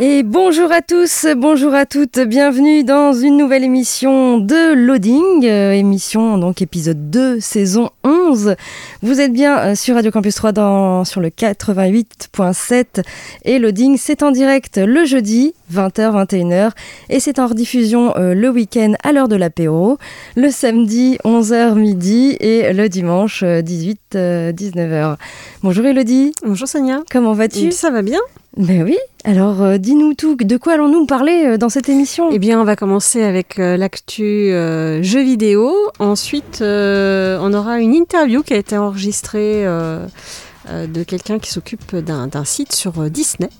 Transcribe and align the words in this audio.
Et 0.00 0.22
bonjour 0.22 0.70
à 0.70 0.80
tous, 0.80 1.26
bonjour 1.36 1.74
à 1.74 1.84
toutes, 1.84 2.20
bienvenue 2.20 2.84
dans 2.84 3.12
une 3.12 3.36
nouvelle 3.36 3.64
émission 3.64 4.38
de 4.38 4.72
Loading, 4.72 5.44
euh, 5.44 5.72
émission 5.72 6.38
donc 6.38 6.62
épisode 6.62 7.10
2, 7.10 7.40
saison 7.40 7.90
11. 8.04 8.54
Vous 9.02 9.20
êtes 9.20 9.32
bien 9.32 9.58
euh, 9.58 9.74
sur 9.74 9.96
Radio 9.96 10.12
Campus 10.12 10.36
3 10.36 10.52
dans, 10.52 11.04
sur 11.04 11.20
le 11.20 11.30
88.7 11.30 13.02
et 13.44 13.58
Loading 13.58 13.96
c'est 13.98 14.22
en 14.22 14.30
direct 14.30 14.78
le 14.78 15.04
jeudi 15.04 15.52
20h, 15.74 16.26
21h 16.26 16.70
et 17.08 17.18
c'est 17.18 17.40
en 17.40 17.48
rediffusion 17.48 18.16
euh, 18.16 18.34
le 18.34 18.50
week-end 18.50 18.92
à 19.02 19.10
l'heure 19.10 19.26
de 19.26 19.34
l'apéro, 19.34 19.98
le 20.36 20.50
samedi 20.52 21.18
11h 21.24 21.74
midi 21.74 22.36
et 22.38 22.72
le 22.72 22.88
dimanche 22.88 23.42
18, 23.42 24.14
19h. 24.14 25.16
Bonjour 25.64 25.84
Elodie. 25.86 26.34
Bonjour 26.44 26.68
Sonia. 26.68 27.00
Comment 27.10 27.32
vas-tu? 27.32 27.72
Ça 27.72 27.90
va 27.90 28.02
bien? 28.02 28.20
Ben 28.58 28.82
oui, 28.82 28.98
alors 29.22 29.62
euh, 29.62 29.78
dis-nous 29.78 30.14
tout, 30.14 30.34
de 30.34 30.56
quoi 30.56 30.72
allons-nous 30.72 31.06
parler 31.06 31.44
euh, 31.46 31.58
dans 31.58 31.68
cette 31.68 31.88
émission? 31.88 32.28
Eh 32.32 32.40
bien, 32.40 32.60
on 32.60 32.64
va 32.64 32.74
commencer 32.74 33.22
avec 33.22 33.60
euh, 33.60 33.76
l'actu 33.76 34.48
jeux 34.50 35.22
vidéo. 35.22 35.72
Ensuite, 36.00 36.60
on 36.60 37.54
aura 37.54 37.78
une 37.78 37.94
interview 37.94 38.42
qui 38.42 38.54
a 38.54 38.56
été 38.56 38.76
enregistrée 38.76 39.64
de 39.64 41.02
quelqu'un 41.04 41.38
qui 41.38 41.50
s'occupe 41.50 41.94
d'un 41.94 42.44
site 42.44 42.74
sur 42.74 43.08
Disney. 43.10 43.50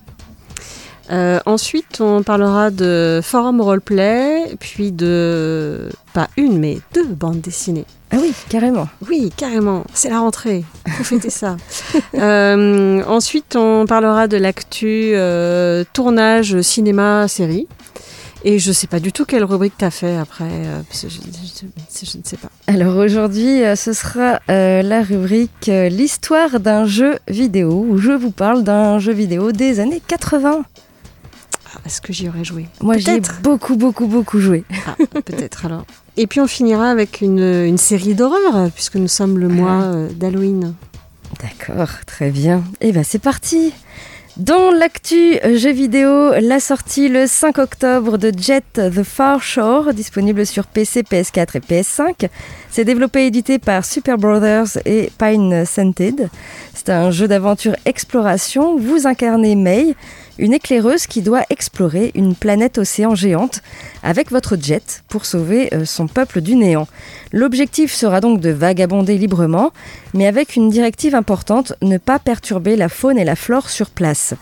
ensuite, 1.10 2.00
on 2.00 2.24
parlera 2.24 2.72
de 2.72 3.20
forum 3.22 3.60
roleplay, 3.60 4.56
puis 4.58 4.90
de 4.90 5.90
pas 6.12 6.28
une, 6.36 6.58
mais 6.58 6.78
deux 6.92 7.06
bandes 7.06 7.40
dessinées. 7.40 7.86
Ah 8.10 8.16
oui, 8.20 8.32
carrément. 8.48 8.88
Oui, 9.08 9.30
carrément. 9.36 9.84
C'est 9.92 10.08
la 10.08 10.20
rentrée. 10.20 10.64
Faut 10.88 11.04
fêter 11.04 11.30
ça. 11.30 11.56
euh, 12.14 13.02
ensuite, 13.06 13.54
on 13.54 13.84
parlera 13.86 14.28
de 14.28 14.38
l'actu 14.38 15.12
euh, 15.14 15.84
tournage 15.92 16.60
cinéma-série. 16.62 17.68
Et 18.44 18.60
je 18.60 18.68
ne 18.68 18.72
sais 18.72 18.86
pas 18.86 19.00
du 19.00 19.12
tout 19.12 19.24
quelle 19.24 19.42
rubrique 19.42 19.74
tu 19.76 19.84
as 19.84 19.90
fait 19.90 20.16
après, 20.16 20.44
euh, 20.44 20.80
parce 20.88 21.02
que 21.02 21.08
je, 21.08 21.16
je, 21.16 22.06
je, 22.06 22.18
ne 22.18 22.22
sais 22.22 22.36
pas. 22.36 22.48
Alors 22.68 22.96
aujourd'hui, 22.96 23.62
ce 23.74 23.92
sera 23.92 24.38
la 24.48 25.02
rubrique 25.02 25.66
L'histoire 25.66 26.60
d'un 26.60 26.86
jeu 26.86 27.18
vidéo, 27.26 27.84
où 27.88 27.98
je 27.98 28.12
vous 28.12 28.30
parle 28.30 28.62
d'un 28.62 29.00
jeu 29.00 29.12
vidéo 29.12 29.50
des 29.50 29.80
années 29.80 30.00
80. 30.06 30.64
Ah, 31.74 31.80
Est-ce 31.86 32.00
que 32.00 32.12
j'y 32.12 32.28
aurais 32.28 32.44
joué 32.44 32.66
Moi, 32.80 32.96
j'ai 32.98 33.20
beaucoup, 33.42 33.76
beaucoup, 33.76 34.06
beaucoup 34.06 34.38
joué. 34.40 34.64
Ah, 34.86 34.96
Peut-être 35.24 35.66
alors. 35.66 35.84
Et 36.16 36.26
puis 36.26 36.40
on 36.40 36.46
finira 36.46 36.90
avec 36.90 37.20
une, 37.20 37.64
une 37.64 37.78
série 37.78 38.14
d'horreur, 38.14 38.70
puisque 38.74 38.96
nous 38.96 39.08
sommes 39.08 39.38
le 39.38 39.48
mois 39.48 39.82
euh, 39.82 40.08
d'Halloween. 40.10 40.74
D'accord, 41.40 41.90
très 42.06 42.30
bien. 42.30 42.64
Et 42.80 42.92
ben 42.92 43.04
c'est 43.04 43.20
parti 43.20 43.72
dans 44.38 44.70
l'actu 44.70 45.36
jeux 45.56 45.72
vidéo, 45.72 46.30
la 46.40 46.60
sortie 46.60 47.08
le 47.08 47.26
5 47.26 47.58
octobre 47.58 48.18
de 48.18 48.32
Jet 48.36 48.62
The 48.74 49.02
Far 49.02 49.42
Shore, 49.42 49.92
disponible 49.92 50.46
sur 50.46 50.66
PC, 50.66 51.02
PS4 51.02 51.56
et 51.56 51.60
PS5. 51.60 52.28
C'est 52.70 52.84
développé 52.84 53.24
et 53.24 53.26
édité 53.26 53.58
par 53.58 53.84
Super 53.84 54.16
Brothers 54.16 54.78
et 54.84 55.10
Pine 55.18 55.64
Scented. 55.64 56.30
C'est 56.72 56.90
un 56.90 57.10
jeu 57.10 57.26
d'aventure 57.26 57.74
exploration. 57.84 58.78
Vous 58.78 59.08
incarnez 59.08 59.56
May, 59.56 59.96
une 60.38 60.52
éclaireuse 60.52 61.06
qui 61.06 61.22
doit 61.22 61.42
explorer 61.50 62.12
une 62.14 62.34
planète 62.34 62.78
océan 62.78 63.14
géante 63.14 63.62
avec 64.02 64.30
votre 64.30 64.56
jet 64.60 65.02
pour 65.08 65.24
sauver 65.24 65.72
euh, 65.74 65.84
son 65.84 66.06
peuple 66.06 66.40
du 66.40 66.54
néant. 66.54 66.88
L'objectif 67.32 67.92
sera 67.92 68.20
donc 68.20 68.40
de 68.40 68.50
vagabonder 68.50 69.18
librement, 69.18 69.72
mais 70.14 70.26
avec 70.26 70.56
une 70.56 70.70
directive 70.70 71.14
importante, 71.14 71.74
ne 71.82 71.98
pas 71.98 72.18
perturber 72.18 72.76
la 72.76 72.88
faune 72.88 73.18
et 73.18 73.24
la 73.24 73.36
flore 73.36 73.68
sur 73.68 73.90
place. 73.90 74.34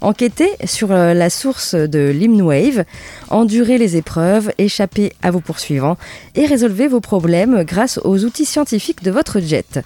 Enquêtez 0.00 0.50
sur 0.64 0.92
euh, 0.92 1.14
la 1.14 1.30
source 1.30 1.74
de 1.74 2.10
l'Hymnwave, 2.10 2.84
endurez 3.30 3.78
les 3.78 3.96
épreuves, 3.96 4.52
échappez 4.58 5.12
à 5.22 5.30
vos 5.30 5.40
poursuivants 5.40 5.96
et 6.34 6.46
résolvez 6.46 6.88
vos 6.88 7.00
problèmes 7.00 7.62
grâce 7.62 7.98
aux 8.04 8.24
outils 8.24 8.44
scientifiques 8.44 9.02
de 9.02 9.10
votre 9.10 9.40
jet. 9.40 9.80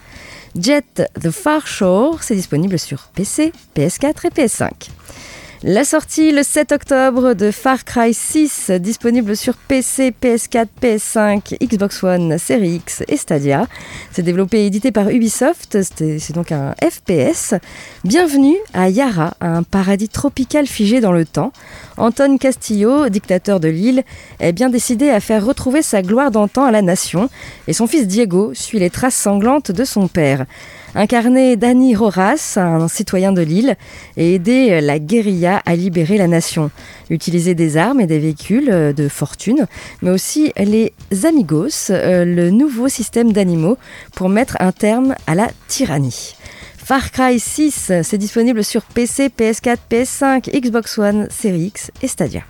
Jet 0.59 1.03
The 1.23 1.31
Far 1.31 1.67
Shore, 1.67 2.23
c'est 2.23 2.35
disponible 2.35 2.79
sur 2.79 3.11
PC, 3.15 3.53
PS4 3.77 4.27
et 4.27 4.31
PS5. 4.31 4.71
La 5.65 5.83
sortie 5.83 6.31
le 6.31 6.45
7 6.45 6.71
octobre 6.71 7.35
de 7.35 7.51
Far 7.51 7.85
Cry 7.85 8.15
6, 8.15 8.71
disponible 8.79 9.37
sur 9.37 9.55
PC, 9.57 10.15
PS4, 10.23 10.69
PS5, 10.81 11.57
Xbox 11.61 12.05
One, 12.05 12.39
Series 12.39 12.77
X 12.77 13.03
et 13.09 13.17
Stadia. 13.17 13.67
C'est 14.13 14.23
développé 14.23 14.59
et 14.61 14.67
édité 14.67 14.93
par 14.93 15.09
Ubisoft, 15.09 15.79
c'est 15.83 16.33
donc 16.33 16.53
un 16.53 16.77
FPS. 16.81 17.55
Bienvenue 18.05 18.55
à 18.73 18.89
Yara, 18.89 19.35
un 19.41 19.65
paradis 19.65 20.09
tropical 20.09 20.69
figé 20.69 21.01
dans 21.01 21.11
le 21.11 21.25
temps. 21.25 21.53
Anton 21.97 22.39
Castillo, 22.39 23.09
dictateur 23.09 23.59
de 23.59 23.67
l'île, 23.67 24.05
est 24.39 24.53
bien 24.53 24.69
décidé 24.69 25.11
à 25.11 25.19
faire 25.19 25.45
retrouver 25.45 25.83
sa 25.83 26.03
gloire 26.03 26.31
d'antan 26.31 26.67
à 26.67 26.71
la 26.71 26.83
nation, 26.83 27.29
et 27.67 27.73
son 27.73 27.89
fils 27.89 28.07
Diego 28.07 28.53
suit 28.55 28.79
les 28.79 28.91
traces 28.91 29.17
sanglantes 29.17 29.73
de 29.73 29.85
son 29.85 30.07
père. 30.07 30.47
Incarner 30.95 31.57
Danny 31.57 31.95
Roras, 31.95 32.55
un 32.57 32.89
citoyen 32.89 33.33
de 33.33 33.43
l'île, 33.43 33.77
et 34.17 34.35
aider 34.35 34.81
la 34.81 34.99
guérilla 34.99 35.63
à 35.67 35.77
libérer 35.77 36.17
la 36.17 36.27
nation. 36.27 36.71
Utiliser 37.11 37.55
des 37.55 37.77
armes 37.77 38.01
et 38.01 38.07
des 38.07 38.19
véhicules 38.19 38.95
de 38.95 39.09
fortune, 39.09 39.67
mais 40.03 40.11
aussi 40.11 40.53
les 40.57 40.93
Amigos, 41.25 41.91
le 41.91 42.51
nouveau 42.51 42.89
système 42.89 43.33
d'animaux 43.33 43.79
pour 44.15 44.29
mettre 44.29 44.57
un 44.61 44.73
terme 44.73 45.15
à 45.27 45.35
la 45.35 45.49
tyrannie. 45.69 46.35
Far 46.77 47.11
Cry 47.11 47.39
6, 47.39 47.93
c'est 48.03 48.19
disponible 48.19 48.65
sur 48.65 48.83
PC, 48.83 49.29
PS4, 49.29 49.77
PS5, 49.91 50.51
Xbox 50.59 50.99
One, 50.99 51.29
Series 51.31 51.67
X 51.67 51.91
et 52.03 52.09
Stadia. 52.09 52.43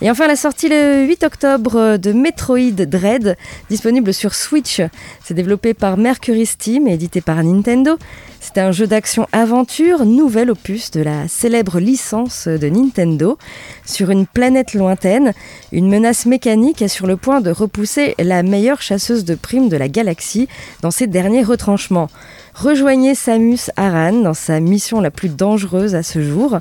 Et 0.00 0.08
enfin 0.10 0.28
la 0.28 0.36
sortie 0.36 0.68
le 0.68 1.06
8 1.06 1.24
octobre 1.24 1.96
de 1.96 2.12
Metroid 2.12 2.86
Dread, 2.86 3.36
disponible 3.68 4.14
sur 4.14 4.32
Switch. 4.32 4.80
C'est 5.24 5.34
développé 5.34 5.74
par 5.74 5.96
Mercury 5.96 6.46
Steam 6.46 6.86
et 6.86 6.94
édité 6.94 7.20
par 7.20 7.42
Nintendo. 7.42 7.98
C'est 8.40 8.58
un 8.58 8.72
jeu 8.72 8.86
d'action-aventure, 8.86 10.04
nouvel 10.04 10.50
opus 10.50 10.90
de 10.92 11.00
la 11.00 11.28
célèbre 11.28 11.80
licence 11.80 12.46
de 12.46 12.68
Nintendo. 12.68 13.36
Sur 13.84 14.10
une 14.10 14.26
planète 14.26 14.74
lointaine, 14.74 15.34
une 15.72 15.88
menace 15.88 16.24
mécanique 16.24 16.80
est 16.80 16.88
sur 16.88 17.06
le 17.06 17.16
point 17.16 17.40
de 17.40 17.50
repousser 17.50 18.14
la 18.18 18.42
meilleure 18.42 18.80
chasseuse 18.80 19.24
de 19.24 19.34
primes 19.34 19.68
de 19.68 19.76
la 19.76 19.88
galaxie 19.88 20.48
dans 20.82 20.90
ses 20.90 21.06
derniers 21.06 21.42
retranchements. 21.42 22.08
Rejoignez 22.54 23.14
Samus 23.14 23.70
Aran 23.76 24.12
dans 24.12 24.34
sa 24.34 24.58
mission 24.58 25.00
la 25.00 25.12
plus 25.12 25.28
dangereuse 25.28 25.94
à 25.94 26.02
ce 26.02 26.20
jour. 26.22 26.58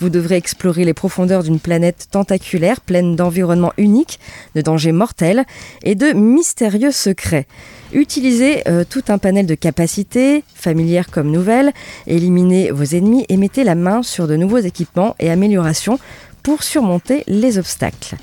Vous 0.00 0.10
devrez 0.10 0.36
explorer 0.36 0.84
les 0.84 0.92
profondeurs 0.92 1.42
d'une 1.42 1.60
planète 1.60 2.08
tentaculaire 2.10 2.80
pleine 2.80 3.16
d'environnements 3.16 3.72
uniques, 3.78 4.18
de 4.54 4.60
dangers 4.60 4.92
mortels 4.92 5.44
et 5.82 5.94
de 5.94 6.12
mystérieux 6.12 6.92
secrets. 6.92 7.46
Utilisez 7.92 8.62
euh, 8.68 8.84
tout 8.88 9.04
un 9.08 9.18
panel 9.18 9.46
de 9.46 9.54
capacités, 9.54 10.44
familières 10.54 11.10
comme 11.10 11.30
nouvelles, 11.30 11.72
éliminez 12.06 12.70
vos 12.70 12.84
ennemis 12.84 13.24
et 13.28 13.36
mettez 13.36 13.64
la 13.64 13.74
main 13.74 14.02
sur 14.02 14.28
de 14.28 14.36
nouveaux 14.36 14.58
équipements 14.58 15.16
et 15.18 15.30
améliorations 15.30 15.98
pour 16.42 16.62
surmonter 16.62 17.24
les 17.26 17.58
obstacles. 17.58 18.16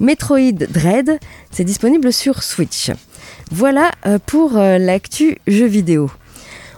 Metroid 0.00 0.52
Dread, 0.52 1.18
c'est 1.50 1.64
disponible 1.64 2.12
sur 2.12 2.42
Switch. 2.42 2.90
Voilà 3.50 3.90
euh, 4.06 4.18
pour 4.24 4.56
euh, 4.56 4.78
l'actu 4.78 5.38
jeu 5.46 5.66
vidéo. 5.66 6.10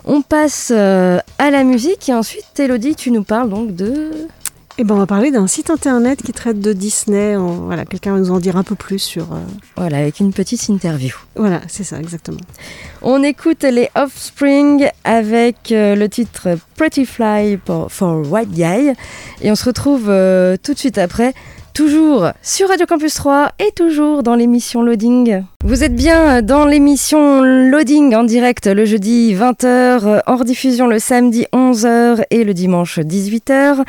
On 0.04 0.20
passe 0.20 0.72
à 0.72 1.22
la 1.38 1.62
musique 1.62 2.08
et 2.08 2.12
ensuite, 2.12 2.58
Elodie, 2.58 2.96
tu 2.96 3.12
nous 3.12 3.22
parles 3.22 3.50
donc 3.50 3.76
de... 3.76 4.10
Eh 4.82 4.84
ben, 4.84 4.96
on 4.96 4.98
va 4.98 5.06
parler 5.06 5.30
d'un 5.30 5.46
site 5.46 5.70
internet 5.70 6.24
qui 6.24 6.32
traite 6.32 6.60
de 6.60 6.72
Disney. 6.72 7.36
On, 7.36 7.66
voilà, 7.66 7.84
quelqu'un 7.84 8.14
va 8.14 8.18
nous 8.18 8.32
en 8.32 8.40
dire 8.40 8.56
un 8.56 8.64
peu 8.64 8.74
plus 8.74 8.98
sur. 8.98 9.32
Euh... 9.32 9.36
Voilà, 9.76 9.98
avec 9.98 10.18
une 10.18 10.32
petite 10.32 10.68
interview. 10.68 11.14
Voilà, 11.36 11.60
c'est 11.68 11.84
ça, 11.84 12.00
exactement. 12.00 12.40
On 13.00 13.22
écoute 13.22 13.62
les 13.62 13.90
Offspring 13.94 14.88
avec 15.04 15.70
euh, 15.70 15.94
le 15.94 16.08
titre 16.08 16.58
Pretty 16.76 17.06
Fly 17.06 17.60
for, 17.64 17.92
for, 17.92 18.28
White 18.28 18.50
Guy 18.50 18.92
et 19.40 19.52
on 19.52 19.54
se 19.54 19.66
retrouve 19.66 20.06
euh, 20.08 20.56
tout 20.60 20.74
de 20.74 20.78
suite 20.80 20.98
après 20.98 21.32
toujours 21.72 22.30
sur 22.42 22.68
Radio 22.68 22.86
Campus 22.86 23.14
3 23.14 23.52
et 23.58 23.72
toujours 23.72 24.22
dans 24.22 24.34
l'émission 24.34 24.82
Loading. 24.82 25.42
Vous 25.64 25.84
êtes 25.84 25.94
bien 25.94 26.42
dans 26.42 26.64
l'émission 26.64 27.42
Loading 27.42 28.14
en 28.14 28.24
direct 28.24 28.66
le 28.66 28.84
jeudi 28.84 29.34
20h, 29.34 30.22
hors 30.26 30.44
diffusion 30.44 30.86
le 30.86 30.98
samedi 30.98 31.46
11h 31.52 32.24
et 32.30 32.44
le 32.44 32.54
dimanche 32.54 32.98
18h. 32.98 33.84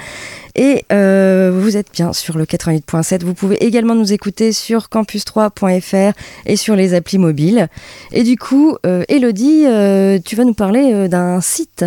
Et 0.56 0.86
euh, 0.92 1.52
vous 1.54 1.78
êtes 1.78 1.92
bien 1.92 2.14
sur 2.14 2.38
le 2.38 2.46
88.7. 2.46 3.24
Vous 3.24 3.34
pouvez 3.34 3.64
également 3.66 3.96
nous 3.96 4.14
écouter 4.14 4.52
sur 4.52 4.88
campus3.fr 4.88 6.14
et 6.46 6.56
sur 6.56 6.76
les 6.76 6.94
applis 6.94 7.18
mobiles. 7.18 7.68
Et 8.12 8.24
du 8.24 8.38
coup, 8.38 8.78
euh, 8.86 9.04
Elodie, 9.10 9.66
euh, 9.66 10.20
tu 10.24 10.36
vas 10.36 10.44
nous 10.44 10.54
parler 10.54 11.08
d'un 11.08 11.42
site. 11.42 11.86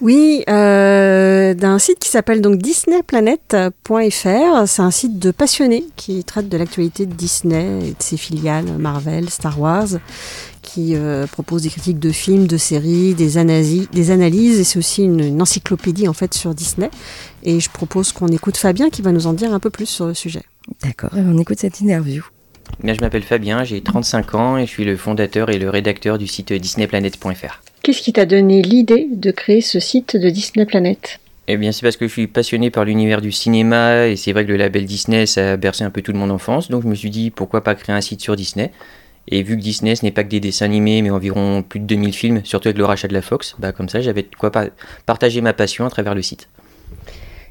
Oui, 0.00 0.44
euh, 0.48 1.54
d'un 1.54 1.78
site 1.78 1.98
qui 1.98 2.08
s'appelle 2.08 2.40
donc 2.40 2.58
disneyplanet.fr. 2.58 4.66
C'est 4.66 4.82
un 4.82 4.90
site 4.90 5.18
de 5.18 5.30
passionnés 5.30 5.84
qui 5.96 6.24
traite 6.24 6.48
de 6.48 6.56
l'actualité 6.56 7.06
de 7.06 7.14
Disney 7.14 7.88
et 7.88 7.90
de 7.90 8.02
ses 8.02 8.16
filiales 8.16 8.66
Marvel, 8.78 9.30
Star 9.30 9.58
Wars, 9.58 9.88
qui 10.62 10.94
euh, 10.94 11.26
propose 11.26 11.62
des 11.62 11.70
critiques 11.70 11.98
de 11.98 12.10
films, 12.10 12.46
de 12.46 12.56
séries, 12.56 13.14
des, 13.14 13.38
analyses, 13.38 13.88
des 13.92 14.10
analyses 14.10 14.60
et 14.60 14.64
c'est 14.64 14.78
aussi 14.78 15.04
une, 15.04 15.20
une 15.20 15.40
encyclopédie 15.40 16.08
en 16.08 16.12
fait 16.12 16.34
sur 16.34 16.54
Disney. 16.54 16.90
Et 17.42 17.60
je 17.60 17.70
propose 17.70 18.12
qu'on 18.12 18.28
écoute 18.28 18.56
Fabien 18.56 18.90
qui 18.90 19.02
va 19.02 19.12
nous 19.12 19.26
en 19.26 19.32
dire 19.32 19.52
un 19.54 19.60
peu 19.60 19.70
plus 19.70 19.86
sur 19.86 20.06
le 20.06 20.14
sujet. 20.14 20.42
D'accord, 20.82 21.10
on 21.14 21.38
écoute 21.38 21.58
cette 21.58 21.80
interview. 21.80 22.24
Bien, 22.82 22.94
je 22.94 23.00
m'appelle 23.00 23.22
Fabien, 23.22 23.64
j'ai 23.64 23.82
35 23.82 24.34
ans 24.34 24.56
et 24.56 24.66
je 24.66 24.70
suis 24.70 24.84
le 24.84 24.96
fondateur 24.96 25.50
et 25.50 25.58
le 25.58 25.70
rédacteur 25.70 26.18
du 26.18 26.26
site 26.26 26.52
disneyplanet.fr. 26.52 27.62
Qu'est-ce 27.84 28.00
qui 28.00 28.14
t'a 28.14 28.24
donné 28.24 28.62
l'idée 28.62 29.08
de 29.12 29.30
créer 29.30 29.60
ce 29.60 29.78
site 29.78 30.16
de 30.16 30.30
Disney 30.30 30.64
Planet? 30.64 31.20
Eh 31.48 31.58
bien, 31.58 31.70
c'est 31.70 31.82
parce 31.82 31.98
que 31.98 32.06
je 32.08 32.12
suis 32.12 32.26
passionné 32.26 32.70
par 32.70 32.86
l'univers 32.86 33.20
du 33.20 33.30
cinéma 33.30 34.06
et 34.06 34.16
c'est 34.16 34.32
vrai 34.32 34.46
que 34.46 34.50
le 34.50 34.56
label 34.56 34.86
Disney, 34.86 35.26
ça 35.26 35.52
a 35.52 35.56
bercé 35.58 35.84
un 35.84 35.90
peu 35.90 36.00
toute 36.00 36.14
mon 36.14 36.30
enfance. 36.30 36.70
Donc, 36.70 36.82
je 36.84 36.88
me 36.88 36.94
suis 36.94 37.10
dit 37.10 37.30
pourquoi 37.30 37.62
pas 37.62 37.74
créer 37.74 37.94
un 37.94 38.00
site 38.00 38.22
sur 38.22 38.36
Disney? 38.36 38.70
Et 39.28 39.42
vu 39.42 39.58
que 39.58 39.60
Disney, 39.60 39.94
ce 39.96 40.02
n'est 40.02 40.12
pas 40.12 40.24
que 40.24 40.30
des 40.30 40.40
dessins 40.40 40.64
animés, 40.64 41.02
mais 41.02 41.10
environ 41.10 41.62
plus 41.62 41.78
de 41.78 41.84
2000 41.84 42.14
films, 42.14 42.40
surtout 42.44 42.68
avec 42.68 42.78
le 42.78 42.86
rachat 42.86 43.06
de 43.06 43.12
la 43.12 43.20
Fox, 43.20 43.54
bah, 43.58 43.72
comme 43.72 43.90
ça, 43.90 44.00
j'avais 44.00 44.22
de 44.22 44.28
quoi 44.38 44.50
pa- 44.50 44.68
partager 45.04 45.42
ma 45.42 45.52
passion 45.52 45.84
à 45.84 45.90
travers 45.90 46.14
le 46.14 46.22
site. 46.22 46.48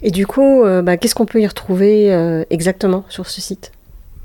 Et 0.02 0.10
du 0.10 0.26
coup, 0.26 0.64
euh, 0.64 0.82
bah, 0.82 0.98
qu'est-ce 0.98 1.14
qu'on 1.14 1.28
peut 1.28 1.42
y 1.42 1.48
retrouver 1.48 2.12
euh, 2.12 2.44
exactement 2.50 3.06
sur 3.08 3.30
ce 3.30 3.40
site? 3.40 3.72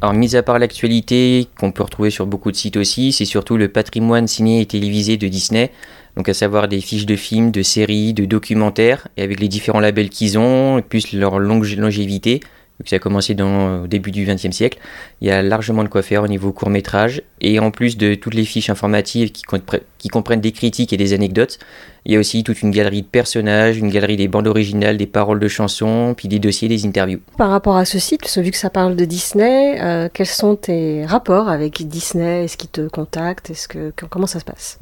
Alors, 0.00 0.14
mis 0.14 0.36
à 0.36 0.42
part 0.44 0.58
l'actualité, 0.58 1.48
qu'on 1.58 1.72
peut 1.72 1.82
retrouver 1.82 2.10
sur 2.10 2.24
beaucoup 2.26 2.52
de 2.52 2.56
sites 2.56 2.76
aussi, 2.76 3.12
c'est 3.12 3.24
surtout 3.24 3.56
le 3.56 3.68
patrimoine 3.68 4.26
ciné 4.28 4.60
et 4.60 4.66
télévisé 4.66 5.16
de 5.16 5.26
Disney. 5.26 5.72
Donc, 6.18 6.28
à 6.28 6.34
savoir 6.34 6.66
des 6.66 6.80
fiches 6.80 7.06
de 7.06 7.14
films, 7.14 7.52
de 7.52 7.62
séries, 7.62 8.12
de 8.12 8.24
documentaires, 8.24 9.06
et 9.16 9.22
avec 9.22 9.38
les 9.38 9.46
différents 9.46 9.78
labels 9.78 10.10
qu'ils 10.10 10.36
ont, 10.36 10.76
et 10.76 10.82
plus 10.82 11.12
leur 11.12 11.38
longue 11.38 11.64
longévité, 11.76 12.40
vu 12.80 12.82
que 12.84 12.90
ça 12.90 12.96
a 12.96 12.98
commencé 12.98 13.34
dans, 13.34 13.82
au 13.84 13.86
début 13.86 14.10
du 14.10 14.24
XXe 14.26 14.50
siècle, 14.50 14.78
il 15.20 15.28
y 15.28 15.30
a 15.30 15.42
largement 15.42 15.84
de 15.84 15.88
quoi 15.88 16.02
faire 16.02 16.24
au 16.24 16.26
niveau 16.26 16.50
court 16.52 16.70
métrage. 16.70 17.22
Et 17.40 17.60
en 17.60 17.70
plus 17.70 17.96
de 17.96 18.16
toutes 18.16 18.34
les 18.34 18.44
fiches 18.44 18.68
informatives 18.68 19.30
qui, 19.30 19.44
compre- 19.44 19.80
qui 19.98 20.08
comprennent 20.08 20.40
des 20.40 20.50
critiques 20.50 20.92
et 20.92 20.96
des 20.96 21.12
anecdotes, 21.12 21.60
il 22.04 22.14
y 22.14 22.16
a 22.16 22.18
aussi 22.18 22.42
toute 22.42 22.62
une 22.62 22.72
galerie 22.72 23.02
de 23.02 23.06
personnages, 23.06 23.78
une 23.78 23.88
galerie 23.88 24.16
des 24.16 24.26
bandes 24.26 24.48
originales, 24.48 24.96
des 24.96 25.06
paroles 25.06 25.38
de 25.38 25.46
chansons, 25.46 26.14
puis 26.16 26.26
des 26.26 26.40
dossiers, 26.40 26.66
des 26.66 26.84
interviews. 26.84 27.20
Par 27.36 27.50
rapport 27.50 27.76
à 27.76 27.84
ce 27.84 28.00
site, 28.00 28.28
vu 28.38 28.50
que 28.50 28.56
ça 28.58 28.70
parle 28.70 28.96
de 28.96 29.04
Disney, 29.04 29.80
euh, 29.80 30.08
quels 30.12 30.26
sont 30.26 30.56
tes 30.56 31.06
rapports 31.06 31.48
avec 31.48 31.86
Disney? 31.86 32.44
Est-ce 32.44 32.56
qu'ils 32.56 32.70
te 32.70 32.88
contactent? 32.88 33.50
Est-ce 33.50 33.68
que- 33.68 33.92
comment 34.10 34.26
ça 34.26 34.40
se 34.40 34.44
passe? 34.44 34.80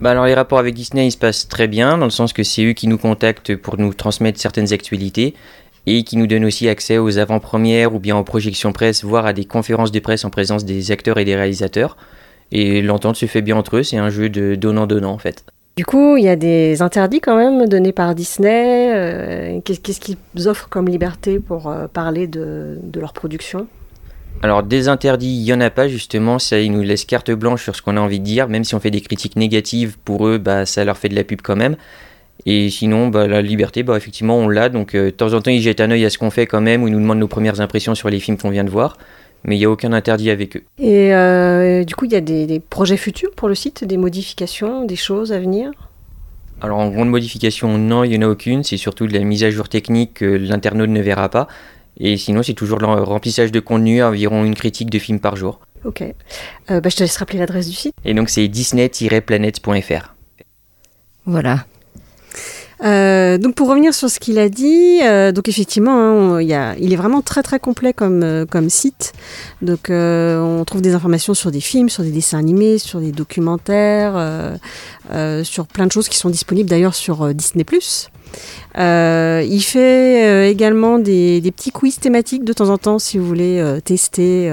Bah 0.00 0.12
alors 0.12 0.24
les 0.24 0.34
rapports 0.34 0.58
avec 0.58 0.74
Disney 0.74 1.06
ils 1.06 1.10
se 1.12 1.18
passent 1.18 1.46
très 1.46 1.68
bien 1.68 1.98
dans 1.98 2.06
le 2.06 2.10
sens 2.10 2.32
que 2.32 2.42
c'est 2.42 2.64
eux 2.64 2.72
qui 2.72 2.86
nous 2.88 2.96
contactent 2.96 3.54
pour 3.56 3.78
nous 3.78 3.92
transmettre 3.92 4.40
certaines 4.40 4.72
actualités 4.72 5.34
et 5.86 6.04
qui 6.04 6.16
nous 6.16 6.26
donnent 6.26 6.44
aussi 6.46 6.68
accès 6.68 6.96
aux 6.98 7.18
avant-premières 7.18 7.94
ou 7.94 7.98
bien 7.98 8.16
aux 8.16 8.24
projections 8.24 8.72
presse, 8.72 9.04
voire 9.04 9.26
à 9.26 9.32
des 9.32 9.44
conférences 9.44 9.92
de 9.92 9.98
presse 10.00 10.24
en 10.24 10.30
présence 10.30 10.64
des 10.64 10.90
acteurs 10.90 11.18
et 11.18 11.24
des 11.24 11.36
réalisateurs. 11.36 11.96
Et 12.52 12.82
l'entente 12.82 13.16
se 13.16 13.26
fait 13.26 13.42
bien 13.42 13.56
entre 13.56 13.76
eux, 13.78 13.82
c'est 13.82 13.96
un 13.96 14.10
jeu 14.10 14.28
de 14.28 14.54
donnant-donnant 14.54 15.12
en 15.12 15.18
fait. 15.18 15.44
Du 15.76 15.84
coup, 15.86 16.16
il 16.16 16.24
y 16.24 16.28
a 16.28 16.36
des 16.36 16.82
interdits 16.82 17.20
quand 17.20 17.36
même 17.36 17.66
donnés 17.68 17.92
par 17.92 18.14
Disney. 18.14 18.90
euh, 18.92 19.60
qu'est- 19.64 19.80
Qu'est-ce 19.82 20.00
qu'ils 20.00 20.16
offrent 20.48 20.68
comme 20.68 20.88
liberté 20.88 21.38
pour 21.38 21.68
euh, 21.68 21.86
parler 21.88 22.26
de, 22.26 22.78
de 22.82 23.00
leur 23.00 23.12
production? 23.12 23.66
Alors 24.42 24.62
des 24.62 24.88
interdits, 24.88 25.36
il 25.36 25.44
n'y 25.44 25.52
en 25.52 25.60
a 25.60 25.70
pas 25.70 25.86
justement, 25.86 26.38
ça 26.38 26.58
ils 26.58 26.72
nous 26.72 26.82
laisse 26.82 27.04
carte 27.04 27.30
blanche 27.30 27.62
sur 27.62 27.76
ce 27.76 27.82
qu'on 27.82 27.96
a 27.96 28.00
envie 28.00 28.20
de 28.20 28.24
dire, 28.24 28.48
même 28.48 28.64
si 28.64 28.74
on 28.74 28.80
fait 28.80 28.90
des 28.90 29.02
critiques 29.02 29.36
négatives 29.36 29.98
pour 30.04 30.26
eux, 30.26 30.38
bah 30.38 30.64
ça 30.64 30.84
leur 30.84 30.96
fait 30.96 31.10
de 31.10 31.14
la 31.14 31.24
pub 31.24 31.42
quand 31.42 31.56
même. 31.56 31.76
Et 32.46 32.70
sinon, 32.70 33.08
bah, 33.08 33.26
la 33.26 33.42
liberté, 33.42 33.82
bah, 33.82 33.96
effectivement, 33.96 34.38
on 34.38 34.48
l'a. 34.48 34.68
Donc, 34.68 34.94
euh, 34.94 35.06
de 35.06 35.10
temps 35.10 35.34
en 35.34 35.40
temps, 35.40 35.50
ils 35.50 35.60
jettent 35.60 35.80
un 35.80 35.90
œil 35.90 36.04
à 36.04 36.10
ce 36.10 36.18
qu'on 36.18 36.30
fait 36.30 36.46
quand 36.46 36.60
même, 36.60 36.82
ou 36.82 36.88
ils 36.88 36.92
nous 36.92 37.00
demandent 37.00 37.18
nos 37.18 37.28
premières 37.28 37.60
impressions 37.60 37.94
sur 37.94 38.08
les 38.08 38.20
films 38.20 38.38
qu'on 38.38 38.50
vient 38.50 38.64
de 38.64 38.70
voir. 38.70 38.96
Mais 39.44 39.56
il 39.56 39.58
n'y 39.58 39.64
a 39.64 39.70
aucun 39.70 39.92
interdit 39.92 40.30
avec 40.30 40.56
eux. 40.56 40.62
Et 40.78 41.14
euh, 41.14 41.84
du 41.84 41.94
coup, 41.94 42.04
il 42.04 42.12
y 42.12 42.16
a 42.16 42.20
des, 42.20 42.46
des 42.46 42.60
projets 42.60 42.96
futurs 42.96 43.30
pour 43.36 43.48
le 43.48 43.54
site, 43.54 43.84
des 43.84 43.96
modifications, 43.96 44.84
des 44.84 44.96
choses 44.96 45.32
à 45.32 45.38
venir? 45.38 45.70
Alors, 46.60 46.78
en 46.78 46.90
grande 46.90 47.08
modification, 47.08 47.78
non, 47.78 48.04
il 48.04 48.10
n'y 48.10 48.18
en 48.18 48.28
a 48.28 48.30
aucune. 48.30 48.64
C'est 48.64 48.76
surtout 48.76 49.06
de 49.06 49.14
la 49.14 49.20
mise 49.20 49.44
à 49.44 49.50
jour 49.50 49.68
technique 49.68 50.14
que 50.14 50.24
l'internaute 50.24 50.90
ne 50.90 51.00
verra 51.00 51.30
pas. 51.30 51.48
Et 52.00 52.16
sinon, 52.16 52.42
c'est 52.42 52.54
toujours 52.54 52.78
le 52.78 52.86
remplissage 52.86 53.52
de 53.52 53.60
contenu, 53.60 54.02
environ 54.02 54.44
une 54.44 54.54
critique 54.54 54.88
de 54.90 54.98
film 54.98 55.20
par 55.20 55.36
jour. 55.36 55.60
Ok. 55.84 56.02
Euh, 56.70 56.80
bah, 56.80 56.88
je 56.88 56.96
te 56.96 57.02
laisse 57.02 57.16
rappeler 57.18 57.38
l'adresse 57.38 57.68
du 57.68 57.74
site. 57.76 57.94
Et 58.04 58.14
donc, 58.14 58.30
c'est 58.30 58.48
disney-planet.fr. 58.48 60.14
Voilà. 61.26 61.66
Euh, 62.82 63.36
donc 63.36 63.56
pour 63.56 63.68
revenir 63.68 63.92
sur 63.92 64.08
ce 64.08 64.18
qu'il 64.18 64.38
a 64.38 64.48
dit, 64.48 65.00
euh, 65.02 65.32
donc 65.32 65.48
effectivement, 65.50 65.92
hein, 65.98 66.12
on- 66.12 66.38
il 66.38 66.48
y 66.48 66.54
a- 66.54 66.74
il 66.78 66.94
est 66.94 66.96
vraiment 66.96 67.20
très 67.20 67.42
très 67.42 67.60
complet 67.60 67.92
comme, 67.92 68.22
euh, 68.22 68.46
comme 68.46 68.70
site. 68.70 69.12
Donc 69.60 69.90
on 69.90 70.64
trouve 70.66 70.80
des 70.80 70.94
informations 70.94 71.34
sur 71.34 71.50
des 71.50 71.60
films, 71.60 71.90
sur 71.90 72.02
des 72.02 72.10
dessins 72.10 72.38
animés, 72.38 72.78
sur 72.78 73.00
des 73.00 73.12
documentaires, 73.12 74.14
sur 75.44 75.66
plein 75.66 75.86
de 75.86 75.92
choses 75.92 76.08
qui 76.08 76.16
sont 76.16 76.30
disponibles 76.30 76.70
d'ailleurs 76.70 76.94
sur 76.94 77.34
Disney+. 77.34 77.66
Euh, 78.78 79.44
il 79.48 79.60
fait 79.62 80.24
euh, 80.24 80.48
également 80.48 80.98
des, 81.00 81.40
des 81.40 81.50
petits 81.50 81.72
quiz 81.72 81.98
thématiques 81.98 82.44
de 82.44 82.52
temps 82.52 82.68
en 82.68 82.78
temps 82.78 83.00
si 83.00 83.18
vous 83.18 83.26
voulez 83.26 83.58
euh, 83.58 83.80
tester 83.80 84.52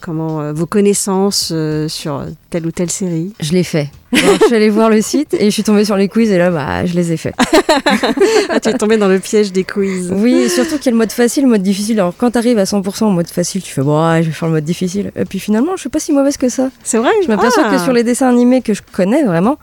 comment 0.00 0.52
vos 0.52 0.66
connaissances 0.66 1.52
sur 1.88 2.24
telle 2.50 2.66
ou 2.66 2.70
telle 2.72 2.90
série. 2.90 3.32
Je 3.40 3.52
l'ai 3.52 3.62
fait. 3.64 3.90
Alors, 4.12 4.36
je 4.40 4.46
suis 4.46 4.54
allée 4.54 4.70
voir 4.70 4.90
le 4.90 5.00
site 5.02 5.34
et 5.34 5.46
je 5.46 5.50
suis 5.50 5.64
tombée 5.64 5.84
sur 5.84 5.96
les 5.96 6.08
quiz 6.08 6.30
et 6.30 6.38
là, 6.38 6.50
bah, 6.50 6.84
je 6.86 6.94
les 6.94 7.12
ai 7.12 7.16
faits. 7.16 7.34
Ah, 8.48 8.60
tu 8.60 8.68
es 8.68 8.74
tombé 8.74 8.96
dans 8.96 9.08
le 9.08 9.18
piège 9.18 9.52
des 9.52 9.64
quiz. 9.64 10.12
Oui, 10.14 10.48
surtout 10.48 10.76
qu'il 10.76 10.86
y 10.86 10.88
a 10.88 10.92
le 10.92 10.98
mode 10.98 11.10
facile, 11.10 11.44
le 11.44 11.48
mode 11.50 11.62
difficile. 11.62 11.98
Alors, 11.98 12.14
quand 12.16 12.30
t'arrives 12.30 12.58
à 12.58 12.64
100% 12.64 13.04
en 13.04 13.10
mode 13.10 13.26
facile, 13.26 13.62
tu 13.62 13.72
fais, 13.72 13.82
bon, 13.82 14.16
je 14.22 14.26
vais 14.26 14.32
faire 14.32 14.48
le 14.48 14.54
mode 14.54 14.64
difficile. 14.64 15.10
Et 15.16 15.24
puis 15.24 15.40
finalement, 15.40 15.72
je 15.74 15.80
suis 15.80 15.88
pas 15.88 15.98
si 15.98 16.12
mauvaise 16.12 16.36
que 16.36 16.48
ça. 16.48 16.70
C'est 16.84 16.98
vrai 16.98 17.10
Je 17.24 17.28
m'aperçois 17.28 17.64
Ah. 17.66 17.70
que 17.74 17.78
sur 17.78 17.92
les 17.92 18.04
dessins 18.04 18.28
animés 18.28 18.62
que 18.62 18.74
je 18.74 18.82
connais 18.92 19.24
vraiment, 19.24 19.58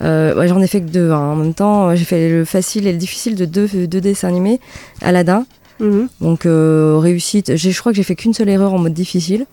ouais, 0.00 0.48
j'en 0.48 0.60
ai 0.60 0.66
fait 0.66 0.80
que 0.80 0.88
deux. 0.90 1.10
hein. 1.10 1.18
En 1.32 1.36
même 1.36 1.54
temps, 1.54 1.94
j'ai 1.94 2.04
fait 2.04 2.28
le 2.30 2.44
facile 2.44 2.86
et 2.86 2.92
le 2.92 2.98
difficile 2.98 3.34
de 3.34 3.44
deux, 3.44 3.66
deux 3.86 4.00
dessins 4.00 4.28
animés. 4.28 4.60
Aladdin, 5.02 5.46
Mhm. 5.80 6.08
donc 6.20 6.46
euh, 6.46 6.98
réussite. 6.98 7.56
J'ai- 7.56 7.70
Je 7.70 7.78
crois 7.80 7.92
que 7.92 7.96
j'ai 7.96 8.02
fait 8.02 8.14
qu'une 8.16 8.32
seule 8.34 8.48
erreur 8.48 8.72
en 8.74 8.78
mode 8.78 8.94
difficile. 8.94 9.46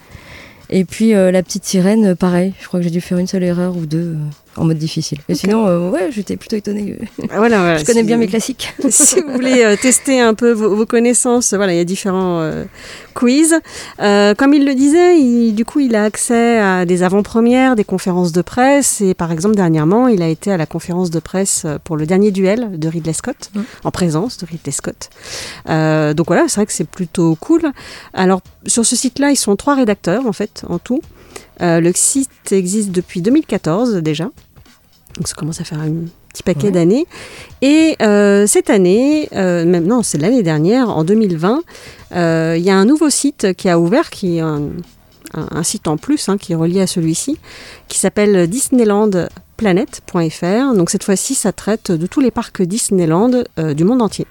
Et 0.70 0.86
puis 0.86 1.14
euh, 1.14 1.30
la 1.32 1.44
petite 1.44 1.66
sirène, 1.66 2.06
euh, 2.08 2.16
pareil. 2.16 2.54
Je 2.62 2.68
crois 2.68 2.80
que 2.80 2.84
j'ai 2.86 2.90
dû 2.90 3.02
faire 3.02 3.18
une 3.18 3.28
seule 3.28 3.44
erreur 3.44 3.76
ou 3.76 3.86
deux 3.86 4.16
euh, 4.16 4.18
en 4.58 4.66
mode 4.66 4.78
difficile. 4.78 5.20
Ok. 5.30 5.36
sinon, 5.36 5.66
euh, 5.68 5.90
ouais, 5.90 6.10
j'étais 6.12 6.38
plutôt 6.38 6.56
étonnée. 6.56 6.98
Ah, 7.32 7.38
voilà, 7.38 7.58
voilà, 7.60 7.78
je 7.80 7.86
connais 7.86 8.02
si- 8.02 8.06
bien 8.08 8.18
mes 8.18 8.28
classiques. 8.28 8.74
si 8.90 9.22
vous 9.22 9.32
voulez 9.34 9.64
euh, 9.64 9.76
tester 9.82 10.20
un 10.20 10.34
peu 10.34 10.52
vos, 10.52 10.76
vos 10.76 10.86
connaissances, 10.86 11.54
voilà, 11.54 11.74
il 11.74 11.78
y 11.78 11.80
a 11.82 11.84
différents 11.86 12.40
euh, 12.42 12.64
quiz. 13.16 13.56
Euh, 14.00 14.34
comme 14.36 14.54
il 14.54 14.66
le 14.66 14.76
disait, 14.76 15.20
il- 15.20 15.54
du 15.54 15.66
coup, 15.66 15.80
il 15.80 15.96
a 15.96 16.04
accès 16.04 16.60
à 16.60 16.86
des 16.86 17.04
avant-premières, 17.04 17.76
des 17.76 17.84
conférences 17.84 18.32
de 18.32 18.42
presse. 18.42 19.02
Et 19.02 19.14
par 19.14 19.32
exemple, 19.32 19.56
dernièrement, 19.56 20.08
il 20.08 20.22
a 20.22 20.28
été 20.28 20.52
à 20.52 20.58
la 20.58 20.66
conférence 20.66 21.10
de 21.10 21.20
presse 21.20 21.66
pour 21.84 21.98
le 21.98 22.06
dernier 22.06 22.32
duel 22.32 22.80
de 22.80 22.88
Ridley 22.88 23.14
Scott, 23.14 23.50
Mm. 23.56 23.62
en 23.86 23.92
présence 23.92 24.38
de 24.38 24.46
Ridley 24.46 24.72
Scott. 24.72 25.10
Donc 25.68 26.28
voilà, 26.28 26.44
c'est 26.48 26.56
vrai 26.56 26.66
que 26.66 26.74
c'est 26.74 26.88
plutôt 26.88 27.36
cool. 27.36 27.72
Alors, 28.14 28.42
sur 28.66 28.86
ce 28.86 28.96
site-là, 28.96 29.32
ils 29.32 29.36
sont 29.36 29.56
trois 29.56 29.76
rédacteurs, 29.76 30.26
en 30.28 30.34
fait, 30.34 30.64
en 30.70 30.80
tout. 30.80 31.02
Euh, 31.62 31.80
le 31.80 31.92
site 31.94 32.52
existe 32.52 32.90
depuis 32.92 33.22
2014 33.22 33.96
déjà. 33.98 34.26
Donc 35.16 35.28
ça 35.28 35.36
commence 35.36 35.62
à 35.62 35.64
faire 35.64 35.80
un 35.80 35.92
petit 36.34 36.42
paquet 36.44 36.66
Ouais. 36.68 36.72
d'années. 36.72 37.06
Et 37.62 37.96
euh, 38.02 38.48
cette 38.48 38.70
année, 38.72 39.30
euh, 39.36 39.64
même 39.66 39.86
non, 39.86 40.02
c'est 40.02 40.18
l'année 40.18 40.42
dernière, 40.44 40.90
en 40.90 41.04
2020, 41.04 41.62
euh, 42.16 42.56
il 42.58 42.64
y 42.64 42.72
a 42.72 42.76
un 42.76 42.86
nouveau 42.86 43.10
site 43.12 43.54
qui 43.54 43.70
a 43.70 43.80
ouvert, 43.80 44.10
qui 44.10 44.38
est 44.38 44.42
un, 44.42 44.70
un- 45.36 45.48
un 45.52 45.64
site 45.64 45.88
en 45.88 45.98
plus, 45.98 46.28
hein, 46.30 46.38
qui 46.40 46.54
est 46.54 46.56
relié 46.56 46.82
à 46.82 46.88
celui-ci, 46.88 47.38
qui 47.88 48.00
s'appelle 48.00 48.48
disneylandplanet.fr. 48.48 50.74
Donc 50.76 50.90
cette 50.90 51.04
fois-ci, 51.04 51.36
ça 51.36 51.52
traite 51.52 51.92
de 51.92 52.08
tous 52.08 52.20
les 52.20 52.32
parcs 52.32 52.64
Disneyland 52.64 53.44
euh, 53.60 53.76
du 53.76 53.84
monde 53.84 54.02
entier. 54.02 54.26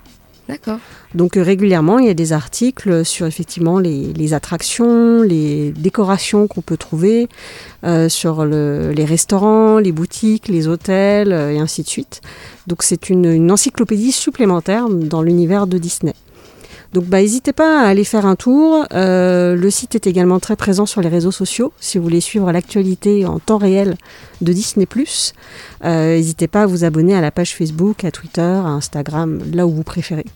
D'accord. 0.48 0.78
Donc 1.14 1.36
euh, 1.36 1.42
régulièrement, 1.42 1.98
il 2.00 2.06
y 2.06 2.10
a 2.10 2.14
des 2.14 2.32
articles 2.32 3.04
sur 3.04 3.26
effectivement 3.26 3.78
les, 3.78 4.34
attractions, 4.34 5.22
les 5.22 5.70
décorations 5.70 6.48
qu'on 6.48 6.62
peut 6.62 6.76
trouver, 6.76 7.28
euh, 7.84 8.08
sur 8.08 8.44
le- 8.44 8.90
les 8.90 9.04
restaurants, 9.04 9.78
les 9.78 9.92
boutiques, 9.92 10.48
les 10.48 10.66
hôtels 10.66 11.32
euh, 11.32 11.52
et 11.52 11.58
ainsi 11.60 11.82
de 11.82 11.88
suite. 11.88 12.20
Donc 12.66 12.82
c'est 12.82 13.08
une 13.08 13.50
encyclopédie 13.52 14.12
supplémentaire 14.12 14.88
dans 14.88 15.22
l'univers 15.22 15.66
de 15.68 15.78
Disney. 15.78 16.14
Donc 16.92 17.04
bah, 17.06 17.20
n'hésitez 17.20 17.52
pas 17.52 17.80
à 17.82 17.86
aller 17.86 18.04
faire 18.04 18.26
un 18.26 18.36
tour. 18.36 18.86
Euh, 18.92 19.56
le 19.56 19.70
site 19.70 19.94
est 19.94 20.06
également 20.06 20.40
très 20.40 20.56
présent 20.56 20.84
sur 20.84 21.00
les 21.00 21.08
réseaux 21.08 21.30
sociaux. 21.30 21.72
Si 21.80 21.96
vous 21.96 22.04
voulez 22.04 22.20
suivre 22.20 22.52
l'actualité 22.52 23.24
en 23.24 23.38
temps 23.38 23.58
réel 23.58 23.96
de 24.42 24.52
Disney⁇ 24.52 24.86
euh, 25.84 26.16
n'hésitez 26.16 26.48
pas 26.48 26.62
à 26.62 26.66
vous 26.66 26.84
abonner 26.84 27.14
à 27.14 27.20
la 27.20 27.30
page 27.30 27.54
Facebook, 27.54 28.04
à 28.04 28.10
Twitter, 28.10 28.40
à 28.40 28.68
Instagram, 28.68 29.40
là 29.52 29.66
où 29.66 29.70
vous 29.70 29.82
préférez. 29.82 30.26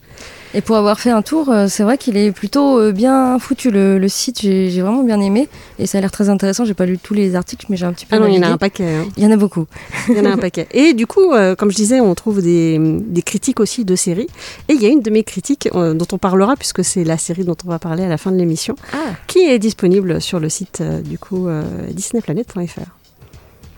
Et 0.55 0.61
pour 0.61 0.77
avoir 0.77 0.99
fait 1.01 1.11
un 1.11 1.23
tour, 1.23 1.51
euh, 1.51 1.67
c'est 1.69 1.83
vrai 1.83 1.99
qu'il 1.99 2.17
est 2.17 2.33
plutôt 2.33 2.79
euh, 2.81 2.93
bien 2.93 3.39
foutu 3.39 3.71
le, 3.71 4.09
site. 4.09 4.41
J'ai 4.41 4.81
vraiment 4.81 5.03
bien 5.03 5.21
aimé 5.21 5.49
et 5.79 5.87
ça 5.87 5.99
a 5.99 6.01
l'air 6.01 6.11
très 6.11 6.29
intéressant. 6.29 6.65
J'ai 6.65 6.75
pas 6.75 6.87
lu 6.87 6.99
tous 6.99 7.15
les 7.15 7.35
articles, 7.35 7.67
mais 7.69 7.77
j'ai 7.77 7.87
un 7.87 7.93
petit 7.93 8.07
peu. 8.07 8.17
Ah 8.17 8.21
non, 8.21 8.27
il 8.27 8.35
y 8.35 8.39
en 8.39 8.43
a 8.43 8.49
un 8.49 8.59
paquet. 8.59 8.95
Hein. 8.95 9.07
Il 9.17 9.25
y 9.25 9.27
en 9.27 9.31
a 9.31 9.37
beaucoup. 9.37 9.67
il 10.09 10.17
y 10.17 10.21
en 10.21 10.25
a 10.25 10.31
un 10.31 10.39
paquet. 10.39 10.67
Et 10.71 10.95
du 10.95 11.07
coup, 11.07 11.33
euh, 11.33 11.55
comme 11.55 11.71
je 11.71 11.77
disais, 11.77 12.01
on 12.01 12.15
trouve 12.15 12.43
des, 12.43 12.81
critiques 13.25 13.61
aussi 13.61 13.85
de 13.85 13.97
séries. 13.97 14.29
Et 14.69 14.75
il 14.75 14.83
y 14.83 14.87
a 14.87 14.89
une 14.89 15.01
de 15.01 15.11
mes 15.11 15.25
critiques 15.25 15.69
dont 15.73 16.07
on 16.13 16.19
parlera 16.19 16.57
puisque 16.57 16.85
c'est 16.85 17.05
la 17.05 17.19
série 17.19 17.45
dont 17.45 17.57
on 17.65 17.69
va 17.69 17.79
parler 17.79 18.05
à 18.05 18.09
la 18.09 18.19
fin 18.19 18.31
de 18.31 18.37
l'émission, 18.37 18.77
ah. 18.93 19.13
qui 19.27 19.41
est 19.41 19.59
disponible 19.59 20.21
sur 20.21 20.39
le 20.39 20.49
site 20.49 20.83
du 21.05 21.19
coup 21.19 21.49
disneyplanet.fr. 21.91 22.81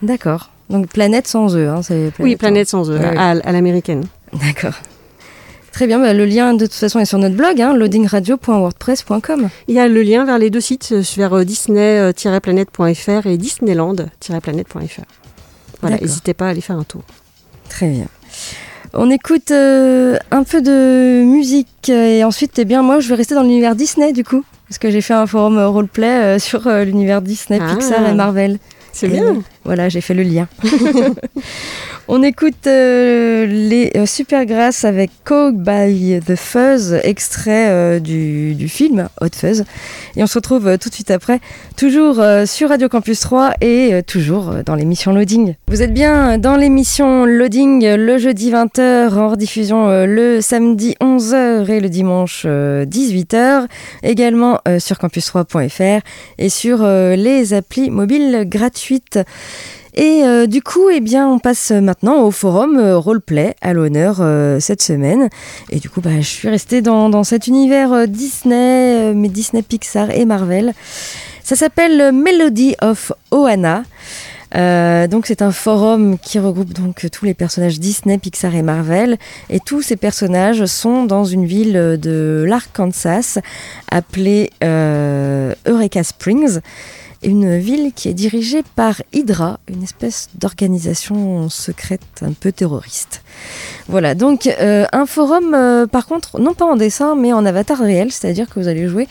D'accord. 0.01 0.51
Donc 0.69 0.87
planète 0.87 1.27
sans 1.27 1.55
E, 1.55 1.67
hein, 1.67 1.81
Oui, 2.19 2.35
planète 2.35 2.69
sans 2.69 2.89
E, 2.89 2.97
à 2.97 3.51
l'américaine. 3.51 4.05
D'accord. 4.33 4.75
Très 5.71 5.87
bien, 5.87 5.99
bah, 5.99 6.13
le 6.13 6.25
lien 6.25 6.53
de 6.53 6.65
toute 6.65 6.75
façon 6.75 6.99
est 6.99 7.05
sur 7.05 7.17
notre 7.17 7.35
blog, 7.35 7.61
hein, 7.61 7.73
loadingradio.wordpress.com. 7.73 9.49
Il 9.67 9.75
y 9.75 9.79
a 9.79 9.87
le 9.87 10.01
lien 10.01 10.25
vers 10.25 10.37
les 10.37 10.49
deux 10.49 10.61
sites, 10.61 10.89
euh, 10.91 11.03
vers 11.15 11.33
euh, 11.33 11.43
disney-planète.fr 11.43 13.27
et 13.27 13.37
disneyland-planète.fr. 13.37 15.01
Voilà, 15.81 15.97
n'hésitez 15.97 16.33
pas 16.33 16.47
à 16.47 16.49
aller 16.49 16.61
faire 16.61 16.77
un 16.77 16.83
tour. 16.83 17.03
Très 17.69 17.87
bien. 17.87 18.07
On 18.93 19.09
écoute 19.11 19.51
euh, 19.51 20.17
un 20.31 20.43
peu 20.43 20.61
de 20.61 21.23
musique 21.23 21.89
et 21.89 22.23
ensuite, 22.23 22.57
eh 22.57 22.65
bien, 22.65 22.81
moi, 22.81 22.99
je 22.99 23.07
vais 23.09 23.15
rester 23.15 23.35
dans 23.35 23.43
l'univers 23.43 23.75
Disney 23.75 24.11
du 24.11 24.23
coup, 24.23 24.43
parce 24.67 24.79
que 24.79 24.89
j'ai 24.89 25.01
fait 25.01 25.13
un 25.13 25.27
forum 25.27 25.59
roleplay 25.59 26.39
sur 26.39 26.67
l'univers 26.67 27.21
Disney, 27.21 27.59
ah. 27.61 27.75
Pixar 27.75 28.07
et 28.07 28.13
Marvel. 28.13 28.57
C'est 28.91 29.07
bien. 29.07 29.41
Voilà, 29.63 29.87
j'ai 29.87 30.01
fait 30.01 30.15
le 30.15 30.23
lien. 30.23 30.47
On 32.11 32.23
écoute 32.23 32.65
euh, 32.65 33.45
les 33.45 33.91
euh, 33.95 34.79
avec 34.81 35.11
Coke 35.23 35.57
by 35.57 36.19
The 36.25 36.35
Fuzz, 36.35 36.99
extrait 37.03 37.69
euh, 37.69 37.99
du, 37.99 38.55
du, 38.55 38.67
film 38.67 39.09
Hot 39.21 39.27
Fuzz. 39.31 39.63
Et 40.15 40.23
on 40.23 40.25
se 40.25 40.39
retrouve 40.39 40.79
tout 40.79 40.89
de 40.89 40.93
suite 40.95 41.11
après, 41.11 41.39
toujours 41.77 42.19
sur 42.47 42.69
Radio 42.69 42.89
Campus 42.89 43.19
3 43.19 43.53
et 43.61 44.01
toujours 44.07 44.55
dans 44.65 44.73
l'émission 44.73 45.13
Loading. 45.13 45.53
Vous 45.67 45.83
êtes 45.83 45.93
bien 45.93 46.39
dans 46.39 46.55
l'émission 46.55 47.25
Loading 47.25 47.85
le 47.85 48.17
jeudi 48.17 48.51
20h, 48.51 49.13
en 49.13 49.29
rediffusion 49.29 50.05
le 50.07 50.41
samedi 50.41 50.95
11h 50.99 51.69
et 51.69 51.79
le 51.79 51.89
dimanche 51.89 52.47
18h. 52.47 53.67
Également 54.01 54.59
sur 54.79 54.95
campus3.fr 54.97 56.03
et 56.39 56.49
sur 56.49 56.83
les 56.83 57.53
applis 57.53 57.91
mobiles 57.91 58.45
gratuites. 58.47 59.19
Et 59.95 60.23
euh, 60.23 60.47
du 60.47 60.61
coup, 60.61 60.89
eh 60.89 60.99
bien, 60.99 61.27
on 61.27 61.39
passe 61.39 61.71
maintenant 61.71 62.23
au 62.23 62.31
forum 62.31 62.77
euh, 62.77 62.97
roleplay 62.97 63.55
à 63.61 63.73
l'honneur 63.73 64.17
euh, 64.19 64.59
cette 64.59 64.81
semaine. 64.81 65.29
Et 65.69 65.79
du 65.79 65.89
coup, 65.89 66.01
bah, 66.01 66.11
je 66.19 66.27
suis 66.27 66.49
restée 66.49 66.81
dans, 66.81 67.23
cet 67.23 67.47
univers 67.47 68.07
Disney, 68.07 69.13
mais 69.13 69.29
Disney, 69.29 69.61
Pixar 69.61 70.11
et 70.11 70.25
Marvel. 70.25 70.73
Ça 71.43 71.55
s'appelle 71.55 72.11
Melody 72.11 72.75
of 72.81 73.11
Ohana. 73.31 73.83
donc 74.53 75.25
c'est 75.25 75.41
un 75.41 75.51
forum 75.51 76.17
qui 76.19 76.39
regroupe 76.39 76.73
donc 76.73 77.07
tous 77.11 77.25
les 77.25 77.33
personnages 77.33 77.79
Disney, 77.79 78.17
Pixar 78.17 78.55
et 78.55 78.61
Marvel 78.61 79.17
et 79.49 79.59
tous 79.59 79.81
ces 79.81 79.95
personnages 79.95 80.65
sont 80.65 81.05
dans 81.05 81.25
une 81.25 81.45
ville 81.45 81.97
de 81.99 82.45
l'Arkansas 82.47 83.39
appelée 83.91 84.51
Eureka 84.61 86.03
Springs 86.03 86.59
une 87.23 87.57
ville 87.57 87.91
qui 87.93 88.07
est 88.07 88.13
dirigée 88.13 88.63
par 88.75 89.01
Hydra, 89.11 89.59
une 89.67 89.83
espèce 89.83 90.29
d'organisation 90.35 91.49
secrète 91.49 92.01
un 92.21 92.31
peu 92.31 92.51
terroriste. 92.51 93.23
Voilà, 93.87 94.15
donc 94.15 94.47
euh, 94.47 94.85
un 94.93 95.05
forum 95.05 95.53
euh, 95.53 95.85
par 95.85 96.05
contre, 96.05 96.39
non 96.39 96.53
pas 96.53 96.65
en 96.65 96.75
dessin, 96.75 97.15
mais 97.15 97.33
en 97.33 97.45
avatar 97.45 97.79
réel, 97.79 98.11
c'est-à-dire 98.11 98.47
que 98.47 98.59
vous 98.59 98.67
allez 98.67 98.87
jouer 98.87 99.07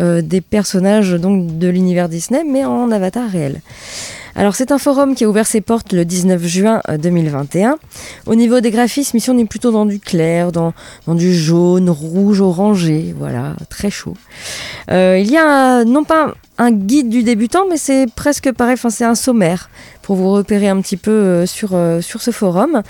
euh, 0.00 0.22
des 0.22 0.40
personnages 0.40 1.12
donc, 1.12 1.58
de 1.58 1.68
l'univers 1.68 2.08
Disney, 2.08 2.42
mais 2.44 2.64
en 2.64 2.90
avatar 2.90 3.28
réel. 3.28 3.60
Alors 4.34 4.54
c'est 4.54 4.72
un 4.72 4.78
forum 4.78 5.14
qui 5.14 5.24
a 5.24 5.28
ouvert 5.28 5.46
ses 5.46 5.60
portes 5.60 5.92
le 5.92 6.06
19 6.06 6.42
juin 6.46 6.80
2021. 6.88 7.76
Au 8.24 8.34
niveau 8.34 8.60
des 8.60 8.70
graphismes, 8.70 9.18
ici 9.18 9.28
on 9.28 9.36
est 9.36 9.44
plutôt 9.44 9.70
dans 9.70 9.84
du 9.84 10.00
clair, 10.00 10.52
dans, 10.52 10.72
dans 11.06 11.14
du 11.14 11.34
jaune, 11.34 11.90
rouge, 11.90 12.40
orangé, 12.40 13.14
voilà, 13.16 13.54
très 13.68 13.90
chaud. 13.90 14.16
il 14.88 15.30
y 15.30 15.36
a 15.36 15.84
non 15.84 16.04
pas 16.04 16.32
un 16.58 16.70
guide 16.70 17.08
du 17.08 17.22
débutant, 17.22 17.64
mais 17.68 17.76
c'est 17.76 18.06
presque 18.14 18.52
pareil, 18.52 18.74
enfin 18.74 18.90
c'est 18.90 19.04
un 19.04 19.14
sommaire 19.14 19.70
pour 20.02 20.16
vous 20.16 20.30
repérer 20.32 20.68
un 20.68 20.80
petit 20.80 20.96
peu 20.96 21.10
euh, 21.10 21.46
sur, 21.46 21.70
euh, 21.72 22.00
sur 22.00 22.20
ce 22.20 22.30
forum. 22.30 22.82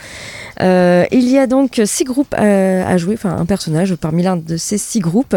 Euh, 0.60 1.04
il 1.12 1.28
y 1.28 1.38
a 1.38 1.46
donc 1.46 1.80
six 1.84 2.04
groupes 2.04 2.34
à, 2.34 2.96
jouer, 2.96 3.14
enfin 3.14 3.36
un 3.36 3.46
personnage 3.46 3.94
parmi 3.94 4.22
l'un 4.22 4.36
de 4.36 4.56
ces 4.56 4.78
six 4.78 5.00
groupes. 5.00 5.36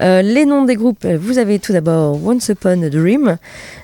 les 0.00 0.44
noms 0.46 0.64
des 0.64 0.76
groupes, 0.76 1.06
vous 1.06 1.38
avez 1.38 1.58
tout 1.58 1.72
d'abord 1.72 2.24
Once 2.24 2.48
Upon 2.48 2.82
a 2.82 2.90
Dream. 2.90 3.36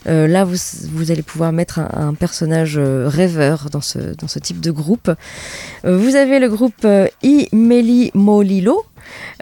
là, 0.07 0.45
vous, 0.45 0.57
vous, 0.93 1.11
allez 1.11 1.23
pouvoir 1.23 1.53
mettre 1.53 1.79
un, 1.79 2.15
personnage 2.15 2.79
rêveur 2.79 3.69
dans 3.71 3.81
ce, 3.81 3.99
dans 3.99 4.29
ce 4.29 4.39
type 4.39 4.61
de 4.61 4.71
groupe. 4.71 5.11
vous 5.85 6.17
avez 6.17 6.39
le 6.39 6.49
groupe 6.49 6.87
I 7.23 7.49
Molilo. 7.53 8.85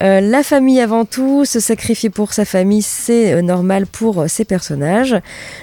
Euh, 0.02 0.21
la 0.21 0.42
famille 0.42 0.80
avant 0.80 1.04
tout, 1.04 1.44
se 1.44 1.61
sacrifier 1.61 2.11
pour 2.11 2.33
sa 2.33 2.44
famille, 2.44 2.83
c'est 2.83 3.33
euh, 3.33 3.42
normal 3.42 3.87
pour 3.87 4.23
euh, 4.23 4.28
ces 4.28 4.44
personnages. 4.44 5.16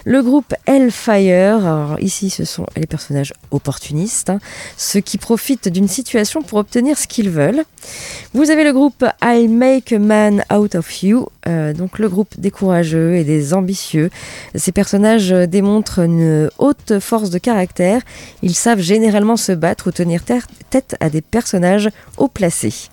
Le 0.05 0.21
groupe 0.21 0.53
Hellfire, 0.65 1.97
ici 1.99 2.29
ce 2.29 2.45
sont 2.45 2.65
les 2.77 2.87
personnages 2.87 3.33
opportunistes, 3.51 4.29
hein, 4.29 4.39
ceux 4.77 5.01
qui 5.01 5.17
profitent 5.17 5.67
d'une 5.67 5.87
situation 5.87 6.41
pour 6.41 6.59
obtenir 6.59 6.97
ce 6.97 7.07
qu'ils 7.07 7.29
veulent. 7.29 7.63
Vous 8.33 8.49
avez 8.49 8.63
le 8.63 8.71
groupe 8.71 9.03
I'll 9.21 9.49
Make 9.49 9.91
a 9.91 9.99
Man 9.99 10.43
Out 10.53 10.75
of 10.75 11.03
You, 11.03 11.27
donc 11.45 11.99
le 11.99 12.07
groupe 12.07 12.39
des 12.39 12.51
courageux 12.51 13.15
et 13.15 13.23
des 13.23 13.53
ambitieux. 13.53 14.09
Ces 14.55 14.71
personnages 14.71 15.29
démontrent 15.29 15.99
une 15.99 16.49
haute 16.59 16.99
force 16.99 17.31
de 17.31 17.39
caractère. 17.39 18.01
Ils 18.43 18.55
savent 18.55 18.79
généralement 18.79 19.35
se 19.35 19.51
battre 19.51 19.87
ou 19.87 19.91
tenir 19.91 20.21
tête 20.23 20.95
à 20.99 21.09
des 21.09 21.21
personnages 21.21 21.89
haut 22.17 22.27
placés. 22.27 22.89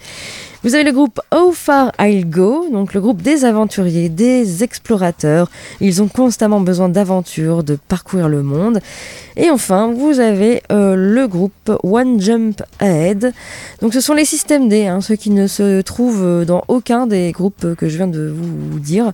Vous 0.65 0.75
avez 0.75 0.83
le 0.83 0.91
groupe 0.91 1.21
How 1.33 1.53
Far 1.53 1.93
I'll 2.00 2.29
Go, 2.29 2.67
donc 2.73 2.93
le 2.93 3.00
groupe 3.00 3.23
des 3.23 3.45
aventuriers, 3.45 4.09
des 4.09 4.65
explorateurs. 4.65 5.49
Ils 5.81 6.03
ont 6.03 6.09
constamment 6.09 6.61
besoin 6.61 6.88
d'aventures, 6.88 7.62
de 7.62 7.79
parcourir 7.87 8.29
le 8.29 8.43
monde. 8.43 8.81
Et 9.37 9.50
enfin, 9.50 9.93
vous 9.97 10.19
avez 10.19 10.65
euh, 10.73 10.97
le 10.97 11.29
groupe 11.29 11.71
One 11.85 12.21
Jump 12.21 12.61
Ahead. 12.81 13.33
Donc 13.81 13.95
ce 13.95 14.00
sont 14.00 14.15
les 14.15 14.25
systèmes 14.25 14.69
D, 14.69 14.88
hein, 14.88 15.00
ceux 15.00 15.15
qui 15.15 15.31
ne 15.31 15.47
se 15.47 15.81
trouvent 15.81 16.45
dans 16.45 16.65
aucun 16.67 17.07
des 17.07 17.31
groupes 17.31 17.77
que 17.77 17.88
je 17.88 17.97
viens 17.97 18.09
de 18.09 18.27
vous 18.29 18.81
dire. 18.81 19.12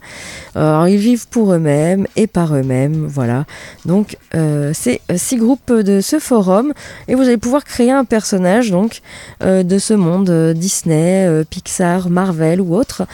Alors 0.54 0.88
ils 0.88 0.96
vivent 0.96 1.28
pour 1.28 1.52
eux-mêmes 1.52 2.06
et 2.16 2.26
par 2.26 2.56
eux-mêmes, 2.56 3.04
voilà. 3.06 3.44
Donc 3.84 4.16
euh, 4.34 4.70
c'est 4.72 5.02
six 5.14 5.36
groupes 5.36 5.72
de 5.72 6.00
ce 6.00 6.18
forum 6.18 6.72
et 7.06 7.14
vous 7.14 7.22
allez 7.22 7.36
pouvoir 7.36 7.64
créer 7.64 7.90
un 7.90 8.06
personnage 8.06 8.70
donc 8.70 9.02
euh, 9.42 9.62
de 9.62 9.76
ce 9.76 9.92
monde 9.92 10.54
Disney, 10.54 11.33
Pixar, 11.42 12.10
Marvel 12.10 12.60
ou 12.60 12.74
autre. 12.74 13.06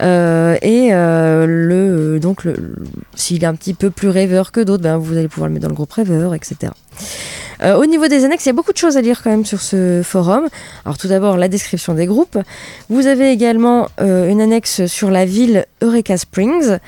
et 0.00 0.90
le 0.92 2.18
donc 2.20 2.46
s'il 3.14 3.44
est 3.44 3.46
un 3.46 3.54
petit 3.54 3.74
peu 3.74 3.90
plus 3.90 4.08
rêveur 4.08 4.52
que 4.52 4.60
d'autres, 4.60 4.82
ben, 4.82 4.96
vous 4.96 5.16
allez 5.16 5.28
pouvoir 5.28 5.48
le 5.48 5.54
mettre 5.54 5.64
dans 5.64 5.70
le 5.70 5.74
groupe 5.74 5.92
rêveur, 5.92 6.34
etc. 6.34 6.72
Euh, 7.62 7.76
au 7.76 7.86
niveau 7.86 8.08
des 8.08 8.24
annexes, 8.24 8.44
il 8.44 8.48
y 8.48 8.50
a 8.50 8.54
beaucoup 8.54 8.72
de 8.72 8.78
choses 8.78 8.96
à 8.96 9.00
lire 9.00 9.22
quand 9.22 9.30
même 9.30 9.44
sur 9.44 9.60
ce 9.60 10.02
forum. 10.02 10.48
Alors 10.84 10.98
tout 10.98 11.08
d'abord 11.08 11.36
la 11.36 11.48
description 11.48 11.94
des 11.94 12.06
groupes. 12.06 12.38
Vous 12.88 13.06
avez 13.06 13.30
également 13.30 13.88
euh, 14.00 14.28
une 14.28 14.40
annexe 14.40 14.86
sur 14.86 15.10
la 15.10 15.24
ville 15.24 15.66
Eureka 15.80 16.16
Springs. 16.16 16.78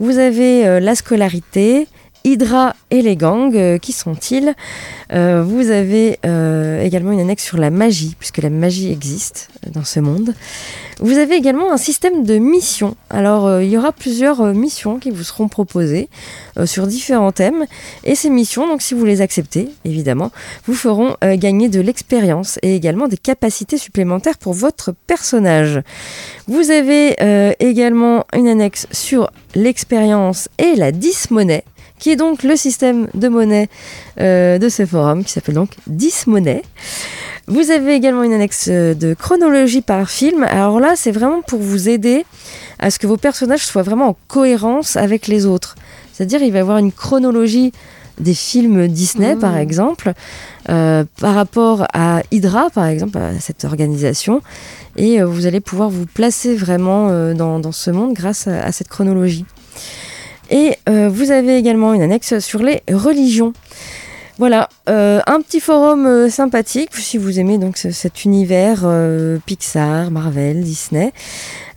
Vous 0.00 0.18
avez 0.18 0.66
euh, 0.66 0.80
la 0.80 0.94
scolarité, 0.94 1.86
Hydra 2.26 2.74
et 2.90 3.00
les 3.00 3.16
gangs, 3.16 3.78
qui 3.78 3.92
sont-ils 3.92 4.54
Vous 5.10 5.70
avez 5.70 6.18
également 6.84 7.12
une 7.12 7.20
annexe 7.20 7.44
sur 7.44 7.56
la 7.56 7.70
magie, 7.70 8.16
puisque 8.18 8.38
la 8.38 8.50
magie 8.50 8.90
existe 8.90 9.48
dans 9.72 9.84
ce 9.84 10.00
monde. 10.00 10.34
Vous 11.00 11.18
avez 11.18 11.34
également 11.34 11.72
un 11.72 11.76
système 11.76 12.24
de 12.24 12.38
missions. 12.38 12.96
Alors, 13.10 13.46
euh, 13.46 13.62
il 13.62 13.68
y 13.68 13.76
aura 13.76 13.92
plusieurs 13.92 14.40
euh, 14.40 14.52
missions 14.54 14.98
qui 14.98 15.10
vous 15.10 15.24
seront 15.24 15.46
proposées 15.46 16.08
euh, 16.58 16.64
sur 16.64 16.86
différents 16.86 17.32
thèmes. 17.32 17.66
Et 18.04 18.14
ces 18.14 18.30
missions, 18.30 18.66
donc 18.66 18.80
si 18.80 18.94
vous 18.94 19.04
les 19.04 19.20
acceptez, 19.20 19.68
évidemment, 19.84 20.30
vous 20.66 20.74
feront 20.74 21.16
gagner 21.22 21.68
de 21.68 21.80
l'expérience 21.80 22.58
et 22.62 22.74
également 22.74 23.08
des 23.08 23.16
capacités 23.16 23.76
supplémentaires 23.76 24.38
pour 24.38 24.54
votre 24.54 24.94
personnage. 25.06 25.80
Vous 26.46 26.70
avez 26.70 27.16
également 27.58 28.24
une 28.34 28.48
annexe 28.48 28.86
sur 28.90 29.30
l'expérience 29.54 30.48
et 30.58 30.74
la 30.76 30.92
dismonnaie 30.92 31.64
qui 31.98 32.10
est 32.10 32.16
donc 32.16 32.42
le 32.42 32.56
système 32.56 33.08
de 33.14 33.28
monnaie 33.28 33.68
euh, 34.20 34.58
de 34.58 34.68
ce 34.68 34.84
forum, 34.86 35.24
qui 35.24 35.32
s'appelle 35.32 35.54
donc 35.54 35.70
10 35.86 36.26
monnaies. 36.26 36.62
Vous 37.46 37.70
avez 37.70 37.94
également 37.94 38.24
une 38.24 38.32
annexe 38.32 38.68
de 38.68 39.14
chronologie 39.14 39.80
par 39.80 40.10
film. 40.10 40.42
Alors 40.42 40.80
là, 40.80 40.94
c'est 40.96 41.12
vraiment 41.12 41.42
pour 41.42 41.60
vous 41.60 41.88
aider 41.88 42.26
à 42.80 42.90
ce 42.90 42.98
que 42.98 43.06
vos 43.06 43.16
personnages 43.16 43.64
soient 43.64 43.82
vraiment 43.82 44.08
en 44.08 44.16
cohérence 44.26 44.96
avec 44.96 45.28
les 45.28 45.46
autres. 45.46 45.76
C'est-à-dire, 46.12 46.42
il 46.42 46.50
va 46.50 46.58
y 46.58 46.60
avoir 46.60 46.78
une 46.78 46.92
chronologie 46.92 47.72
des 48.18 48.34
films 48.34 48.88
Disney, 48.88 49.36
par 49.36 49.56
exemple, 49.56 50.12
euh, 50.68 51.04
par 51.20 51.34
rapport 51.34 51.86
à 51.92 52.22
Hydra, 52.30 52.70
par 52.70 52.86
exemple, 52.86 53.18
à 53.18 53.38
cette 53.40 53.64
organisation. 53.64 54.40
Et 54.96 55.20
euh, 55.20 55.26
vous 55.26 55.46
allez 55.46 55.60
pouvoir 55.60 55.90
vous 55.90 56.06
placer 56.06 56.54
vraiment 56.54 57.08
euh, 57.10 57.34
dans, 57.34 57.60
dans, 57.60 57.72
ce 57.72 57.90
monde 57.90 58.14
grâce 58.14 58.46
à, 58.46 58.64
à 58.64 58.72
cette 58.72 58.88
chronologie. 58.88 59.44
Et 60.50 60.76
vous 60.86 61.30
avez 61.30 61.56
également 61.56 61.94
une 61.94 62.02
annexe 62.02 62.38
sur 62.38 62.62
les 62.62 62.82
religions. 62.90 63.52
Voilà, 64.38 64.68
euh, 64.90 65.22
un 65.26 65.40
petit 65.40 65.60
forum 65.60 66.04
euh, 66.04 66.28
sympathique 66.28 66.90
si 66.92 67.16
vous 67.16 67.40
aimez 67.40 67.56
donc 67.56 67.78
cet 67.78 68.26
univers 68.26 68.82
euh, 68.84 69.38
Pixar, 69.46 70.10
Marvel, 70.10 70.62
Disney. 70.62 71.10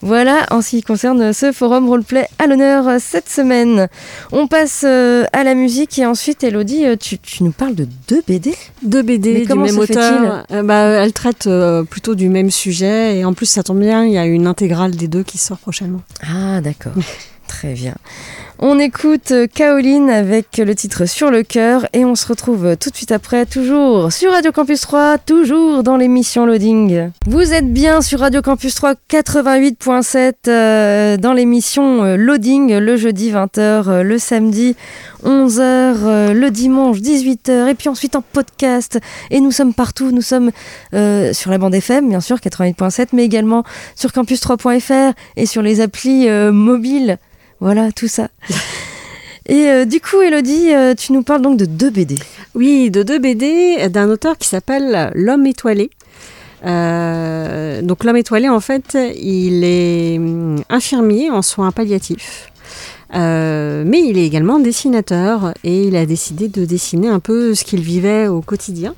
Voilà 0.00 0.46
en 0.50 0.62
ce 0.62 0.70
qui 0.70 0.82
concerne 0.82 1.32
ce 1.32 1.50
forum 1.50 1.88
roleplay 1.88 2.28
à 2.38 2.46
l'honneur 2.46 2.86
euh, 2.86 2.96
cette 3.00 3.28
semaine. 3.28 3.88
On 4.30 4.46
passe 4.46 4.82
euh, 4.84 5.24
à 5.32 5.42
la 5.42 5.54
musique 5.54 5.98
et 5.98 6.06
ensuite, 6.06 6.44
Elodie, 6.44 6.84
tu, 6.98 7.18
nous 7.40 7.50
parles 7.50 7.74
de 7.74 7.86
deux 8.08 8.22
BD 8.26 8.54
Deux 8.82 9.02
BD 9.02 9.44
du 9.44 9.54
même 9.54 9.78
auteur. 9.78 10.44
bah, 10.64 10.82
elle 11.02 11.12
traite 11.12 11.48
plutôt 11.90 12.14
du 12.14 12.28
même 12.28 12.50
sujet 12.50 13.18
et 13.18 13.24
en 13.24 13.32
plus, 13.32 13.46
ça 13.46 13.62
tombe 13.62 13.80
bien, 13.80 14.04
il 14.04 14.12
y 14.12 14.18
a 14.18 14.26
une 14.26 14.46
intégrale 14.46 14.92
des 14.92 15.08
deux 15.08 15.22
qui 15.22 15.38
sort 15.38 15.58
prochainement. 15.58 16.02
Ah, 16.22 16.60
d'accord. 16.60 16.92
Très 17.48 17.74
bien. 17.74 17.94
On 18.60 18.80
écoute 18.80 19.32
Kaoline 19.54 20.10
avec 20.10 20.56
le 20.58 20.74
titre 20.74 21.06
Sur 21.06 21.30
le 21.30 21.44
cœur 21.44 21.86
et 21.92 22.04
on 22.04 22.16
se 22.16 22.26
retrouve 22.26 22.76
tout 22.76 22.90
de 22.90 22.96
suite 22.96 23.12
après, 23.12 23.46
toujours 23.46 24.12
sur 24.12 24.32
Radio 24.32 24.50
Campus 24.50 24.80
3, 24.80 25.18
toujours 25.18 25.84
dans 25.84 25.96
l'émission 25.96 26.44
Loading. 26.44 27.10
Vous 27.28 27.52
êtes 27.52 27.72
bien 27.72 28.00
sur 28.00 28.18
Radio 28.18 28.42
Campus 28.42 28.74
3 28.74 28.94
88.7 29.08 30.32
euh, 30.48 31.16
dans 31.18 31.34
l'émission 31.34 32.02
euh, 32.02 32.16
Loading 32.16 32.78
le 32.78 32.96
jeudi 32.96 33.30
20h, 33.30 33.60
euh, 33.60 34.02
le 34.02 34.18
samedi 34.18 34.74
11h, 35.24 36.32
le 36.32 36.50
dimanche 36.50 36.98
18h 36.98 37.68
et 37.68 37.74
puis 37.74 37.88
ensuite 37.88 38.16
en 38.16 38.22
podcast. 38.22 38.98
Et 39.30 39.40
nous 39.40 39.52
sommes 39.52 39.72
partout, 39.72 40.10
nous 40.10 40.20
sommes 40.20 40.50
sur 40.90 41.50
la 41.52 41.58
bande 41.58 41.76
FM 41.76 42.08
bien 42.08 42.20
sûr 42.20 42.38
88.7 42.38 43.08
mais 43.12 43.24
également 43.24 43.62
sur 43.94 44.10
campus3.fr 44.10 45.14
et 45.36 45.46
sur 45.46 45.62
les 45.62 45.80
applis 45.80 46.28
mobiles 46.50 47.18
voilà, 47.60 47.92
tout 47.92 48.08
ça. 48.08 48.28
Et 49.48 49.70
euh, 49.70 49.84
du 49.86 50.00
coup, 50.00 50.20
Elodie, 50.20 50.74
euh, 50.74 50.94
tu 50.94 51.12
nous 51.12 51.22
parles 51.22 51.40
donc 51.40 51.56
de 51.56 51.64
deux 51.64 51.90
BD. 51.90 52.18
Oui, 52.54 52.90
de 52.90 53.02
deux 53.02 53.18
BD 53.18 53.88
d'un 53.88 54.10
auteur 54.10 54.36
qui 54.36 54.46
s'appelle 54.46 55.10
L'homme 55.14 55.46
étoilé. 55.46 55.90
Euh, 56.66 57.80
donc 57.80 58.04
l'homme 58.04 58.16
étoilé, 58.16 58.48
en 58.50 58.60
fait, 58.60 58.96
il 59.16 59.64
est 59.64 60.18
hum, 60.18 60.62
infirmier 60.68 61.30
en 61.30 61.40
soins 61.40 61.72
palliatifs. 61.72 62.50
mais 63.14 64.02
il 64.04 64.18
est 64.18 64.26
également 64.26 64.58
dessinateur 64.58 65.54
et 65.64 65.84
il 65.84 65.96
a 65.96 66.04
décidé 66.04 66.48
de 66.48 66.66
dessiner 66.66 67.08
un 67.08 67.20
peu 67.20 67.54
ce 67.54 67.64
qu'il 67.64 67.80
vivait 67.80 68.28
au 68.28 68.42
quotidien. 68.42 68.94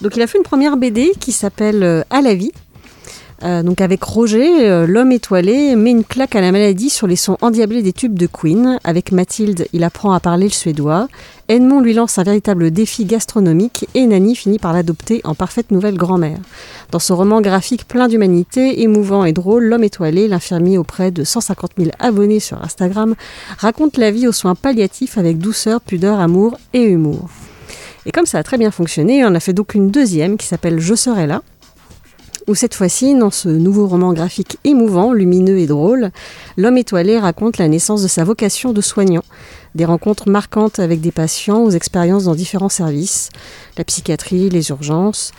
Donc 0.00 0.16
il 0.16 0.22
a 0.22 0.26
fait 0.26 0.38
une 0.38 0.44
première 0.44 0.76
BD 0.76 1.12
qui 1.20 1.30
s'appelle 1.30 2.04
À 2.10 2.20
la 2.20 2.34
vie, 2.34 2.52
euh, 3.44 3.62
donc 3.62 3.80
avec 3.80 4.02
Roger, 4.02 4.68
euh, 4.68 4.86
l'homme 4.86 5.12
étoilé 5.12 5.76
met 5.76 5.92
une 5.92 6.04
claque 6.04 6.34
à 6.34 6.40
la 6.40 6.50
maladie 6.50 6.90
sur 6.90 7.06
les 7.06 7.14
sons 7.14 7.36
endiablés 7.40 7.82
des 7.82 7.92
tubes 7.92 8.18
de 8.18 8.26
Queen. 8.26 8.80
Avec 8.82 9.12
Mathilde, 9.12 9.68
il 9.72 9.84
apprend 9.84 10.12
à 10.12 10.18
parler 10.18 10.46
le 10.46 10.52
suédois. 10.52 11.08
Edmond 11.46 11.80
lui 11.80 11.94
lance 11.94 12.18
un 12.18 12.24
véritable 12.24 12.72
défi 12.72 13.04
gastronomique 13.04 13.88
et 13.94 14.06
Nani 14.06 14.34
finit 14.34 14.58
par 14.58 14.72
l'adopter 14.72 15.20
en 15.24 15.34
parfaite 15.34 15.70
nouvelle 15.70 15.96
grand-mère. 15.96 16.38
Dans 16.90 16.98
ce 16.98 17.12
roman 17.12 17.40
graphique 17.40 17.86
plein 17.86 18.08
d'humanité, 18.08 18.82
émouvant 18.82 19.24
et 19.24 19.32
drôle, 19.32 19.64
l'homme 19.64 19.84
étoilé, 19.84 20.26
l'infirmier 20.26 20.76
auprès 20.76 21.10
de 21.10 21.22
150 21.22 21.72
000 21.78 21.90
abonnés 22.00 22.40
sur 22.40 22.62
Instagram, 22.62 23.14
raconte 23.58 23.98
la 23.98 24.10
vie 24.10 24.26
aux 24.26 24.32
soins 24.32 24.56
palliatifs 24.56 25.16
avec 25.16 25.38
douceur, 25.38 25.80
pudeur, 25.80 26.18
amour 26.18 26.58
et 26.74 26.82
humour. 26.82 27.30
Et 28.04 28.10
comme 28.10 28.26
ça 28.26 28.38
a 28.38 28.42
très 28.42 28.58
bien 28.58 28.70
fonctionné, 28.70 29.24
on 29.24 29.34
a 29.34 29.40
fait 29.40 29.52
donc 29.52 29.74
une 29.74 29.90
deuxième 29.90 30.38
qui 30.38 30.46
s'appelle 30.46 30.80
Je 30.80 30.94
serai 30.94 31.26
là, 31.26 31.42
où 32.48 32.54
cette 32.54 32.74
fois-ci, 32.74 33.14
dans 33.14 33.30
ce 33.30 33.48
nouveau 33.48 33.86
roman 33.86 34.14
graphique 34.14 34.56
émouvant, 34.64 35.12
lumineux 35.12 35.58
et 35.58 35.66
drôle, 35.66 36.10
l'homme 36.56 36.78
étoilé 36.78 37.18
raconte 37.18 37.58
la 37.58 37.68
naissance 37.68 38.02
de 38.02 38.08
sa 38.08 38.24
vocation 38.24 38.72
de 38.72 38.80
soignant, 38.80 39.22
des 39.74 39.84
rencontres 39.84 40.30
marquantes 40.30 40.78
avec 40.78 41.02
des 41.02 41.12
patients 41.12 41.62
aux 41.62 41.70
expériences 41.70 42.24
dans 42.24 42.34
différents 42.34 42.70
services, 42.70 43.28
la 43.76 43.84
psychiatrie, 43.84 44.48
les 44.48 44.70
urgences. 44.70 45.32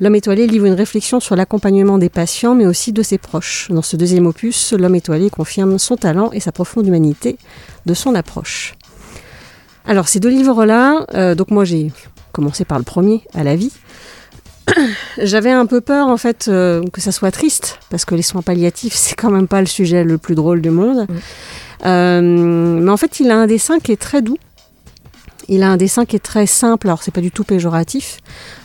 L'homme 0.00 0.14
étoilé 0.14 0.46
livre 0.46 0.66
une 0.66 0.74
réflexion 0.74 1.18
sur 1.18 1.34
l'accompagnement 1.34 1.98
des 1.98 2.08
patients, 2.08 2.54
mais 2.54 2.66
aussi 2.66 2.92
de 2.92 3.02
ses 3.02 3.18
proches. 3.18 3.68
Dans 3.70 3.82
ce 3.82 3.96
deuxième 3.96 4.26
opus, 4.26 4.72
l'homme 4.72 4.94
étoilé 4.94 5.30
confirme 5.30 5.78
son 5.78 5.96
talent 5.96 6.30
et 6.32 6.40
sa 6.40 6.52
profonde 6.52 6.86
humanité 6.86 7.38
de 7.86 7.94
son 7.94 8.14
approche. 8.14 8.74
Alors 9.84 10.06
ces 10.06 10.20
deux 10.20 10.30
livres-là, 10.30 11.06
euh, 11.14 11.34
donc 11.34 11.50
moi 11.50 11.64
j'ai 11.64 11.90
commencé 12.30 12.64
par 12.64 12.78
le 12.78 12.84
premier, 12.84 13.22
à 13.34 13.42
la 13.42 13.56
vie, 13.56 13.72
j'avais 15.18 15.50
un 15.50 15.66
peu 15.66 15.80
peur 15.80 16.08
en 16.08 16.16
fait 16.16 16.46
euh, 16.48 16.82
que 16.92 17.00
ça 17.00 17.12
soit 17.12 17.30
triste 17.30 17.78
parce 17.90 18.04
que 18.04 18.14
les 18.14 18.22
soins 18.22 18.42
palliatifs 18.42 18.94
c'est 18.94 19.14
quand 19.14 19.30
même 19.30 19.48
pas 19.48 19.60
le 19.60 19.66
sujet 19.66 20.04
le 20.04 20.18
plus 20.18 20.34
drôle 20.34 20.60
du 20.60 20.70
monde. 20.70 21.06
Euh, 21.84 22.20
mais 22.22 22.90
en 22.90 22.96
fait, 22.96 23.18
il 23.18 23.30
a 23.30 23.36
un 23.36 23.46
dessin 23.46 23.80
qui 23.80 23.90
est 23.90 24.00
très 24.00 24.22
doux. 24.22 24.38
Il 25.48 25.64
a 25.64 25.68
un 25.68 25.76
dessin 25.76 26.04
qui 26.04 26.14
est 26.14 26.24
très 26.24 26.46
simple. 26.46 26.86
Alors 26.86 27.02
c'est 27.02 27.10
pas 27.10 27.20
du 27.20 27.32
tout 27.32 27.42
péjoratif. 27.42 28.18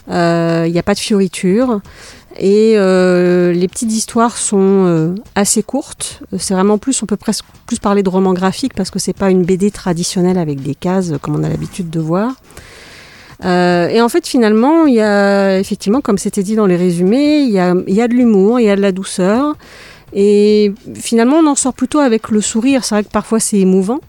Euh, 0.09 0.65
il 0.67 0.71
n'y 0.71 0.79
a 0.79 0.83
pas 0.83 0.93
de 0.93 0.99
fioritures 0.99 1.81
et 2.39 2.73
les 2.73 3.67
petites 3.67 3.91
histoires 3.91 4.37
sont 4.37 5.15
assez 5.33 5.63
courtes. 5.63 6.21
C'est 6.37 6.53
vraiment 6.53 6.77
plus, 6.77 7.01
on 7.01 7.07
peut 7.07 7.17
presque 7.17 7.45
plus 7.65 7.79
parler 7.79 8.03
de 8.03 8.09
roman 8.09 8.33
graphique 8.33 8.75
parce 8.75 8.91
que 8.91 8.99
c'est 8.99 9.13
pas 9.17 9.31
une 9.31 9.43
BD 9.43 9.71
traditionnelle 9.71 10.37
avec 10.37 10.61
des 10.61 10.75
cases 10.75 11.13
comme 11.21 11.35
on 11.35 11.43
a 11.43 11.49
l'habitude 11.49 11.89
de 11.89 11.99
voir. 11.99 12.33
Euh, 13.45 13.87
et 13.89 14.01
en 14.01 14.09
fait, 14.09 14.27
finalement, 14.27 14.85
il 14.85 14.95
y 14.95 15.01
a 15.01 15.59
effectivement, 15.59 16.01
comme 16.01 16.17
c'était 16.17 16.43
dit 16.43 16.55
dans 16.55 16.65
les 16.65 16.75
résumés, 16.75 17.39
il 17.39 17.51
y 17.51 17.59
a, 17.59 17.75
y 17.87 18.01
a 18.01 18.07
de 18.07 18.13
l'humour, 18.13 18.59
il 18.59 18.65
y 18.65 18.69
a 18.69 18.75
de 18.75 18.81
la 18.81 18.91
douceur. 18.91 19.55
Et 20.13 20.73
finalement, 20.95 21.37
on 21.37 21.47
en 21.47 21.55
sort 21.55 21.73
plutôt 21.73 21.99
avec 21.99 22.29
le 22.29 22.41
sourire. 22.41 22.83
C'est 22.83 22.95
vrai 22.95 23.03
que 23.03 23.09
parfois 23.09 23.39
c'est 23.39 23.57
émouvant, 23.57 23.99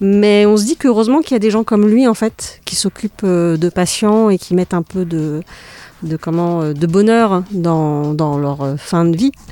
mais 0.00 0.46
on 0.46 0.56
se 0.56 0.64
dit 0.64 0.76
qu'heureusement 0.76 1.20
qu'il 1.20 1.32
y 1.32 1.36
a 1.36 1.38
des 1.38 1.50
gens 1.50 1.64
comme 1.64 1.86
lui, 1.88 2.08
en 2.08 2.14
fait, 2.14 2.60
qui 2.64 2.74
s'occupent 2.74 3.22
euh, 3.24 3.56
de 3.56 3.68
patients 3.68 4.30
et 4.30 4.38
qui 4.38 4.54
mettent 4.54 4.74
un 4.74 4.82
peu 4.82 5.04
de, 5.04 5.42
de, 6.02 6.16
comment, 6.16 6.62
euh, 6.62 6.72
de 6.72 6.86
bonheur 6.86 7.44
dans, 7.52 8.14
dans 8.14 8.38
leur 8.38 8.76
fin 8.78 9.04
de 9.04 9.16
vie. 9.16 9.32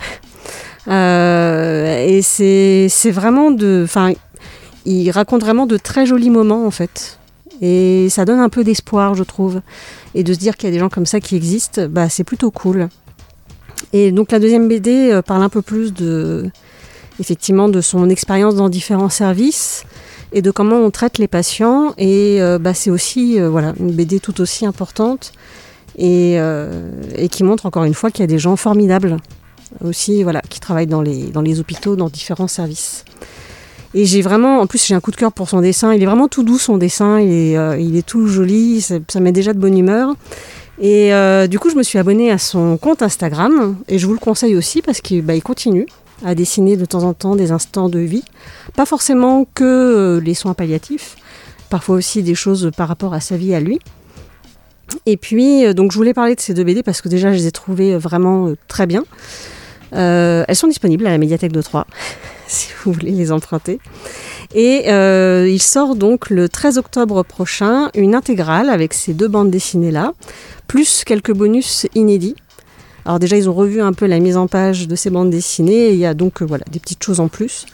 Euh, 0.89 2.05
et 2.07 2.23
c'est 2.23 3.11
vraiment 3.11 3.51
de. 3.51 3.83
Enfin, 3.85 4.13
il 4.87 5.11
raconte 5.11 5.43
vraiment 5.43 5.67
de 5.67 5.77
très 5.77 6.07
jolis 6.07 6.31
moments, 6.31 6.67
en 6.67 6.71
fait. 6.71 7.20
Et 7.61 8.09
ça 8.09 8.25
donne 8.25 8.39
un 8.39 8.49
peu 8.49 8.65
d'espoir, 8.65 9.15
je 9.15 9.23
trouve. 9.23 9.61
Et 10.15 10.25
de 10.25 10.33
se 10.33 10.39
dire 10.39 10.57
qu'il 10.57 10.69
y 10.69 10.73
a 10.73 10.73
des 10.73 10.79
gens 10.79 10.89
comme 10.89 11.07
ça 11.07 11.21
qui 11.21 11.37
existent, 11.37 11.87
bah, 11.89 12.09
c'est 12.09 12.25
plutôt 12.25 12.51
cool. 12.51 12.89
Et 13.93 14.13
donc 14.13 14.33
la 14.33 14.39
deuxième 14.39 14.69
BD 14.69 15.11
euh, 15.11 15.23
parle 15.23 15.43
un 15.43 15.49
peu 15.49 15.63
plus 15.63 15.93
de, 15.93 16.51
effectivement, 17.19 17.69
de 17.69 17.81
son 17.81 18.09
expérience 18.09 18.55
dans 18.55 18.69
différents 18.69 19.09
services 19.09 19.85
et 20.33 20.43
de 20.43 20.51
comment 20.51 20.77
on 20.77 20.91
traite 20.91 21.19
les 21.19 21.29
patients. 21.29 21.95
Et 21.99 22.41
euh, 22.41 22.59
bah, 22.59 22.75
c'est 22.75 22.91
aussi 22.91 23.41
euh, 23.41 23.49
voilà, 23.49 23.75
une 23.79 23.93
BD 23.93 24.21
tout 24.21 24.41
aussi 24.41 24.65
importante 24.65 25.33
et, 25.99 26.39
qui 27.31 27.45
montre 27.45 27.67
encore 27.67 27.85
une 27.85 27.95
fois 27.95 28.11
qu'il 28.11 28.21
y 28.23 28.25
a 28.25 28.29
des 28.29 28.39
gens 28.39 28.57
formidables 28.57 29.19
aussi 29.85 30.23
voilà, 30.23 30.41
qui 30.41 30.59
travaillent 30.59 30.87
dans 30.87 31.03
les 31.03 31.61
hôpitaux, 31.61 31.95
dans 31.95 32.09
différents 32.09 32.49
services. 32.49 33.05
Et 33.93 34.07
j'ai 34.07 34.23
vraiment, 34.23 34.61
en 34.61 34.67
plus 34.67 34.87
j'ai 34.87 34.95
un 34.95 35.01
coup 35.01 35.11
de 35.11 35.17
cœur 35.17 35.33
pour 35.33 35.49
son 35.49 35.61
dessin. 35.61 35.93
Il 35.95 36.03
est 36.03 36.07
vraiment 36.07 36.29
tout 36.29 36.45
doux 36.45 36.59
son 36.59 36.79
dessin, 36.79 37.21
il 37.21 37.33
est, 37.33 37.57
euh, 37.57 38.03
tout 38.07 38.27
joli, 38.27 38.81
ça, 38.81 38.97
ça, 39.09 39.21
met 39.21 39.33
déjà 39.33 39.53
de 39.53 39.59
bonne 39.59 39.77
humeur. 39.77 40.15
Et 40.81 41.13
euh, 41.13 41.47
du 41.47 41.59
coup 41.59 41.71
je 41.71 41.77
me 41.77 41.83
suis 41.83 41.99
abonnée 41.99 42.31
à 42.31 42.39
son 42.39 42.77
compte 42.77 43.03
Instagram 43.03 43.77
et 43.89 43.99
je 43.99 44.07
vous 44.07 44.13
le 44.13 44.19
conseille 44.19 44.57
aussi 44.57 44.81
parce 44.81 45.01
qu'il 45.01 45.23
bah, 45.23 45.39
continue 45.41 45.87
à 46.25 46.35
dessiner 46.35 46.77
de 46.77 46.85
temps 46.85 47.03
en 47.03 47.15
temps 47.15 47.35
des 47.35 47.51
instants 47.51 47.89
de 47.89 47.99
vie. 47.99 48.25
Pas 48.77 48.87
forcément 48.87 49.47
que 49.55 49.65
euh, 49.65 50.21
les 50.21 50.35
soins 50.35 50.55
palliatifs, 50.55 51.17
parfois 51.69 51.97
aussi 51.97 52.23
des 52.23 52.35
choses 52.35 52.71
par 52.77 52.89
rapport 52.89 53.13
à 53.13 53.21
sa 53.21 53.37
vie 53.37 53.55
à 53.55 53.61
lui. 53.61 53.81
Et 55.07 55.17
puis, 55.17 55.73
donc 55.73 55.93
je 55.93 55.97
voulais 55.97 56.15
parler 56.15 56.35
de 56.35 56.41
ces 56.41 56.53
deux 56.53 56.65
BD 56.65 56.83
parce 56.83 57.01
que 57.01 57.09
déjà 57.09 57.31
je 57.33 57.37
les 57.37 57.47
ai 57.47 57.53
trouvées 57.53 57.97
vraiment 57.97 58.53
très 58.67 58.87
bien. 58.87 59.05
Elles 59.93 60.57
sont 60.57 60.67
disponibles 60.67 61.07
à 61.07 61.11
la 61.11 61.19
médiathèque 61.19 61.53
de 61.53 61.63
Troyes, 61.63 61.87
si 62.53 62.69
vous 62.85 62.93
voulez 62.93 63.13
les 63.13 63.33
emprunter. 63.33 63.79
Et 64.55 64.85
euh, 64.89 65.49
il 65.49 65.63
sort 65.63 65.95
donc 65.95 66.31
le 66.31 66.49
13 66.49 66.79
octobre 66.79 67.23
prochain 67.23 67.91
une 67.95 68.15
intégrale 68.15 68.69
avec 68.69 68.93
ces 68.95 69.15
deux 69.15 69.29
bandes 69.29 69.51
dessinées-là, 69.51 70.13
plus 70.67 71.05
quelques 71.05 71.33
bonus 71.33 71.87
inédits. 71.95 72.35
Alors 73.07 73.19
déjà, 73.19 73.37
ils 73.37 73.49
ont 73.49 73.55
revu 73.55 73.81
un 73.81 73.93
peu 73.93 74.07
la 74.07 74.19
mise 74.19 74.37
en 74.37 74.47
page 74.47 74.87
de 74.87 74.95
ces 74.95 75.09
bandes 75.09 75.31
dessinées, 75.31 75.89
et 75.89 75.93
il 75.93 75.99
y 75.99 76.07
a 76.07 76.13
donc 76.13 76.43
euh, 76.43 76.45
voilà, 76.45 76.65
des 76.71 76.81
petites 76.81 77.03
choses 77.03 77.21
en 77.21 77.29
plus. 77.29 77.67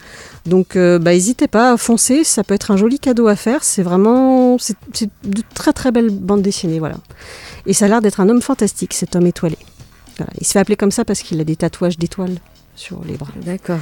Donc 0.44 0.76
euh, 0.76 0.98
bah, 0.98 1.12
n'hésitez 1.12 1.48
pas 1.48 1.72
à 1.72 1.76
foncer, 1.76 2.22
ça 2.22 2.44
peut 2.44 2.54
être 2.54 2.70
un 2.70 2.76
joli 2.76 3.00
cadeau 3.00 3.26
à 3.26 3.34
faire, 3.34 3.64
c'est 3.64 3.82
vraiment 3.82 4.56
c'est 4.58 4.76
de 5.24 5.42
très 5.54 5.72
très 5.72 5.90
belles 5.90 6.10
bandes 6.10 6.42
dessinées. 6.42 6.78
Voilà. 6.78 6.96
Et 7.64 7.72
ça 7.72 7.86
a 7.86 7.88
l'air 7.88 8.02
d'être 8.02 8.20
un 8.20 8.28
homme 8.28 8.42
fantastique, 8.42 8.94
cet 8.94 9.16
homme 9.16 9.26
étoilé. 9.26 9.58
Il 10.40 10.46
se 10.46 10.52
fait 10.52 10.58
appeler 10.60 10.76
comme 10.76 10.92
ça 10.92 11.04
parce 11.04 11.20
qu'il 11.22 11.40
a 11.40 11.44
des 11.44 11.56
tatouages 11.56 11.98
d'étoiles 11.98 12.36
sur 12.76 13.02
les 13.04 13.14
bras. 13.14 13.32
D'accord. 13.44 13.80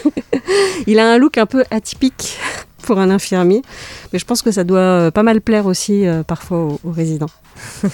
il 0.86 0.98
a 0.98 1.12
un 1.12 1.18
look 1.18 1.36
un 1.36 1.46
peu 1.46 1.64
atypique 1.70 2.38
pour 2.82 2.98
un 2.98 3.10
infirmier, 3.10 3.62
mais 4.12 4.18
je 4.18 4.24
pense 4.24 4.42
que 4.42 4.50
ça 4.50 4.64
doit 4.64 4.78
euh, 4.78 5.10
pas 5.10 5.22
mal 5.22 5.40
plaire 5.40 5.66
aussi 5.66 6.06
euh, 6.06 6.22
parfois 6.22 6.58
aux, 6.58 6.80
aux 6.84 6.92
résidents. 6.92 7.30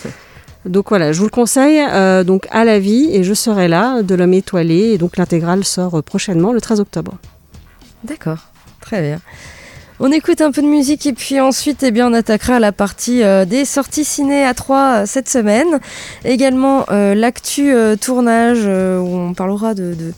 donc 0.65 0.89
voilà, 0.91 1.13
je 1.13 1.19
vous 1.19 1.25
le 1.25 1.31
conseille, 1.31 1.81
euh, 1.81 2.25
donc 2.25 2.47
à 2.51 2.65
la 2.65 2.79
vie, 2.79 3.09
et 3.13 3.25
je 3.25 3.35
serai 3.35 3.69
là, 3.69 4.03
de 4.03 4.15
l'homme 4.15 4.35
étoilé, 4.35 4.93
et 4.93 4.99
donc 4.99 5.17
l'intégrale 5.17 5.65
sort 5.65 6.03
prochainement, 6.03 6.53
le 6.53 6.61
13 6.61 6.81
octobre. 6.81 7.15
D'accord, 8.05 8.39
très 8.81 9.01
bien. 9.01 9.21
On 10.03 10.11
écoute 10.13 10.41
un 10.41 10.51
peu 10.51 10.63
de 10.63 10.67
musique 10.67 11.05
et 11.05 11.13
puis 11.13 11.41
ensuite 11.41 11.83
eh 11.83 11.91
bien, 11.91 12.11
on 12.11 12.15
attaquera 12.15 12.59
la 12.59 12.73
partie 12.73 13.23
euh, 13.23 13.45
des 13.45 13.67
sorties 13.67 14.07
ciné 14.07 14.47
à 14.47 14.55
3 14.55 14.79
euh, 14.79 15.05
cette 15.05 15.29
semaine. 15.29 15.79
Également 16.25 16.87
euh, 16.91 17.15
l'actu 17.15 17.75
tournage 18.01 18.65
où 18.65 19.19
on 19.19 19.35
parlera 19.35 19.75
de, 19.75 19.93
de, 19.93 20.15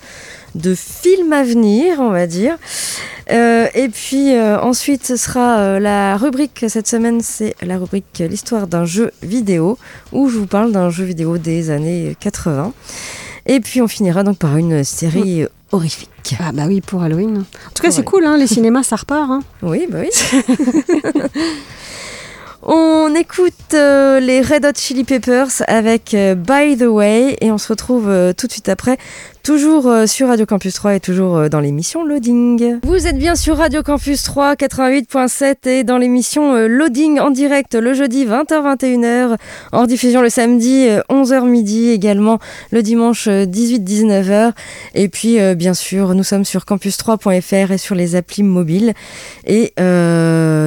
de, 0.55 0.77
films 0.77 1.33
à 1.33 1.43
venir, 1.43 1.97
on 1.99 2.11
va 2.11 2.29
dire. 2.29 2.59
Et 3.29 3.89
puis 3.93 4.39
ensuite 4.39 5.07
ce 5.07 5.17
sera 5.17 5.81
la 5.81 6.17
rubrique 6.17 6.67
cette 6.69 6.87
semaine, 6.87 7.21
c'est 7.21 7.55
la 7.63 7.79
rubrique 7.79 8.23
l'histoire 8.29 8.67
d'un 8.67 8.85
jeu 8.85 9.11
vidéo 9.23 9.79
où 10.13 10.29
je 10.29 10.39
vous 10.39 10.47
parle 10.47 10.71
d'un 10.71 10.91
jeu 10.91 11.05
vidéo 11.05 11.39
des 11.39 11.71
années 11.71 12.17
80. 12.21 12.73
Et 13.47 13.61
puis 13.61 13.83
on 13.83 13.89
finira 13.89 14.23
donc 14.23 14.39
par 14.39 14.57
une 14.57 14.85
série 14.85 15.47
horrifique. 15.73 16.37
Ah 16.39 16.53
bah 16.53 16.65
oui, 16.67 16.81
pour 16.81 17.03
Halloween. 17.03 17.39
En 17.39 17.71
tout 17.75 17.83
cas, 17.83 17.91
c'est 17.91 18.05
cool, 18.05 18.25
hein, 18.25 18.37
les 18.37 18.47
cinémas, 18.47 18.83
ça 18.83 18.97
repart. 18.97 19.31
Hein. 19.31 19.43
Oui, 19.63 19.87
bah 19.91 19.99
oui. 20.01 20.11
on 22.63 23.15
écoute 23.15 23.75
euh, 23.75 24.21
les 24.21 24.41
Red 24.41 24.65
Hot 24.65 24.77
Chili 24.77 25.05
Peppers 25.05 25.63
avec 25.67 26.15
euh, 26.15 26.35
By 26.35 26.77
the 26.77 26.87
Way 26.87 27.39
et 27.41 27.51
on 27.51 27.59
se 27.59 27.69
retrouve 27.69 28.09
euh, 28.09 28.33
tout 28.33 28.47
de 28.47 28.53
suite 28.53 28.69
après 28.69 28.99
Toujours 29.43 29.89
euh, 29.89 30.07
sur 30.07 30.29
Radio 30.29 30.47
Campus 30.47 30.75
3 30.75 30.95
et 30.95 31.01
toujours 31.01 31.37
euh, 31.37 31.49
dans 31.49 31.59
l'émission 31.59 32.05
Loading. 32.05 32.79
Vous 32.85 33.09
êtes 33.09 33.19
bien 33.19 33.35
sur 33.35 33.57
Radio 33.57 33.83
Campus 33.83 34.23
3 34.23 34.55
88.7 34.55 35.69
et 35.69 35.83
dans 35.83 35.99
l'émission 35.99 36.55
euh, 36.55 36.69
Loading 36.69 37.19
en 37.19 37.31
direct 37.31 37.75
le 37.75 37.93
jeudi 37.93 38.25
20h-21h, 38.25 39.37
en 39.73 39.87
diffusion 39.87 40.23
le 40.23 40.29
samedi 40.29 40.87
11h 41.11 41.45
midi 41.45 41.91
également 41.91 42.39
le 42.71 42.85
dimanche 42.85 43.27
18-19h. 43.27 44.53
Et 44.95 45.09
puis 45.09 45.39
bien 45.57 45.75
sûr 45.75 46.15
nous 46.15 46.23
sommes 46.23 46.45
sur 46.45 46.61
campus3.fr 46.61 47.73
et 47.73 47.79
sur 47.79 47.97
les 47.97 48.15
applis 48.15 48.45
mobiles. 48.45 48.95
Et 49.45 49.73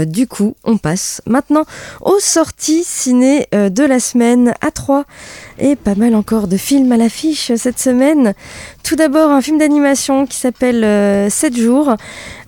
du 0.06 0.28
coup 0.28 0.56
on 0.66 0.78
passe 0.78 1.22
maintenant 1.26 1.64
aux 2.02 2.20
sorties 2.20 2.84
ciné 2.84 3.48
de 3.54 3.84
la 3.86 4.02
semaine 4.02 4.54
à 4.60 4.72
3 4.72 5.06
et 5.60 5.76
pas 5.76 5.96
mal 5.96 6.16
encore 6.16 6.48
de 6.48 6.58
films 6.58 6.92
à 6.92 6.98
l'affiche 6.98 7.54
cette 7.56 7.80
semaine. 7.80 8.34
Tout 8.84 8.96
d'abord, 8.96 9.32
un 9.32 9.42
film 9.42 9.58
d'animation 9.58 10.28
qui 10.28 10.38
s'appelle 10.38 10.84
euh, 10.84 11.28
7 11.28 11.58
jours, 11.58 11.96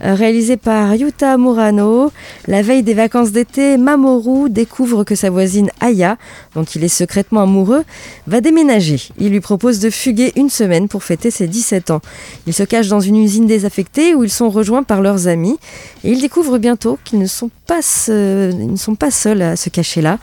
euh, 0.03 0.13
réalisé 0.13 0.56
par 0.56 0.93
Yuta 0.93 1.36
Murano. 1.36 2.12
La 2.47 2.62
veille 2.62 2.84
des 2.84 2.93
vacances 2.93 3.32
d'été, 3.32 3.77
Mamoru 3.77 4.47
découvre 4.51 5.03
que 5.03 5.15
sa 5.15 5.32
voisine 5.32 5.71
Aya, 5.82 6.17
dont 6.53 6.63
il 6.63 6.84
est 6.84 6.89
secrètement 6.89 7.41
amoureux, 7.41 7.84
va 8.27 8.39
déménager. 8.39 9.01
Il 9.17 9.32
lui 9.32 9.39
propose 9.39 9.80
de 9.80 9.89
fuguer 9.89 10.32
une 10.36 10.51
semaine 10.51 10.88
pour 10.88 11.03
fêter 11.03 11.32
ses 11.32 11.47
17 11.47 11.89
ans. 11.89 12.01
Ils 12.45 12.53
se 12.53 12.62
cachent 12.62 12.89
dans 12.89 12.99
une 12.99 13.15
usine 13.15 13.47
désaffectée 13.47 14.13
où 14.13 14.23
ils 14.23 14.30
sont 14.30 14.51
rejoints 14.51 14.84
par 14.84 15.01
leurs 15.01 15.27
amis. 15.27 15.58
Et 16.03 16.12
ils 16.12 16.21
découvrent 16.21 16.60
bientôt 16.60 16.99
qu'ils 17.03 17.17
ne 17.17 17.25
sont 17.25 17.49
pas, 17.65 17.80
ils 18.08 18.71
ne 18.71 18.77
sont 18.77 18.95
pas 18.95 19.10
seuls 19.10 19.41
à 19.41 19.56
se 19.56 19.69
cacher 19.69 20.01
là. 20.01 20.19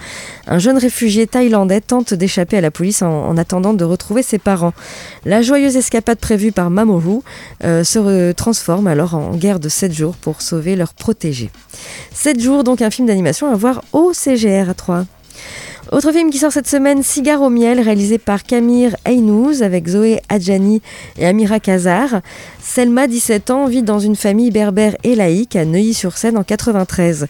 Un 0.46 0.58
jeune 0.58 0.78
réfugié 0.78 1.26
thaïlandais 1.26 1.80
tente 1.80 2.14
d'échapper 2.14 2.56
à 2.56 2.60
la 2.60 2.70
police 2.70 3.02
en, 3.02 3.26
en, 3.28 3.36
attendant 3.36 3.74
de 3.74 3.84
retrouver 3.84 4.22
ses 4.22 4.38
parents. 4.38 4.74
La 5.24 5.42
joyeuse 5.42 5.76
escapade 5.84 6.18
prévue 6.18 6.50
par 6.50 6.70
Mamoru 6.70 7.20
euh, 7.62 7.84
se 7.84 8.32
transforme 8.32 8.86
alors 8.86 9.14
en 9.14 9.36
guerre 9.36 9.60
de 9.60 9.68
7 9.68 9.92
jours 9.92 10.16
pour 10.16 10.40
sauver 10.40 10.76
leurs 10.76 10.94
protégés. 10.94 11.50
7 12.14 12.40
jours, 12.40 12.64
donc 12.64 12.80
un 12.80 12.90
film 12.90 13.06
d'animation 13.06 13.52
à 13.52 13.54
voir 13.54 13.84
au 13.92 14.14
CGR 14.14 14.70
à 14.70 14.74
3. 14.74 15.04
Autre 15.92 16.12
film 16.12 16.30
qui 16.30 16.38
sort 16.38 16.50
cette 16.50 16.66
semaine, 16.66 17.02
Cigare 17.02 17.42
au 17.42 17.50
miel, 17.50 17.78
réalisé 17.78 18.16
par 18.16 18.42
Camille 18.42 18.90
Aynouz 19.04 19.62
avec 19.62 19.86
Zoé 19.86 20.20
Adjani 20.30 20.80
et 21.18 21.26
Amira 21.26 21.60
Kazar. 21.60 22.22
Selma, 22.58 23.06
17 23.06 23.50
ans, 23.50 23.66
vit 23.66 23.82
dans 23.82 23.98
une 23.98 24.16
famille 24.16 24.50
berbère 24.50 24.96
et 25.04 25.14
laïque 25.14 25.54
à 25.54 25.66
Neuilly-sur-Seine 25.66 26.38
en 26.38 26.42
93. 26.42 27.26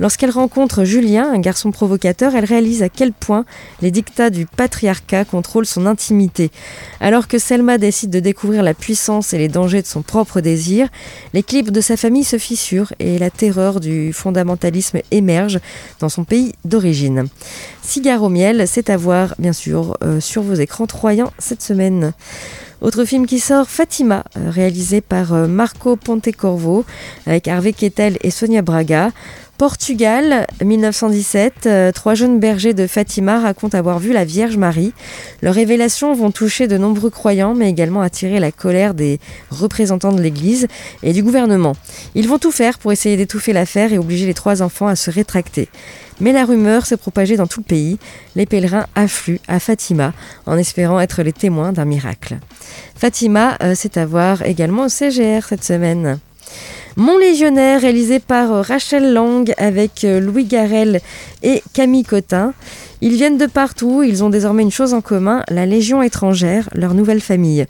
Lorsqu'elle 0.00 0.30
rencontre 0.30 0.84
Julien, 0.84 1.30
un 1.30 1.38
garçon 1.38 1.70
provocateur, 1.70 2.34
elle 2.34 2.46
réalise 2.46 2.82
à 2.82 2.88
quel 2.88 3.12
point 3.12 3.44
les 3.82 3.90
dictats 3.90 4.30
du 4.30 4.46
patriarcat 4.46 5.26
contrôlent 5.26 5.66
son 5.66 5.84
intimité. 5.84 6.50
Alors 7.00 7.28
que 7.28 7.38
Selma 7.38 7.76
décide 7.76 8.10
de 8.10 8.20
découvrir 8.20 8.62
la 8.62 8.72
puissance 8.72 9.34
et 9.34 9.38
les 9.38 9.48
dangers 9.48 9.82
de 9.82 9.86
son 9.86 10.00
propre 10.00 10.40
désir, 10.40 10.88
l'équilibre 11.34 11.72
de 11.72 11.82
sa 11.82 11.98
famille 11.98 12.24
se 12.24 12.38
fissure 12.38 12.94
et 12.98 13.18
la 13.18 13.28
terreur 13.28 13.80
du 13.80 14.14
fondamentalisme 14.14 15.00
émerge 15.10 15.60
dans 16.00 16.08
son 16.08 16.24
pays 16.24 16.54
d'origine. 16.64 17.28
Miel, 18.00 18.66
c'est 18.66 18.90
à 18.90 18.96
voir, 18.96 19.34
bien 19.38 19.52
sûr, 19.52 19.96
euh, 20.02 20.20
sur 20.20 20.42
vos 20.42 20.54
écrans 20.54 20.86
troyens 20.86 21.30
cette 21.38 21.62
semaine. 21.62 22.12
Autre 22.80 23.04
film 23.04 23.26
qui 23.26 23.40
sort, 23.40 23.68
Fatima, 23.68 24.24
euh, 24.36 24.50
réalisé 24.50 25.00
par 25.00 25.34
euh, 25.34 25.46
Marco 25.46 25.96
Pontecorvo, 25.96 26.84
avec 27.26 27.48
Harvey 27.48 27.72
Kettel 27.72 28.16
et 28.22 28.30
Sonia 28.30 28.62
Braga. 28.62 29.10
Portugal, 29.58 30.46
1917, 30.64 31.66
euh, 31.66 31.90
trois 31.90 32.14
jeunes 32.14 32.38
bergers 32.38 32.74
de 32.74 32.86
Fatima 32.86 33.40
racontent 33.40 33.76
avoir 33.76 33.98
vu 33.98 34.12
la 34.12 34.24
Vierge 34.24 34.56
Marie. 34.56 34.92
Leurs 35.42 35.56
révélations 35.56 36.14
vont 36.14 36.30
toucher 36.30 36.68
de 36.68 36.78
nombreux 36.78 37.10
croyants, 37.10 37.56
mais 37.56 37.68
également 37.68 38.00
attirer 38.00 38.38
la 38.38 38.52
colère 38.52 38.94
des 38.94 39.18
représentants 39.50 40.12
de 40.12 40.22
l'Église 40.22 40.68
et 41.02 41.12
du 41.12 41.24
gouvernement. 41.24 41.74
Ils 42.14 42.28
vont 42.28 42.38
tout 42.38 42.52
faire 42.52 42.78
pour 42.78 42.92
essayer 42.92 43.16
d'étouffer 43.16 43.52
l'affaire 43.52 43.92
et 43.92 43.98
obliger 43.98 44.26
les 44.26 44.34
trois 44.34 44.62
enfants 44.62 44.86
à 44.86 44.94
se 44.94 45.10
rétracter. 45.10 45.68
Mais 46.20 46.30
la 46.30 46.44
rumeur 46.44 46.86
s'est 46.86 46.96
propagée 46.96 47.36
dans 47.36 47.48
tout 47.48 47.60
le 47.60 47.68
pays. 47.68 47.98
Les 48.36 48.46
pèlerins 48.46 48.86
affluent 48.94 49.40
à 49.48 49.58
Fatima 49.58 50.12
en 50.46 50.56
espérant 50.56 51.00
être 51.00 51.24
les 51.24 51.32
témoins 51.32 51.72
d'un 51.72 51.84
miracle. 51.84 52.38
Fatima, 52.94 53.56
euh, 53.64 53.72
c'est 53.74 53.96
à 53.96 54.06
voir 54.06 54.42
également 54.42 54.84
au 54.84 54.88
CGR 54.88 55.48
cette 55.48 55.64
semaine. 55.64 56.20
Mon 57.00 57.16
légionnaire, 57.16 57.82
réalisé 57.82 58.18
par 58.18 58.66
Rachel 58.66 59.12
Lang 59.12 59.54
avec 59.56 60.02
Louis 60.02 60.46
Garel 60.46 61.00
et 61.44 61.62
Camille 61.72 62.02
Cotin. 62.02 62.54
Ils 63.00 63.14
viennent 63.14 63.38
de 63.38 63.46
partout, 63.46 64.02
ils 64.02 64.24
ont 64.24 64.30
désormais 64.30 64.64
une 64.64 64.72
chose 64.72 64.94
en 64.94 65.00
commun, 65.00 65.44
la 65.48 65.64
Légion 65.64 66.02
étrangère, 66.02 66.68
leur 66.74 66.94
nouvelle 66.94 67.20
famille. 67.20 67.66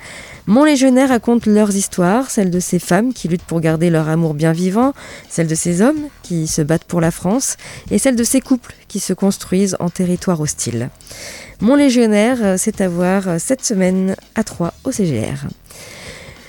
Mon 0.46 0.64
légionnaire 0.64 1.10
raconte 1.10 1.44
leurs 1.44 1.76
histoires, 1.76 2.30
celles 2.30 2.50
de 2.50 2.58
ces 2.58 2.78
femmes 2.78 3.12
qui 3.12 3.28
luttent 3.28 3.42
pour 3.42 3.60
garder 3.60 3.90
leur 3.90 4.08
amour 4.08 4.32
bien 4.32 4.52
vivant, 4.52 4.94
celles 5.28 5.46
de 5.46 5.54
ces 5.54 5.82
hommes 5.82 6.08
qui 6.22 6.46
se 6.46 6.62
battent 6.62 6.84
pour 6.84 7.02
la 7.02 7.10
France, 7.10 7.58
et 7.90 7.98
celles 7.98 8.16
de 8.16 8.24
ces 8.24 8.40
couples 8.40 8.74
qui 8.88 8.98
se 8.98 9.12
construisent 9.12 9.76
en 9.78 9.90
territoire 9.90 10.40
hostile. 10.40 10.88
Mon 11.60 11.74
légionnaire, 11.74 12.54
c'est 12.56 12.80
à 12.80 12.88
voir 12.88 13.38
cette 13.38 13.62
semaine 13.62 14.16
à 14.36 14.42
3 14.42 14.72
au 14.84 14.90
CGR. 14.90 15.44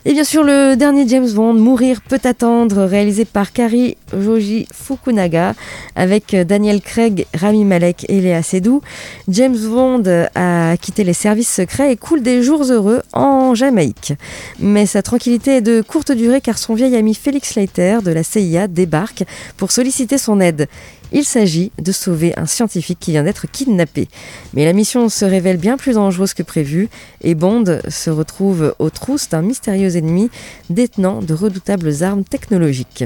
Et 0.05 0.13
bien 0.13 0.23
sûr, 0.23 0.43
le 0.43 0.75
dernier 0.75 1.05
James 1.07 1.29
Bond, 1.29 1.53
Mourir 1.55 2.01
peut 2.01 2.21
attendre, 2.23 2.83
réalisé 2.83 3.25
par 3.25 3.51
Kari 3.51 3.97
Joji 4.17 4.65
Fukunaga, 4.73 5.55
avec 5.95 6.35
Daniel 6.35 6.81
Craig, 6.81 7.25
Rami 7.37 7.65
Malek 7.65 8.05
et 8.07 8.21
Léa 8.21 8.41
Seydoux. 8.41 8.81
James 9.27 9.57
Bond 9.57 10.03
a 10.35 10.77
quitté 10.77 11.03
les 11.03 11.13
services 11.13 11.53
secrets 11.53 11.91
et 11.91 11.97
coule 11.97 12.21
des 12.21 12.41
jours 12.43 12.63
heureux 12.63 13.01
en 13.11 13.38
Jamaïque. 13.55 14.13
Mais 14.59 14.85
sa 14.85 15.01
tranquillité 15.01 15.57
est 15.57 15.61
de 15.61 15.81
courte 15.81 16.11
durée 16.11 16.41
car 16.41 16.57
son 16.57 16.73
vieil 16.73 16.95
ami 16.95 17.13
Félix 17.13 17.55
Leiter 17.55 17.99
de 18.03 18.11
la 18.11 18.23
CIA 18.23 18.67
débarque 18.67 19.23
pour 19.57 19.71
solliciter 19.71 20.17
son 20.17 20.39
aide. 20.39 20.67
Il 21.11 21.25
s'agit 21.25 21.71
de 21.79 21.91
sauver 21.91 22.33
un 22.37 22.45
scientifique 22.45 22.99
qui 22.99 23.11
vient 23.11 23.23
d'être 23.23 23.47
kidnappé. 23.51 24.07
Mais 24.53 24.65
la 24.65 24.73
mission 24.73 25.09
se 25.09 25.25
révèle 25.25 25.57
bien 25.57 25.77
plus 25.77 25.93
dangereuse 25.93 26.33
que 26.33 26.43
prévu 26.43 26.87
et 27.21 27.33
Bond 27.35 27.79
se 27.87 28.09
retrouve 28.09 28.75
aux 28.79 28.89
trousses 28.89 29.29
d'un 29.29 29.41
mystérieux 29.41 29.95
ennemi 29.95 30.29
détenant 30.69 31.21
de 31.21 31.33
redoutables 31.33 32.03
armes 32.03 32.23
technologiques. 32.23 33.05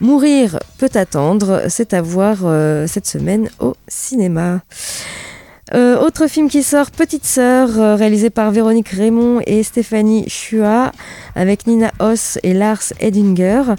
Mourir 0.00 0.58
peut 0.78 0.90
attendre, 0.94 1.64
c'est 1.68 1.92
à 1.92 2.00
voir 2.00 2.38
euh, 2.44 2.86
cette 2.86 3.06
semaine 3.06 3.50
au 3.60 3.74
cinéma. 3.86 4.62
Euh, 5.74 5.98
autre 5.98 6.28
film 6.28 6.48
qui 6.48 6.62
sort, 6.62 6.92
Petite 6.92 7.24
Sœur, 7.24 7.80
euh, 7.80 7.96
réalisé 7.96 8.30
par 8.30 8.52
Véronique 8.52 8.90
Raymond 8.90 9.40
et 9.46 9.64
Stéphanie 9.64 10.24
Chua, 10.28 10.92
avec 11.34 11.66
Nina 11.66 11.90
Hoss 11.98 12.38
et 12.44 12.54
Lars 12.54 12.92
Edinger. 13.00 13.74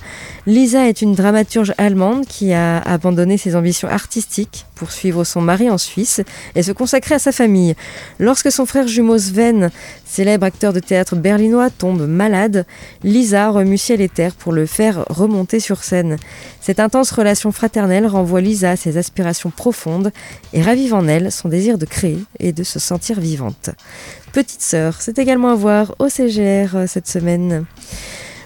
Lisa 0.45 0.89
est 0.89 1.01
une 1.01 1.15
dramaturge 1.15 1.73
allemande 1.77 2.25
qui 2.25 2.51
a 2.51 2.79
abandonné 2.79 3.37
ses 3.37 3.55
ambitions 3.55 3.87
artistiques 3.87 4.65
pour 4.75 4.91
suivre 4.91 5.23
son 5.23 5.41
mari 5.41 5.69
en 5.69 5.77
Suisse 5.77 6.21
et 6.55 6.61
se 6.61 6.73
consacrer 6.73 7.15
à 7.15 7.19
sa 7.19 7.31
famille. 7.31 7.73
Lorsque 8.19 8.51
son 8.51 8.65
frère 8.65 8.87
jumeau 8.87 9.17
Sven, 9.17 9.71
célèbre 10.05 10.45
acteur 10.45 10.73
de 10.73 10.79
théâtre 10.81 11.15
berlinois, 11.15 11.69
tombe 11.69 12.05
malade, 12.05 12.65
Lisa 13.03 13.49
remue 13.49 13.77
ciel 13.77 14.01
et 14.01 14.09
terre 14.09 14.35
pour 14.35 14.51
le 14.51 14.65
faire 14.65 15.05
remonter 15.09 15.59
sur 15.61 15.83
scène. 15.83 16.17
Cette 16.61 16.79
intense 16.79 17.11
relation 17.11 17.51
fraternelle 17.51 18.07
renvoie 18.07 18.41
Lisa 18.41 18.71
à 18.71 18.75
ses 18.75 18.97
aspirations 18.97 19.51
profondes 19.51 20.11
et 20.53 20.61
ravive 20.61 20.93
en 20.93 21.07
elle 21.07 21.31
son 21.31 21.47
désir 21.49 21.76
de 21.77 21.85
créer 21.85 22.19
et 22.39 22.51
de 22.51 22.63
se 22.63 22.79
sentir 22.79 23.19
vivante. 23.19 23.69
Petite 24.33 24.61
sœur, 24.61 24.95
c'est 24.99 25.19
également 25.19 25.49
à 25.49 25.55
voir 25.55 25.95
au 25.99 26.09
CGR 26.09 26.75
euh, 26.75 26.87
cette 26.87 27.07
semaine. 27.07 27.65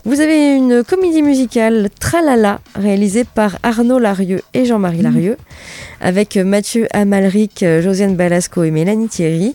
Vous 0.04 0.20
avez 0.20 0.56
une 0.56 0.84
comédie 0.84 1.22
musicale 1.22 1.90
Tralala 2.00 2.60
réalisée 2.76 3.24
par 3.24 3.60
Arnaud 3.62 4.00
Larieux 4.00 4.42
et 4.56 4.66
Jean-Marie 4.66 5.04
Larieux 5.04 5.38
avec 6.00 6.38
Mathieu 6.38 6.88
Amalric, 6.92 7.64
Josiane 7.82 8.16
Balasco 8.16 8.64
et 8.64 8.72
Mélanie 8.72 9.10
Thierry. 9.10 9.54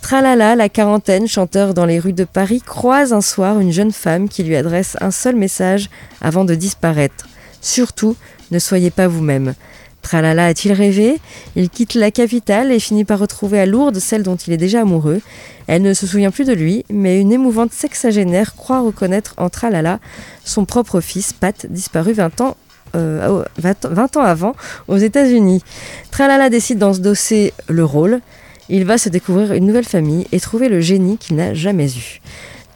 Tralala, 0.00 0.56
la 0.56 0.68
quarantaine, 0.70 1.28
chanteur 1.28 1.74
dans 1.74 1.84
les 1.84 1.98
rues 1.98 2.14
de 2.14 2.24
Paris, 2.24 2.60
croise 2.60 3.12
un 3.12 3.20
soir 3.20 3.60
une 3.60 3.70
jeune 3.70 3.92
femme 3.92 4.30
qui 4.30 4.42
lui 4.42 4.56
adresse 4.56 4.96
un 5.00 5.10
seul 5.10 5.36
message 5.36 5.90
avant 6.22 6.44
de 6.44 6.54
disparaître. 6.54 7.28
Surtout, 7.60 8.16
ne 8.50 8.58
soyez 8.58 8.90
pas 8.90 9.06
vous-même. 9.06 9.54
Tralala 10.02 10.46
a-t-il 10.46 10.72
rêvé? 10.72 11.20
Il 11.56 11.70
quitte 11.70 11.94
la 11.94 12.10
capitale 12.10 12.72
et 12.72 12.80
finit 12.80 13.04
par 13.04 13.18
retrouver 13.18 13.60
à 13.60 13.66
Lourdes 13.66 13.98
celle 13.98 14.22
dont 14.22 14.36
il 14.36 14.52
est 14.52 14.58
déjà 14.58 14.80
amoureux. 14.82 15.20
Elle 15.68 15.82
ne 15.82 15.94
se 15.94 16.06
souvient 16.06 16.30
plus 16.30 16.44
de 16.44 16.52
lui, 16.52 16.84
mais 16.90 17.20
une 17.20 17.32
émouvante 17.32 17.72
sexagénaire 17.72 18.54
croit 18.54 18.80
reconnaître 18.80 19.34
en 19.38 19.48
Tralala 19.48 20.00
son 20.44 20.64
propre 20.64 21.00
fils, 21.00 21.32
Pat, 21.32 21.66
disparu 21.70 22.12
20 22.12 22.40
ans 22.40 22.56
20, 22.94 22.98
euh, 22.98 24.06
ans 24.16 24.22
avant 24.22 24.54
aux 24.88 24.98
États-Unis. 24.98 25.62
Tralala 26.10 26.50
décide 26.50 26.78
d'endosser 26.78 27.54
le 27.68 27.84
rôle. 27.84 28.20
Il 28.68 28.84
va 28.84 28.98
se 28.98 29.08
découvrir 29.08 29.52
une 29.52 29.66
nouvelle 29.66 29.84
famille 29.84 30.26
et 30.32 30.40
trouver 30.40 30.68
le 30.68 30.80
génie 30.80 31.16
qu'il 31.16 31.36
n'a 31.36 31.54
jamais 31.54 31.90
eu. 31.90 32.20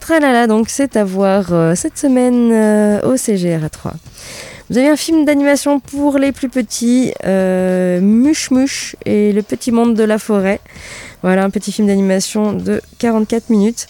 Tralala, 0.00 0.46
donc, 0.46 0.68
c'est 0.68 0.96
à 0.96 1.04
voir 1.04 1.52
euh, 1.52 1.74
cette 1.74 1.98
semaine 1.98 2.52
euh, 2.52 3.00
au 3.02 3.16
CGR 3.16 3.64
à 3.64 3.68
3. 3.68 3.94
Vous 4.68 4.78
avez 4.78 4.88
un 4.88 4.96
film 4.96 5.24
d'animation 5.24 5.78
pour 5.78 6.18
les 6.18 6.32
plus 6.32 6.48
petits, 6.48 7.12
euh, 7.24 8.00
Mush 8.00 8.96
et 9.04 9.32
le 9.32 9.42
petit 9.42 9.70
monde 9.70 9.94
de 9.94 10.02
la 10.02 10.18
forêt. 10.18 10.60
Voilà, 11.22 11.44
un 11.44 11.50
petit 11.50 11.70
film 11.70 11.86
d'animation 11.86 12.52
de 12.52 12.80
44 12.98 13.50
minutes. 13.50 13.86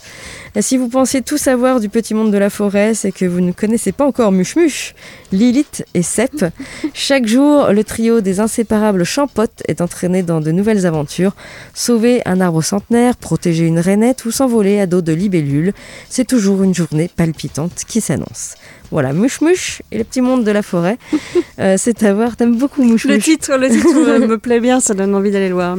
Si 0.62 0.76
vous 0.76 0.88
pensez 0.88 1.22
tout 1.22 1.36
savoir 1.36 1.80
du 1.80 1.88
petit 1.88 2.14
monde 2.14 2.32
de 2.32 2.38
la 2.38 2.50
forêt, 2.50 2.94
c'est 2.94 3.12
que 3.12 3.24
vous 3.24 3.40
ne 3.40 3.52
connaissez 3.52 3.92
pas 3.92 4.06
encore 4.06 4.32
Mush 4.32 4.56
Mush, 4.56 4.94
Lilith 5.32 5.84
et 5.94 6.02
Sep. 6.02 6.46
Chaque 6.94 7.26
jour, 7.26 7.72
le 7.72 7.84
trio 7.84 8.20
des 8.20 8.40
inséparables 8.40 9.04
champotes 9.04 9.62
est 9.68 9.80
entraîné 9.80 10.22
dans 10.22 10.40
de 10.40 10.50
nouvelles 10.52 10.86
aventures. 10.86 11.34
Sauver 11.74 12.22
un 12.24 12.40
arbre 12.40 12.62
centenaire, 12.62 13.16
protéger 13.16 13.66
une 13.66 13.78
rainette 13.78 14.24
ou 14.24 14.30
s'envoler 14.30 14.80
à 14.80 14.86
dos 14.86 15.02
de 15.02 15.12
libellules, 15.12 15.72
c'est 16.08 16.26
toujours 16.26 16.62
une 16.62 16.74
journée 16.74 17.10
palpitante 17.14 17.84
qui 17.86 18.00
s'annonce. 18.00 18.54
Voilà, 18.90 19.12
Mouche 19.12 19.82
et 19.92 19.98
le 19.98 20.04
petit 20.04 20.20
monde 20.20 20.44
de 20.44 20.50
la 20.50 20.62
forêt. 20.62 20.98
Euh, 21.58 21.76
c'est 21.78 22.02
à 22.02 22.12
voir, 22.12 22.36
t'aimes 22.36 22.58
beaucoup 22.58 22.82
Mouche 22.82 23.06
Mouche. 23.06 23.14
Le 23.14 23.18
titre, 23.18 23.56
le 23.56 23.70
titre 23.70 24.18
me 24.26 24.36
plaît 24.36 24.60
bien, 24.60 24.78
ça 24.78 24.92
donne 24.92 25.14
envie 25.14 25.30
d'aller 25.30 25.48
le 25.48 25.54
voir. 25.54 25.74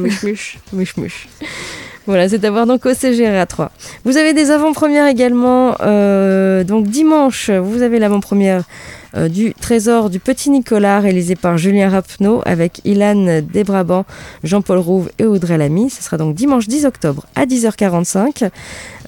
Voilà, 2.08 2.26
c'est 2.26 2.42
à 2.46 2.50
voir 2.50 2.64
donc 2.64 2.86
au 2.86 2.94
CGR 2.94 3.46
3. 3.46 3.70
Vous 4.06 4.16
avez 4.16 4.32
des 4.32 4.50
avant-premières 4.50 5.08
également. 5.08 5.76
Euh, 5.82 6.64
donc 6.64 6.86
dimanche, 6.86 7.50
vous 7.50 7.82
avez 7.82 7.98
l'avant-première 7.98 8.62
euh, 9.16 9.28
du 9.28 9.54
Trésor 9.54 10.10
du 10.10 10.20
Petit 10.20 10.50
Nicolas, 10.50 11.00
réalisé 11.00 11.34
par 11.34 11.56
Julien 11.56 11.88
Rapneau 11.88 12.42
avec 12.44 12.80
Ilan 12.84 13.42
Desbrabant, 13.42 14.04
Jean-Paul 14.44 14.78
Rouve 14.78 15.10
et 15.18 15.24
Audrey 15.24 15.56
Lamy. 15.56 15.90
Ce 15.90 16.02
sera 16.02 16.16
donc 16.16 16.34
dimanche 16.34 16.68
10 16.68 16.84
octobre 16.84 17.26
à 17.34 17.46
10h45 17.46 18.50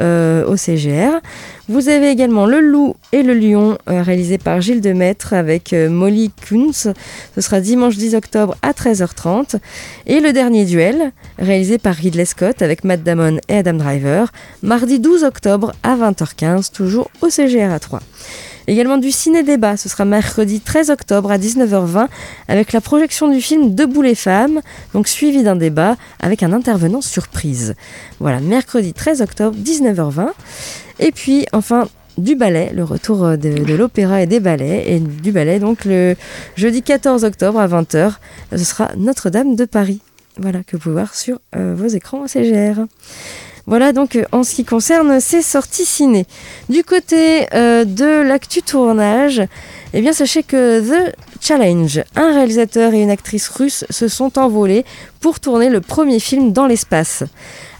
euh, 0.01 0.47
au 0.47 0.57
CGR. 0.57 1.21
Vous 1.69 1.89
avez 1.89 2.09
également 2.09 2.47
Le 2.47 2.61
Loup 2.61 2.97
et 3.13 3.23
le 3.23 3.35
Lion, 3.35 3.79
euh, 3.89 4.03
réalisé 4.03 4.39
par 4.39 4.61
Gilles 4.61 4.81
Demaître 4.81 5.35
avec 5.35 5.73
Molly 5.73 6.31
Kunz. 6.49 6.93
Ce 7.35 7.41
sera 7.41 7.61
dimanche 7.61 7.97
10 7.97 8.15
octobre 8.15 8.57
à 8.63 8.73
13h30. 8.73 9.57
Et 10.07 10.21
Le 10.21 10.33
Dernier 10.33 10.65
Duel, 10.65 11.13
réalisé 11.39 11.79
par 11.79 11.95
Ridley 11.95 12.25
Scott 12.25 12.63
avec 12.63 12.85
Matt 12.85 13.03
Damon 13.03 13.39
et 13.49 13.57
Adam 13.57 13.75
Driver, 13.75 14.33
mardi 14.63 14.99
12 14.99 15.25
octobre 15.25 15.73
à 15.83 15.97
20h15, 15.97 16.73
toujours 16.73 17.11
au 17.21 17.29
CGR 17.29 17.71
à 17.71 17.79
3. 17.79 18.01
Également 18.71 18.99
du 18.99 19.11
ciné-débat, 19.11 19.77
ce 19.77 19.89
sera 19.89 20.05
mercredi 20.05 20.61
13 20.61 20.91
octobre 20.91 21.33
à 21.33 21.39
19h20 21.39 22.07
avec 22.47 22.73
la 22.73 22.81
projection 22.81 23.29
du 23.29 23.41
film 23.41 23.75
Debout 23.75 24.01
les 24.01 24.15
femmes, 24.15 24.61
donc 24.95 25.09
suivi 25.09 25.43
d'un 25.43 25.57
débat 25.57 25.97
avec 26.21 26.45
un 26.45 26.53
intervenant 26.53 27.01
surprise. 27.01 27.75
Voilà, 28.21 28.39
mercredi 28.39 28.93
13 28.93 29.23
octobre, 29.23 29.57
19h20. 29.59 30.29
Et 31.01 31.11
puis 31.11 31.47
enfin 31.53 31.89
du 32.17 32.37
ballet, 32.37 32.71
le 32.73 32.85
retour 32.85 33.37
de, 33.37 33.75
l'opéra 33.75 34.23
et 34.23 34.29
des 34.29 34.39
ballets, 34.39 34.85
et 34.87 35.01
du 35.01 35.33
ballet 35.33 35.59
donc 35.59 35.85
le 35.85 36.15
jeudi 36.55 36.83
14 36.83 37.25
octobre 37.25 37.59
à 37.59 37.67
20h, 37.67 38.19
ce 38.53 38.59
sera 38.59 38.93
Notre-Dame 38.97 39.57
de 39.57 39.65
Paris. 39.65 40.01
Voilà, 40.37 40.63
que 40.63 40.77
vous 40.77 40.83
pouvez 40.85 40.95
voir 40.95 41.17
sur 41.17 41.41
euh, 41.57 41.75
vos 41.77 41.89
écrans 41.89 42.29
CGR. 42.29 42.85
Voilà 43.71 43.93
donc 43.93 44.17
euh, 44.17 44.25
en 44.33 44.43
ce 44.43 44.57
qui 44.57 44.65
concerne 44.65 45.21
ces 45.21 45.43
sorties 45.43 45.85
ciné. 45.85 46.27
Du 46.69 46.83
côté 46.83 47.47
euh, 47.55 47.85
de 47.85 48.21
l'actu 48.21 48.63
tournage, 48.63 49.43
eh 49.93 50.01
bien 50.01 50.13
sachez 50.13 50.43
que 50.43 50.81
The 50.81 51.15
Challenge, 51.41 52.05
un 52.17 52.35
réalisateur 52.35 52.93
et 52.95 53.03
une 53.03 53.11
actrice 53.11 53.49
russe 53.49 53.85
se 53.91 54.09
sont 54.09 54.39
envolés 54.39 54.85
pour 55.21 55.41
tourner 55.41 55.69
le 55.69 55.81
premier 55.81 56.19
film 56.19 56.53
dans 56.53 56.67
l'espace. 56.67 57.25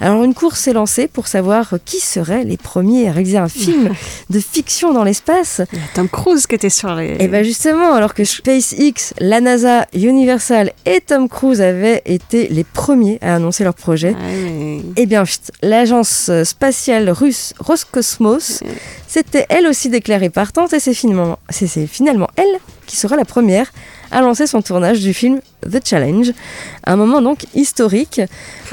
Alors 0.01 0.25
une 0.25 0.35
course 0.35 0.61
s'est 0.61 0.73
lancée 0.73 1.09
pour 1.09 1.27
savoir 1.27 1.75
qui 1.85 2.01
seraient 2.01 2.45
les 2.45 2.57
premiers 2.57 3.09
à 3.09 3.13
réaliser 3.13 3.39
un 3.39 3.49
film 3.49 3.91
de 4.31 4.41
fiction 4.41 4.93
dans 4.93 5.05
l'espace. 5.05 5.63
Il 5.73 5.79
y 5.79 5.83
a 5.83 5.85
Tom 5.95 6.09
Cruise 6.09 6.47
qui 6.47 6.55
était 6.55 6.71
sur 6.71 6.95
les... 6.95 7.17
Eh 7.19 7.29
bien 7.29 7.43
justement, 7.43 7.95
alors 7.95 8.15
que 8.15 8.25
SpaceX, 8.25 9.15
la 9.19 9.41
NASA, 9.41 9.87
Universal 9.95 10.73
et 10.87 11.01
Tom 11.01 11.29
Cruise 11.29 11.61
avaient 11.61 12.03
été 12.07 12.49
les 12.49 12.65
premiers 12.65 13.19
à 13.21 13.37
annoncer 13.37 13.65
leur 13.65 13.75
projet, 13.75 14.15
ah 14.19 14.91
eh 14.97 15.07
bien 15.07 15.25
l'agence 15.63 16.31
spatiale 16.45 17.11
russe 17.11 17.55
Roscosmos 17.59 18.63
s'était 19.11 19.47
elle 19.49 19.67
aussi 19.67 19.89
déclarée 19.89 20.31
partante 20.31 20.73
et 20.73 20.79
c'est 20.79 20.95
finalement, 20.95 22.29
elle 22.37 22.61
qui 22.87 22.97
sera 22.97 23.17
la 23.17 23.25
première 23.25 23.73
a 24.13 24.21
lancé 24.21 24.47
son 24.47 24.63
tournage 24.63 25.01
du 25.01 25.13
film 25.13 25.41
The 25.69 25.85
Challenge. 25.85 26.33
Un 26.85 26.97
moment 26.97 27.21
donc 27.21 27.47
historique. 27.55 28.21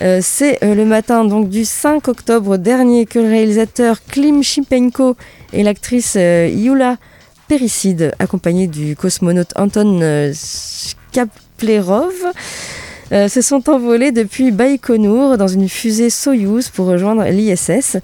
Euh, 0.02 0.20
c'est 0.22 0.64
euh, 0.64 0.76
le 0.76 0.86
matin 0.86 1.26
donc 1.26 1.50
du 1.50 1.66
5 1.66 2.08
octobre 2.08 2.58
dernier 2.58 3.06
que 3.08 3.18
le 3.18 3.28
réalisateur 3.28 3.98
Klim 4.06 4.44
Shipenko 4.44 5.16
et 5.54 5.64
l'actrice 5.64 6.14
euh, 6.18 6.48
Yula 6.48 6.98
Pericide, 7.48 8.14
accompagnée 8.20 8.68
du 8.68 8.96
cosmonaute 8.96 9.54
Anton 9.56 10.32
Kaplerov, 11.14 12.14
euh, 13.12 13.28
se 13.28 13.42
sont 13.42 13.70
envolés 13.70 14.12
depuis 14.12 14.52
Baïkonour 14.52 15.38
dans 15.38 15.48
une 15.48 15.70
fusée 15.70 16.10
Soyouz 16.10 16.70
pour 16.70 16.88
rejoindre 16.88 17.24
l'ISS. 17.26 17.98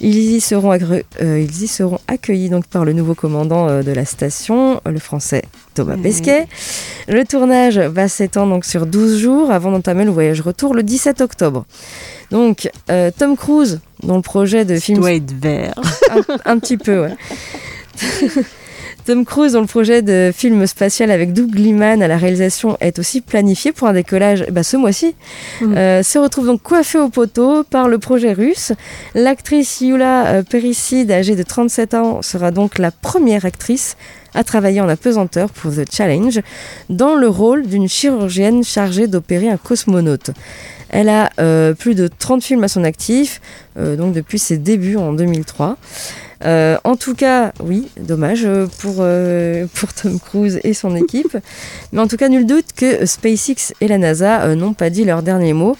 Ils 0.00 0.16
y 0.36 0.40
seront, 0.40 0.72
agré- 0.72 1.04
euh, 1.22 1.40
ils 1.40 1.62
y 1.62 1.66
seront 1.66 1.98
accueillis 2.08 2.48
donc 2.50 2.66
par 2.66 2.84
le 2.84 2.92
nouveau 2.92 3.14
commandant 3.14 3.68
euh, 3.68 3.82
de 3.82 3.92
la 3.92 4.04
station, 4.04 4.80
le 4.84 4.98
français 4.98 5.42
Thomas. 5.74 5.96
Pesquet. 5.96 6.46
Le 7.08 7.24
tournage 7.24 7.78
va 7.78 8.08
s'étendre 8.08 8.52
donc 8.54 8.64
sur 8.64 8.86
12 8.86 9.18
jours 9.18 9.50
avant 9.50 9.70
d'entamer 9.72 10.04
le 10.04 10.10
voyage 10.10 10.40
retour 10.40 10.74
le 10.74 10.82
17 10.82 11.20
octobre. 11.20 11.64
Donc 12.30 12.70
Tom 13.18 13.36
Cruise, 13.36 13.80
dont 14.02 14.16
le 14.16 14.22
projet 14.22 14.64
de 14.64 14.76
film 14.76 14.98
doit 14.98 15.12
être 15.14 15.32
vert. 15.32 15.74
un, 16.10 16.52
un 16.52 16.58
petit 16.58 16.76
peu, 16.76 17.00
ouais. 17.02 17.16
Tom 19.06 19.24
Cruise, 19.24 19.52
dont 19.54 19.60
le 19.62 19.66
projet 19.66 20.02
de 20.02 20.30
film 20.34 20.66
spatial 20.66 21.10
avec 21.10 21.32
Doug 21.32 21.54
Liman 21.54 22.02
à 22.02 22.08
la 22.08 22.16
réalisation 22.16 22.76
est 22.80 22.98
aussi 22.98 23.20
planifié 23.22 23.72
pour 23.72 23.88
un 23.88 23.92
décollage 23.94 24.44
bah, 24.52 24.62
ce 24.62 24.76
mois-ci, 24.76 25.14
Mhm. 25.62 25.76
euh, 25.76 26.02
se 26.02 26.18
retrouve 26.18 26.46
donc 26.46 26.62
coiffé 26.62 26.98
au 26.98 27.08
poteau 27.08 27.64
par 27.64 27.88
le 27.88 27.98
projet 27.98 28.32
russe. 28.32 28.72
L'actrice 29.14 29.80
Yula 29.80 30.26
euh, 30.26 30.42
Perisside, 30.42 31.10
âgée 31.10 31.34
de 31.34 31.42
37 31.42 31.94
ans, 31.94 32.22
sera 32.22 32.50
donc 32.50 32.78
la 32.78 32.90
première 32.90 33.46
actrice 33.46 33.96
à 34.34 34.44
travailler 34.44 34.80
en 34.80 34.88
apesanteur 34.88 35.48
pour 35.50 35.72
The 35.72 35.90
Challenge 35.92 36.40
dans 36.88 37.14
le 37.16 37.26
rôle 37.26 37.66
d'une 37.66 37.88
chirurgienne 37.88 38.62
chargée 38.62 39.06
d'opérer 39.08 39.48
un 39.48 39.56
cosmonaute. 39.56 40.30
Elle 40.90 41.08
a 41.08 41.30
euh, 41.40 41.72
plus 41.72 41.94
de 41.94 42.06
30 42.08 42.42
films 42.42 42.64
à 42.64 42.68
son 42.68 42.84
actif, 42.84 43.40
euh, 43.78 43.96
donc 43.96 44.12
depuis 44.12 44.38
ses 44.38 44.58
débuts 44.58 44.96
en 44.96 45.12
2003. 45.12 45.76
Euh, 46.44 46.78
en 46.84 46.96
tout 46.96 47.14
cas, 47.14 47.52
oui, 47.62 47.88
dommage 48.00 48.44
euh, 48.44 48.66
pour, 48.78 48.96
euh, 49.00 49.66
pour 49.74 49.92
Tom 49.92 50.18
Cruise 50.18 50.60
et 50.64 50.72
son 50.72 50.96
équipe. 50.96 51.36
Mais 51.92 52.00
en 52.00 52.06
tout 52.06 52.16
cas, 52.16 52.28
nul 52.28 52.46
doute 52.46 52.66
que 52.74 53.04
SpaceX 53.04 53.74
et 53.80 53.88
la 53.88 53.98
NASA 53.98 54.42
euh, 54.42 54.54
n'ont 54.54 54.72
pas 54.72 54.90
dit 54.90 55.04
leur 55.04 55.22
dernier 55.22 55.52
mot. 55.52 55.76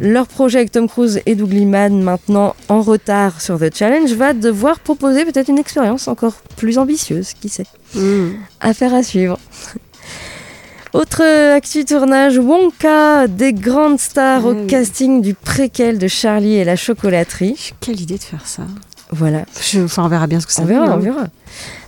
Leur 0.00 0.26
projet 0.26 0.58
avec 0.58 0.72
Tom 0.72 0.88
Cruise 0.88 1.20
et 1.26 1.34
Doug 1.34 1.52
Liman, 1.52 2.02
maintenant 2.02 2.54
en 2.68 2.82
retard 2.82 3.40
sur 3.40 3.58
The 3.58 3.74
Challenge, 3.74 4.12
va 4.12 4.32
devoir 4.32 4.80
proposer 4.80 5.24
peut-être 5.24 5.48
une 5.48 5.58
expérience 5.58 6.08
encore 6.08 6.34
plus 6.56 6.78
ambitieuse, 6.78 7.34
qui 7.34 7.48
sait. 7.48 7.66
Mm. 7.94 8.30
Affaire 8.60 8.94
à 8.94 9.02
suivre. 9.02 9.38
Autre 10.92 11.22
actu 11.54 11.84
tournage, 11.84 12.38
Wonka, 12.38 13.28
des 13.28 13.52
grandes 13.52 14.00
stars 14.00 14.44
au 14.44 14.54
oui. 14.54 14.66
casting 14.66 15.22
du 15.22 15.34
préquel 15.34 15.98
de 15.98 16.08
Charlie 16.08 16.54
et 16.54 16.64
la 16.64 16.74
chocolaterie. 16.74 17.72
Quelle 17.80 18.00
idée 18.00 18.18
de 18.18 18.22
faire 18.22 18.46
ça. 18.46 18.64
Voilà. 19.12 19.44
Je- 19.60 19.80
enfin, 19.80 20.04
on 20.04 20.08
verra 20.08 20.26
bien 20.28 20.38
ce 20.40 20.46
que 20.46 20.52
ça 20.52 20.62
On 20.62 20.66
verra, 20.66 20.86
donne, 20.86 20.94
on 20.94 20.96
hein. 20.98 21.00
verra. 21.00 21.26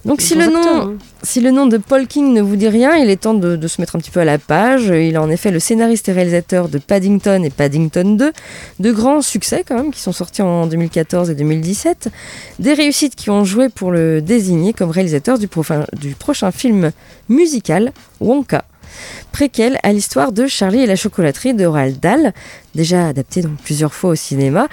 Donc 0.04 0.20
si 0.20 0.34
le, 0.34 0.46
nom, 0.46 0.60
hein. 0.82 0.94
si 1.22 1.40
le 1.40 1.52
nom 1.52 1.66
de 1.66 1.76
Paul 1.78 2.08
King 2.08 2.32
ne 2.32 2.42
vous 2.42 2.56
dit 2.56 2.66
rien, 2.68 2.96
il 2.96 3.08
est 3.08 3.16
temps 3.22 3.34
de, 3.34 3.54
de 3.54 3.68
se 3.68 3.80
mettre 3.80 3.94
un 3.94 4.00
petit 4.00 4.10
peu 4.10 4.18
à 4.18 4.24
la 4.24 4.38
page. 4.38 4.86
Il 4.86 5.14
est 5.14 5.18
en 5.18 5.30
effet 5.30 5.52
le 5.52 5.60
scénariste 5.60 6.08
et 6.08 6.12
réalisateur 6.12 6.68
de 6.68 6.78
Paddington 6.78 7.44
et 7.44 7.50
Paddington 7.50 8.16
2, 8.16 8.32
de 8.80 8.92
grands 8.92 9.22
succès 9.22 9.64
quand 9.66 9.76
même, 9.76 9.92
qui 9.92 10.00
sont 10.00 10.10
sortis 10.10 10.42
en 10.42 10.66
2014 10.66 11.30
et 11.30 11.36
2017. 11.36 12.08
Des 12.58 12.74
réussites 12.74 13.14
qui 13.14 13.30
ont 13.30 13.44
joué 13.44 13.68
pour 13.68 13.92
le 13.92 14.20
désigner 14.20 14.72
comme 14.72 14.90
réalisateur 14.90 15.38
du 15.38 15.46
prochain 15.46 16.50
film 16.50 16.90
musical 17.28 17.92
Wonka. 18.20 18.64
Préquel 19.32 19.78
à 19.82 19.92
l'histoire 19.94 20.30
de 20.30 20.46
Charlie 20.46 20.80
et 20.80 20.86
la 20.86 20.94
chocolaterie 20.94 21.54
de 21.54 21.64
Roald 21.64 21.98
Dahl, 21.98 22.34
déjà 22.74 23.08
adapté 23.08 23.42
plusieurs 23.64 23.94
fois 23.94 24.10
au 24.10 24.14
cinéma. 24.14 24.68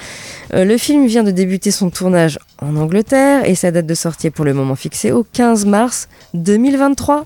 Euh, 0.54 0.66
le 0.66 0.78
film 0.78 1.08
vient 1.08 1.24
de 1.24 1.32
débuter 1.32 1.72
son 1.72 1.90
tournage 1.90 2.38
en 2.62 2.76
Angleterre 2.76 3.48
et 3.48 3.56
sa 3.56 3.72
date 3.72 3.86
de 3.86 3.94
sortie 3.94 4.28
est 4.28 4.32
pour 4.32 4.44
le 4.44 4.54
moment 4.54 4.76
fixée 4.76 5.14
au 5.14 5.26
15 5.32 5.66
mars 5.66 6.10
2023. 6.34 7.26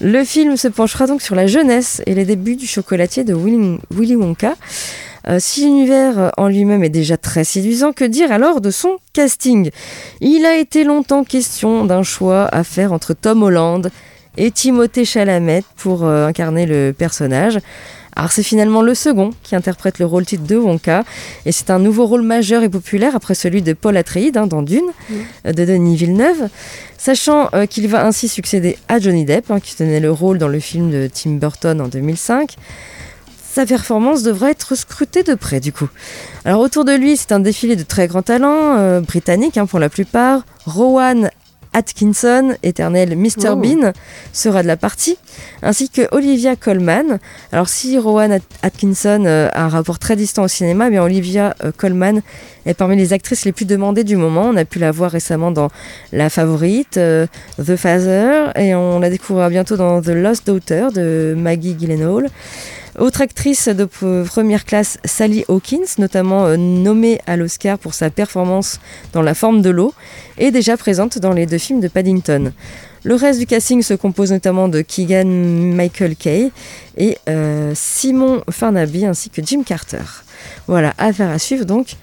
Le 0.00 0.22
film 0.22 0.56
se 0.56 0.68
penchera 0.68 1.08
donc 1.08 1.20
sur 1.20 1.34
la 1.34 1.48
jeunesse 1.48 2.00
et 2.06 2.14
les 2.14 2.24
débuts 2.24 2.56
du 2.56 2.66
chocolatier 2.68 3.24
de 3.24 3.34
Willy, 3.34 4.16
Wonka. 4.16 4.54
Euh, 5.28 5.38
si 5.40 5.64
l'univers 5.64 6.32
en 6.36 6.46
lui-même 6.46 6.84
est 6.84 6.88
déjà 6.90 7.16
très 7.16 7.42
séduisant, 7.42 7.92
que 7.92 8.04
dire 8.04 8.30
alors 8.30 8.60
de 8.60 8.70
son 8.70 8.98
casting? 9.12 9.70
Il 10.20 10.46
a 10.46 10.56
été 10.56 10.84
longtemps 10.84 11.24
question 11.24 11.84
d'un 11.84 12.04
choix 12.04 12.48
à 12.52 12.62
faire 12.62 12.92
entre 12.92 13.14
Tom 13.14 13.42
Holland 13.42 13.90
et 14.36 14.50
Timothée 14.50 15.04
Chalamet 15.04 15.64
pour 15.76 16.04
euh, 16.04 16.26
incarner 16.26 16.66
le 16.66 16.92
personnage. 16.96 17.58
Alors 18.14 18.30
c'est 18.30 18.42
finalement 18.42 18.82
le 18.82 18.94
second 18.94 19.30
qui 19.42 19.56
interprète 19.56 19.98
le 19.98 20.04
rôle 20.04 20.26
titre 20.26 20.44
de 20.44 20.56
Wonka 20.56 21.04
et 21.46 21.52
c'est 21.52 21.70
un 21.70 21.78
nouveau 21.78 22.06
rôle 22.06 22.22
majeur 22.22 22.62
et 22.62 22.68
populaire 22.68 23.16
après 23.16 23.34
celui 23.34 23.62
de 23.62 23.72
Paul 23.72 23.96
Atreides 23.96 24.36
hein, 24.36 24.46
dans 24.46 24.62
Dune 24.62 24.90
euh, 25.46 25.52
de 25.52 25.64
Denis 25.64 25.96
Villeneuve, 25.96 26.48
sachant 26.98 27.48
euh, 27.54 27.64
qu'il 27.64 27.88
va 27.88 28.04
ainsi 28.04 28.28
succéder 28.28 28.76
à 28.88 28.98
Johnny 28.98 29.24
Depp 29.24 29.50
hein, 29.50 29.60
qui 29.60 29.76
tenait 29.76 30.00
le 30.00 30.10
rôle 30.10 30.38
dans 30.38 30.48
le 30.48 30.60
film 30.60 30.90
de 30.90 31.08
Tim 31.12 31.32
Burton 31.32 31.80
en 31.80 31.88
2005. 31.88 32.56
Sa 33.54 33.66
performance 33.66 34.22
devra 34.22 34.50
être 34.50 34.74
scrutée 34.74 35.22
de 35.22 35.34
près 35.34 35.60
du 35.60 35.72
coup. 35.72 35.88
Alors 36.44 36.60
autour 36.60 36.84
de 36.84 36.92
lui, 36.92 37.16
c'est 37.16 37.32
un 37.32 37.40
défilé 37.40 37.76
de 37.76 37.82
très 37.82 38.08
grands 38.08 38.22
talents, 38.22 38.76
euh, 38.76 39.00
britanniques 39.00 39.56
hein, 39.56 39.66
pour 39.66 39.78
la 39.78 39.88
plupart. 39.88 40.44
Rowan 40.66 41.30
Atkinson, 41.72 42.54
éternel 42.62 43.16
Mr. 43.16 43.50
Oh. 43.52 43.56
Bean, 43.56 43.92
sera 44.32 44.62
de 44.62 44.66
la 44.66 44.76
partie, 44.76 45.16
ainsi 45.62 45.88
que 45.88 46.02
Olivia 46.12 46.56
Colman. 46.56 47.18
Alors 47.52 47.68
si 47.68 47.98
Rowan 47.98 48.32
At- 48.32 48.40
Atkinson 48.62 49.24
euh, 49.26 49.48
a 49.52 49.64
un 49.64 49.68
rapport 49.68 49.98
très 49.98 50.16
distant 50.16 50.44
au 50.44 50.48
cinéma, 50.48 50.88
eh 50.88 50.90
bien 50.90 51.02
Olivia 51.02 51.54
euh, 51.64 51.72
Colman 51.76 52.20
est 52.66 52.74
parmi 52.74 52.96
les 52.96 53.12
actrices 53.12 53.44
les 53.44 53.52
plus 53.52 53.64
demandées 53.64 54.04
du 54.04 54.16
moment. 54.16 54.50
On 54.50 54.56
a 54.56 54.64
pu 54.64 54.78
la 54.78 54.90
voir 54.90 55.10
récemment 55.10 55.50
dans 55.50 55.70
La 56.12 56.30
Favorite, 56.30 56.96
euh, 56.96 57.26
The 57.64 57.76
Father, 57.76 58.52
et 58.56 58.74
on 58.74 59.00
la 59.00 59.10
découvrira 59.10 59.48
bientôt 59.48 59.76
dans 59.76 60.00
The 60.02 60.08
Lost 60.08 60.46
Daughter 60.46 60.88
de 60.94 61.34
Maggie 61.36 61.74
Gyllenhaal. 61.78 62.28
Autre 62.98 63.22
actrice 63.22 63.68
de 63.68 63.86
première 64.24 64.66
classe, 64.66 64.98
Sally 65.04 65.44
Hawkins, 65.48 65.96
notamment 65.96 66.44
euh, 66.44 66.56
nommée 66.56 67.20
à 67.26 67.38
l'Oscar 67.38 67.78
pour 67.78 67.94
sa 67.94 68.10
performance 68.10 68.80
dans 69.14 69.22
La 69.22 69.34
forme 69.34 69.62
de 69.62 69.70
l'eau, 69.70 69.94
est 70.36 70.50
déjà 70.50 70.76
présente 70.76 71.18
dans 71.18 71.32
les 71.32 71.46
deux 71.46 71.56
films 71.56 71.80
de 71.80 71.88
Paddington. 71.88 72.52
Le 73.04 73.14
reste 73.14 73.38
du 73.38 73.46
casting 73.46 73.82
se 73.82 73.94
compose 73.94 74.30
notamment 74.30 74.68
de 74.68 74.82
Keegan 74.82 75.24
Michael 75.24 76.16
Kay 76.16 76.52
et 76.98 77.16
euh, 77.28 77.72
Simon 77.74 78.42
Farnaby 78.50 79.06
ainsi 79.06 79.30
que 79.30 79.42
Jim 79.42 79.62
Carter. 79.64 80.04
Voilà, 80.66 80.92
affaire 80.98 81.30
à 81.30 81.38
suivre 81.38 81.64
donc 81.64 81.96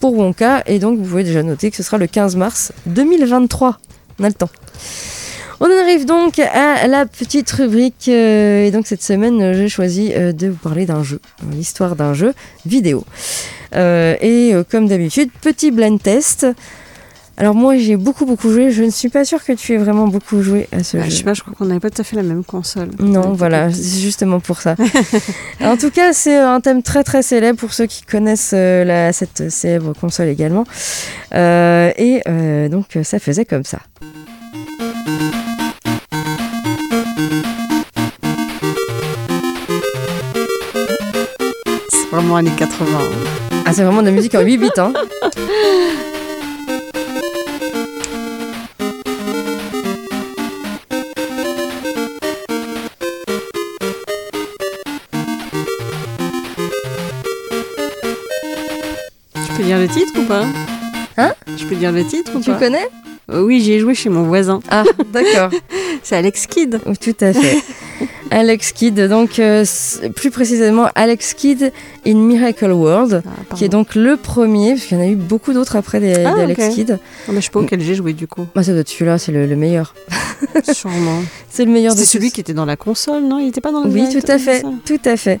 pour 0.00 0.18
Wonka 0.18 0.64
et 0.66 0.80
donc 0.80 0.98
vous 0.98 1.04
pouvez 1.04 1.24
déjà 1.24 1.44
noter 1.44 1.70
que 1.70 1.76
ce 1.76 1.84
sera 1.84 1.96
le 1.96 2.08
15 2.08 2.34
mars 2.34 2.72
2023. 2.86 3.78
On 4.18 4.24
a 4.24 4.28
le 4.28 4.34
temps. 4.34 4.50
On 5.60 5.66
en 5.66 5.82
arrive 5.82 6.04
donc 6.04 6.38
à 6.38 6.86
la 6.86 7.06
petite 7.06 7.50
rubrique 7.52 8.06
euh, 8.08 8.64
et 8.64 8.70
donc 8.70 8.86
cette 8.86 9.02
semaine 9.02 9.40
euh, 9.40 9.54
j'ai 9.54 9.68
choisi 9.68 10.12
euh, 10.14 10.32
de 10.32 10.48
vous 10.48 10.56
parler 10.56 10.84
d'un 10.86 11.02
jeu, 11.02 11.20
l'histoire 11.52 11.96
d'un 11.96 12.12
jeu 12.14 12.34
vidéo. 12.66 13.04
Euh, 13.74 14.14
et 14.20 14.52
comme 14.70 14.86
d'habitude, 14.88 15.30
petit 15.40 15.70
blind 15.70 16.00
test. 16.02 16.46
Alors 17.36 17.56
moi 17.56 17.76
j'ai 17.76 17.96
beaucoup 17.96 18.26
beaucoup 18.26 18.48
joué, 18.52 18.70
je 18.70 18.84
ne 18.84 18.90
suis 18.90 19.08
pas 19.08 19.24
sûre 19.24 19.42
que 19.44 19.52
tu 19.52 19.72
aies 19.74 19.76
vraiment 19.76 20.06
beaucoup 20.06 20.40
joué 20.40 20.68
à 20.70 20.84
ce 20.84 20.96
Bah, 20.96 21.02
jeu. 21.04 21.10
je 21.10 21.16
sais 21.16 21.22
pas, 21.24 21.34
je 21.34 21.42
crois 21.42 21.52
qu'on 21.58 21.64
n'avait 21.64 21.80
pas 21.80 21.90
tout 21.90 22.00
à 22.00 22.04
fait 22.04 22.14
la 22.14 22.22
même 22.22 22.44
console. 22.44 22.90
Non, 23.00 23.32
voilà, 23.32 23.72
c'est 23.72 23.98
justement 24.00 24.38
pour 24.38 24.60
ça. 24.60 24.76
en 25.60 25.76
tout 25.76 25.90
cas, 25.90 26.12
c'est 26.12 26.36
un 26.36 26.60
thème 26.60 26.84
très 26.84 27.02
très 27.02 27.22
célèbre 27.22 27.58
pour 27.58 27.72
ceux 27.72 27.86
qui 27.86 28.02
connaissent 28.02 28.52
euh, 28.54 28.84
la, 28.84 29.12
cette 29.12 29.50
célèbre 29.50 29.94
console 30.00 30.28
également. 30.28 30.64
Euh, 31.34 31.90
et 31.96 32.22
euh, 32.28 32.68
donc 32.68 32.96
ça 33.02 33.18
faisait 33.18 33.44
comme 33.44 33.64
ça. 33.64 33.80
Vraiment 42.34 42.48
années 42.48 42.56
80. 42.58 42.86
Ah, 43.66 43.72
c'est 43.72 43.82
vraiment 43.84 44.00
de 44.00 44.06
la 44.06 44.12
musique 44.12 44.34
en 44.34 44.40
8 44.40 44.58
bits, 44.58 44.68
hein 44.78 44.92
Je 59.36 59.56
peux 59.56 59.62
dire 59.64 59.78
le 59.78 59.88
titre 59.88 60.12
ou 60.18 60.24
pas 60.24 60.44
Hein 61.16 61.32
Je 61.56 61.64
peux 61.66 61.74
dire 61.76 61.92
le 61.92 62.04
titre 62.04 62.32
ou 62.34 62.40
Tu 62.40 62.50
pas 62.50 62.58
connais 62.58 62.88
Euh, 63.30 63.42
Oui, 63.42 63.60
j'y 63.60 63.72
ai 63.72 63.80
joué 63.80 63.94
chez 63.94 64.08
mon 64.08 64.22
voisin. 64.24 64.60
Ah, 64.70 64.84
d'accord. 65.12 65.50
C'est 66.02 66.16
Alex 66.16 66.46
Kidd. 66.46 66.80
Tout 67.00 67.16
à 67.20 67.32
fait. 67.32 67.62
Alex 68.34 68.72
Kidd, 68.72 68.98
donc 69.08 69.38
euh, 69.38 69.64
plus 70.16 70.30
précisément 70.32 70.88
Alex 70.96 71.34
Kidd 71.34 71.70
in 72.04 72.14
Miracle 72.14 72.72
World, 72.72 73.22
Ah, 73.24 73.54
qui 73.54 73.64
est 73.64 73.68
donc 73.68 73.94
le 73.94 74.16
premier, 74.16 74.72
parce 74.74 74.86
qu'il 74.86 74.98
y 74.98 75.00
en 75.00 75.04
a 75.04 75.06
eu 75.06 75.14
beaucoup 75.14 75.52
d'autres 75.52 75.76
après 75.76 76.00
des- 76.00 76.24
Ah, 76.24 76.34
d'Alex 76.34 76.64
ok. 76.66 76.70
Kidd. 76.74 76.90
Non, 76.90 77.34
mais 77.34 77.40
je 77.40 77.44
sais 77.46 77.50
pas 77.52 77.60
auquel 77.60 77.80
j'ai 77.80 77.94
joué 77.94 78.12
du 78.12 78.26
coup. 78.26 78.46
Moi, 78.56 78.64
ça 78.64 78.72
doit 78.72 78.80
être 78.80 78.88
celui-là, 78.88 79.18
c'est 79.18 79.30
le, 79.30 79.46
le 79.46 79.54
meilleur. 79.56 79.94
Sûrement. 80.72 81.22
C'est 81.48 81.64
le 81.64 81.70
meilleur 81.70 81.94
de 81.94 81.98
C'était 82.00 82.10
celui 82.10 82.28
tous. 82.30 82.34
qui 82.34 82.40
était 82.40 82.52
dans 82.54 82.64
la 82.64 82.76
console, 82.76 83.22
non? 83.22 83.38
Il 83.38 83.46
était 83.48 83.60
pas 83.60 83.70
dans 83.70 83.84
le 83.84 83.88
Oui, 83.90 84.08
direct, 84.08 84.26
tout 84.26 84.32
à 84.32 84.38
fait, 84.38 84.62
tout 84.84 84.98
à 85.04 85.16
fait. 85.16 85.38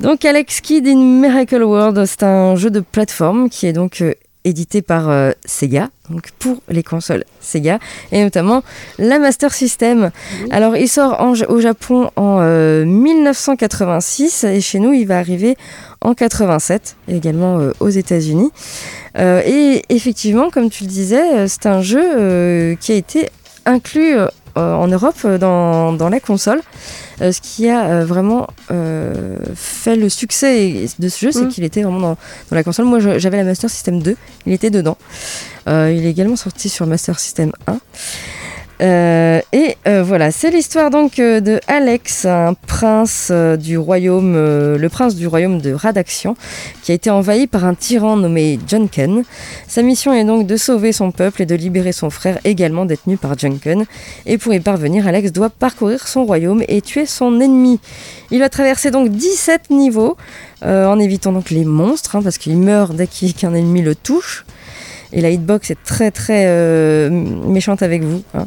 Donc 0.00 0.24
Alex 0.24 0.60
Kidd 0.60 0.86
in 0.86 0.94
Miracle 1.20 1.64
World, 1.64 2.04
c'est 2.06 2.22
un 2.22 2.54
jeu 2.54 2.70
de 2.70 2.78
plateforme 2.78 3.50
qui 3.50 3.66
est 3.66 3.72
donc 3.72 4.00
euh, 4.00 4.14
édité 4.48 4.82
par 4.82 5.08
euh, 5.08 5.30
Sega, 5.44 5.88
donc 6.10 6.30
pour 6.38 6.58
les 6.68 6.82
consoles 6.82 7.24
Sega, 7.40 7.78
et 8.12 8.22
notamment 8.22 8.62
la 8.98 9.18
Master 9.18 9.52
System. 9.54 10.10
Alors 10.50 10.76
il 10.76 10.88
sort 10.88 11.20
en- 11.20 11.32
au 11.48 11.60
Japon 11.60 12.10
en 12.16 12.38
euh, 12.40 12.84
1986 12.84 14.44
et 14.44 14.60
chez 14.60 14.78
nous 14.78 14.92
il 14.92 15.06
va 15.06 15.18
arriver 15.18 15.56
en 16.00 16.14
87, 16.14 16.96
et 17.08 17.16
également 17.16 17.58
euh, 17.58 17.72
aux 17.80 17.88
États-Unis. 17.88 18.50
Euh, 19.18 19.42
et 19.44 19.82
effectivement, 19.88 20.48
comme 20.50 20.70
tu 20.70 20.84
le 20.84 20.88
disais, 20.88 21.38
euh, 21.38 21.46
c'est 21.48 21.66
un 21.66 21.82
jeu 21.82 22.00
euh, 22.16 22.76
qui 22.76 22.92
a 22.92 22.94
été 22.94 23.28
inclus 23.66 24.16
euh, 24.16 24.26
en 24.58 24.86
Europe 24.88 25.16
euh, 25.24 25.38
dans, 25.38 25.92
dans 25.92 26.08
la 26.08 26.20
console. 26.20 26.60
Euh, 27.20 27.32
ce 27.32 27.40
qui 27.40 27.68
a 27.68 27.84
euh, 27.84 28.04
vraiment 28.04 28.46
euh, 28.70 29.36
fait 29.54 29.96
le 29.96 30.08
succès 30.08 30.86
de 30.98 31.08
ce 31.08 31.18
jeu, 31.26 31.32
c'est 31.32 31.44
Mm. 31.44 31.48
qu'il 31.48 31.64
était 31.64 31.82
vraiment 31.82 32.00
dans, 32.00 32.16
dans 32.50 32.56
la 32.56 32.62
console. 32.62 32.84
Moi, 32.86 32.98
j'avais 33.18 33.36
la 33.38 33.44
Master 33.44 33.68
System 33.70 34.00
2, 34.02 34.16
il 34.46 34.52
était 34.52 34.70
dedans. 34.70 34.96
Euh, 35.68 35.92
il 35.94 36.06
est 36.06 36.10
également 36.10 36.36
sorti 36.36 36.68
sur 36.68 36.86
Master 36.86 37.18
System 37.18 37.50
1. 37.66 37.78
Euh, 38.80 39.40
et 39.52 39.76
euh, 39.88 40.02
voilà, 40.04 40.30
c'est 40.30 40.50
l'histoire 40.50 40.90
donc 40.90 41.18
euh, 41.18 41.40
de 41.40 41.60
Alex, 41.66 42.26
un 42.26 42.54
prince 42.54 43.32
du 43.58 43.76
royaume, 43.76 44.34
le 44.34 44.88
prince 44.88 45.16
du 45.16 45.26
royaume 45.26 45.60
de 45.60 45.72
Radaxian, 45.72 46.36
qui 46.82 46.92
a 46.92 46.94
été 46.94 47.10
envahi 47.10 47.46
par 47.46 47.64
un 47.64 47.74
tyran 47.74 48.16
nommé 48.16 48.58
Junken. 48.66 49.24
Sa 49.66 49.82
mission 49.82 50.12
est 50.12 50.24
donc 50.24 50.46
de 50.46 50.56
sauver 50.56 50.92
son 50.92 51.10
peuple 51.10 51.42
et 51.42 51.46
de 51.46 51.54
libérer 51.54 51.92
son 51.92 52.10
frère 52.10 52.38
également 52.44 52.84
détenu 52.84 53.16
par 53.16 53.36
Junken. 53.36 53.84
Et 54.26 54.38
pour 54.38 54.54
y 54.54 54.60
parvenir, 54.60 55.06
Alex 55.06 55.32
doit 55.32 55.50
parcourir 55.50 56.06
son 56.06 56.24
royaume 56.24 56.62
et 56.68 56.80
tuer 56.80 57.06
son 57.06 57.40
ennemi. 57.40 57.80
Il 58.30 58.38
va 58.38 58.48
traverser 58.48 58.90
donc 58.90 59.10
17 59.10 59.70
niveaux 59.70 60.16
en 60.62 60.98
évitant 60.98 61.32
donc 61.32 61.50
les 61.50 61.64
monstres, 61.64 62.16
hein, 62.16 62.22
parce 62.22 62.36
qu'il 62.36 62.56
meurt 62.56 62.94
dès 62.94 63.06
qu'un 63.06 63.54
ennemi 63.54 63.80
le 63.80 63.94
touche. 63.94 64.44
Et 65.12 65.20
la 65.20 65.30
hitbox 65.30 65.70
est 65.70 65.82
très 65.84 66.10
très 66.10 66.44
euh, 66.48 67.08
méchante 67.10 67.82
avec 67.82 68.02
vous. 68.02 68.22
hein. 68.34 68.46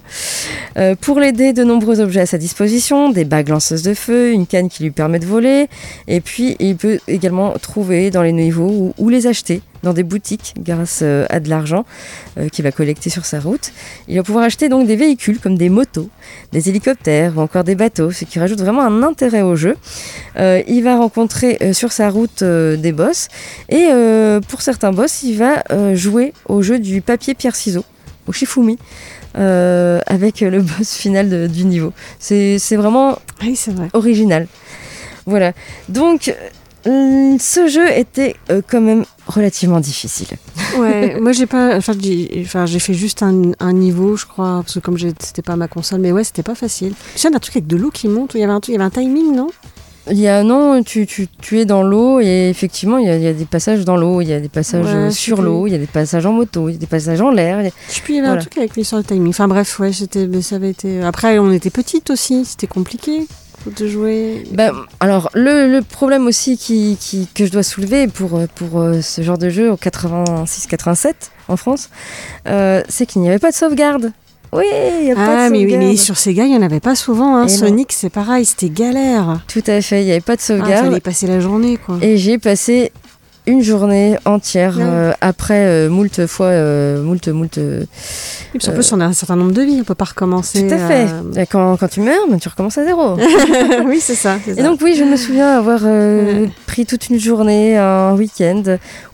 Euh, 0.77 0.95
pour 0.99 1.19
l'aider, 1.19 1.53
de 1.53 1.63
nombreux 1.63 1.99
objets 1.99 2.21
à 2.21 2.25
sa 2.25 2.37
disposition, 2.37 3.09
des 3.09 3.25
bagues 3.25 3.49
lanceuses 3.49 3.83
de 3.83 3.93
feu, 3.93 4.31
une 4.31 4.45
canne 4.45 4.69
qui 4.69 4.83
lui 4.83 4.91
permet 4.91 5.19
de 5.19 5.25
voler, 5.25 5.67
et 6.07 6.21
puis 6.21 6.55
il 6.59 6.75
peut 6.75 6.99
également 7.07 7.53
trouver 7.61 8.11
dans 8.11 8.21
les 8.21 8.31
niveaux 8.31 8.69
ou, 8.69 8.93
ou 8.97 9.09
les 9.09 9.27
acheter 9.27 9.61
dans 9.83 9.93
des 9.93 10.03
boutiques 10.03 10.53
grâce 10.59 10.99
euh, 11.01 11.25
à 11.29 11.39
de 11.39 11.49
l'argent 11.49 11.85
euh, 12.37 12.49
qu'il 12.49 12.63
va 12.63 12.71
collecter 12.71 13.09
sur 13.09 13.25
sa 13.25 13.39
route. 13.39 13.71
Il 14.07 14.17
va 14.17 14.23
pouvoir 14.23 14.43
acheter 14.45 14.69
donc 14.69 14.87
des 14.87 14.95
véhicules 14.95 15.39
comme 15.39 15.57
des 15.57 15.69
motos, 15.69 16.09
des 16.51 16.69
hélicoptères 16.69 17.37
ou 17.37 17.41
encore 17.41 17.63
des 17.63 17.75
bateaux, 17.75 18.11
ce 18.11 18.25
qui 18.25 18.39
rajoute 18.39 18.59
vraiment 18.59 18.81
un 18.83 19.03
intérêt 19.03 19.41
au 19.41 19.55
jeu. 19.55 19.75
Euh, 20.37 20.61
il 20.67 20.83
va 20.83 20.97
rencontrer 20.97 21.73
sur 21.73 21.91
sa 21.91 22.09
route 22.09 22.43
des 22.43 22.91
boss 22.91 23.27
et 23.69 23.87
pour 24.47 24.61
certains 24.61 24.91
boss, 24.91 25.23
il 25.23 25.37
va 25.37 25.63
jouer 25.95 26.33
au 26.47 26.61
jeu 26.61 26.79
du 26.79 27.01
papier 27.01 27.33
pierre 27.33 27.55
ciseaux, 27.55 27.85
au 28.27 28.31
Shifumi. 28.31 28.77
euh, 29.37 29.99
avec 30.07 30.41
le 30.41 30.61
boss 30.61 30.93
final 30.95 31.29
de- 31.29 31.47
du 31.47 31.63
niveau. 31.65 31.93
C'est 32.19 32.57
vraiment 32.75 33.17
Oui, 33.41 33.55
c'est 33.55 33.71
vrai. 33.73 33.87
original. 33.93 34.45
Voilà. 35.25 35.53
Donc, 35.87 36.35
ce 36.83 37.67
jeu 37.69 37.89
était 37.95 38.35
quand 38.67 38.81
même 38.81 39.05
relativement 39.31 39.79
difficile. 39.79 40.27
Ouais, 40.77 41.19
moi 41.19 41.31
j'ai 41.31 41.45
pas, 41.47 41.75
enfin 41.77 41.93
j'ai 42.01 42.41
enfin, 42.45 42.65
fait 42.67 42.93
juste 42.93 43.23
un, 43.23 43.51
un 43.59 43.73
niveau, 43.73 44.15
je 44.17 44.25
crois, 44.25 44.61
parce 44.63 44.75
que 44.75 44.79
comme 44.79 44.97
c'était 44.99 45.41
pas 45.41 45.55
ma 45.55 45.67
console, 45.67 45.99
mais 46.01 46.11
ouais, 46.11 46.23
c'était 46.23 46.43
pas 46.43 46.55
facile. 46.55 46.93
Tu 47.13 47.19
sais, 47.19 47.27
il 47.27 47.31
y 47.31 47.33
a 47.33 47.37
un 47.37 47.39
truc 47.39 47.55
avec 47.55 47.67
de 47.67 47.77
l'eau 47.77 47.89
qui 47.91 48.07
monte, 48.07 48.31
il 48.35 48.41
y 48.41 48.43
avait 48.43 48.53
un 48.53 48.59
truc, 48.59 48.73
il 48.75 48.77
y 48.79 48.81
avait 48.81 48.85
un 48.85 48.89
timing, 49.01 49.35
non 49.35 49.47
Il 50.09 50.17
y 50.19 50.27
a 50.27 50.43
non, 50.43 50.81
tu, 50.83 51.05
tu, 51.05 51.27
tu 51.41 51.59
es 51.59 51.65
dans 51.65 51.83
l'eau 51.83 52.19
et 52.19 52.49
effectivement 52.49 52.97
il 52.97 53.05
y, 53.05 53.09
a, 53.09 53.15
il 53.17 53.23
y 53.23 53.27
a 53.27 53.33
des 53.33 53.45
passages 53.45 53.85
dans 53.85 53.97
l'eau, 53.97 54.21
il 54.21 54.27
y 54.27 54.33
a 54.33 54.39
des 54.39 54.49
passages 54.49 54.85
Ouais, 54.85 54.91
euh, 54.93 55.11
sur 55.11 55.41
l'eau, 55.41 55.67
il 55.67 55.71
y 55.71 55.75
a 55.75 55.79
des 55.79 55.87
passages 55.87 56.25
en 56.25 56.33
moto, 56.33 56.69
il 56.69 56.73
y 56.73 56.75
a 56.75 56.79
des 56.79 56.87
passages 56.87 57.21
en 57.21 57.29
l'air. 57.31 57.61
il 57.61 57.65
y 57.65 57.67
a- 57.67 57.71
Je 57.93 58.01
plus, 58.01 58.13
il 58.13 58.17
y 58.17 58.19
avait 58.19 58.27
Voilà. 58.27 58.41
un 58.41 58.43
truc 58.45 58.57
avec 58.57 58.75
l'histoire 58.75 59.01
de 59.01 59.07
timing. 59.07 59.29
Enfin 59.29 59.47
bref, 59.47 59.79
ouais, 59.79 59.93
c'était, 59.93 60.27
ça 60.41 60.55
avait 60.55 60.71
été. 60.71 61.01
Après, 61.03 61.37
on 61.39 61.51
était 61.51 61.69
petites 61.69 62.09
aussi, 62.09 62.45
c'était 62.45 62.67
compliqué 62.67 63.27
de 63.65 63.87
jouer. 63.87 64.43
Ben, 64.51 64.71
alors 64.99 65.29
le, 65.33 65.67
le 65.71 65.81
problème 65.81 66.25
aussi 66.27 66.57
qui, 66.57 66.97
qui- 66.99 67.27
que 67.33 67.45
je 67.45 67.51
dois 67.51 67.63
soulever 67.63 68.07
pour, 68.07 68.39
pour 68.55 68.79
euh, 68.79 69.01
ce 69.01 69.21
genre 69.21 69.37
de 69.37 69.49
jeu 69.49 69.71
en 69.71 69.75
86-87 69.75 71.13
en 71.47 71.57
France, 71.57 71.89
euh, 72.47 72.81
c'est 72.89 73.05
qu'il 73.05 73.21
n'y 73.21 73.29
avait 73.29 73.39
pas 73.39 73.51
de 73.51 73.55
sauvegarde. 73.55 74.11
Oui, 74.53 74.65
il 74.99 75.05
n'y 75.05 75.11
a 75.11 75.15
pas 75.15 75.45
Ah, 75.45 75.47
de 75.47 75.51
mais, 75.53 75.59
oui, 75.59 75.63
sauvegarde. 75.71 75.83
mais 75.91 75.95
sur 75.95 76.17
Sega, 76.17 76.43
il 76.45 76.53
y 76.53 76.57
en 76.57 76.61
avait 76.61 76.79
pas 76.81 76.95
souvent. 76.95 77.37
Hein. 77.37 77.43
Non. 77.43 77.47
Sonic, 77.47 77.91
c'est 77.93 78.09
pareil, 78.09 78.43
c'était 78.45 78.69
galère. 78.69 79.41
Tout 79.47 79.63
à 79.67 79.81
fait, 79.81 80.01
il 80.01 80.05
n'y 80.05 80.11
avait 80.11 80.19
pas 80.21 80.35
de 80.35 80.41
Ah, 80.41 80.45
sauvegarde. 80.45 80.85
fallait 80.87 80.99
passer 80.99 81.27
la 81.27 81.39
journée, 81.39 81.77
quoi. 81.77 81.97
Et 82.01 82.17
j'ai 82.17 82.37
passé 82.37 82.91
une 83.51 83.61
journée 83.61 84.17
entière 84.25 84.77
euh, 84.79 85.11
après 85.21 85.65
euh, 85.65 85.89
moult 85.89 86.25
fois, 86.25 86.47
euh, 86.47 87.03
moult, 87.03 87.27
moult. 87.27 87.57
Et 87.57 87.87
puis 88.57 88.69
en 88.69 88.73
plus, 88.73 88.91
on 88.93 88.99
a 88.99 89.05
un 89.05 89.13
certain 89.13 89.35
nombre 89.35 89.51
de 89.51 89.61
vies, 89.61 89.77
on 89.81 89.83
peut 89.83 89.95
pas 89.95 90.05
recommencer. 90.05 90.67
tout 90.67 90.73
à 90.73 90.77
fait. 90.77 91.07
Et 91.35 91.45
Quand, 91.45 91.77
quand 91.77 91.87
tu 91.87 92.01
meurs, 92.01 92.27
ben, 92.29 92.39
tu 92.39 92.49
recommences 92.49 92.77
à 92.77 92.85
zéro. 92.85 93.17
oui, 93.85 93.99
c'est 93.99 94.15
ça. 94.15 94.37
Et 94.47 94.55
ça. 94.55 94.63
donc 94.63 94.79
oui, 94.81 94.95
je 94.97 95.03
me 95.03 95.15
souviens 95.15 95.57
avoir 95.57 95.81
Ouais. 95.83 96.49
pris 96.67 96.85
toute 96.85 97.09
une 97.09 97.19
journée, 97.19 97.77
un 97.77 98.13
week-end, 98.15 98.63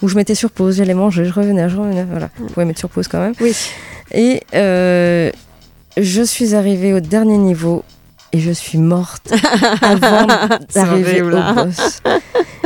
où 0.01 0.07
je 0.07 0.15
mettais 0.15 0.35
sur 0.35 0.51
pause, 0.51 0.77
j'allais 0.77 0.93
manger, 0.93 1.25
je 1.25 1.33
revenais, 1.33 1.69
je 1.69 1.77
revenais, 1.77 2.05
voilà. 2.09 2.29
Vous 2.37 2.47
pouvez 2.47 2.65
mettre 2.65 2.79
sur 2.79 2.89
pause 2.89 3.07
quand 3.07 3.19
même. 3.19 3.33
Oui. 3.41 3.55
Et 4.13 4.41
je 4.53 6.21
suis 6.23 6.53
arrivée 6.55 6.93
au 6.93 6.99
dernier 6.99 7.37
niveau 7.37 7.83
et 8.37 8.39
je 8.39 8.51
suis 8.51 8.77
morte 8.77 9.31
avant 9.81 10.27
d'arriver 10.73 11.21
au 11.21 11.29
là. 11.29 11.53
boss. 11.65 12.01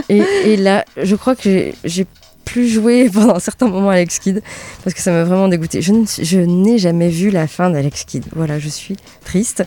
Et, 0.10 0.24
et 0.46 0.58
là, 0.58 0.84
je 1.02 1.16
crois 1.16 1.36
que 1.36 1.72
j'ai- 1.84 2.08
plus 2.44 2.68
joué 2.68 3.08
pendant 3.14 3.36
un 3.36 3.40
certain 3.40 3.68
moment 3.70 3.92
à 3.92 3.94
Alex 3.94 4.20
Kidd 4.20 4.42
parce 4.84 4.94
que 4.94 5.00
ça 5.02 5.12
m'a 5.12 5.24
vraiment 5.24 5.48
dégoûté. 5.48 5.82
Je 5.82 6.38
n'ai 6.40 6.78
jamais 6.80 7.08
vu 7.08 7.30
la 7.30 7.48
fin 7.48 7.70
d'Alex 7.70 8.04
Kidd. 8.04 8.26
Voilà, 8.36 8.60
je 8.60 8.68
suis 8.68 8.98
triste. 9.24 9.64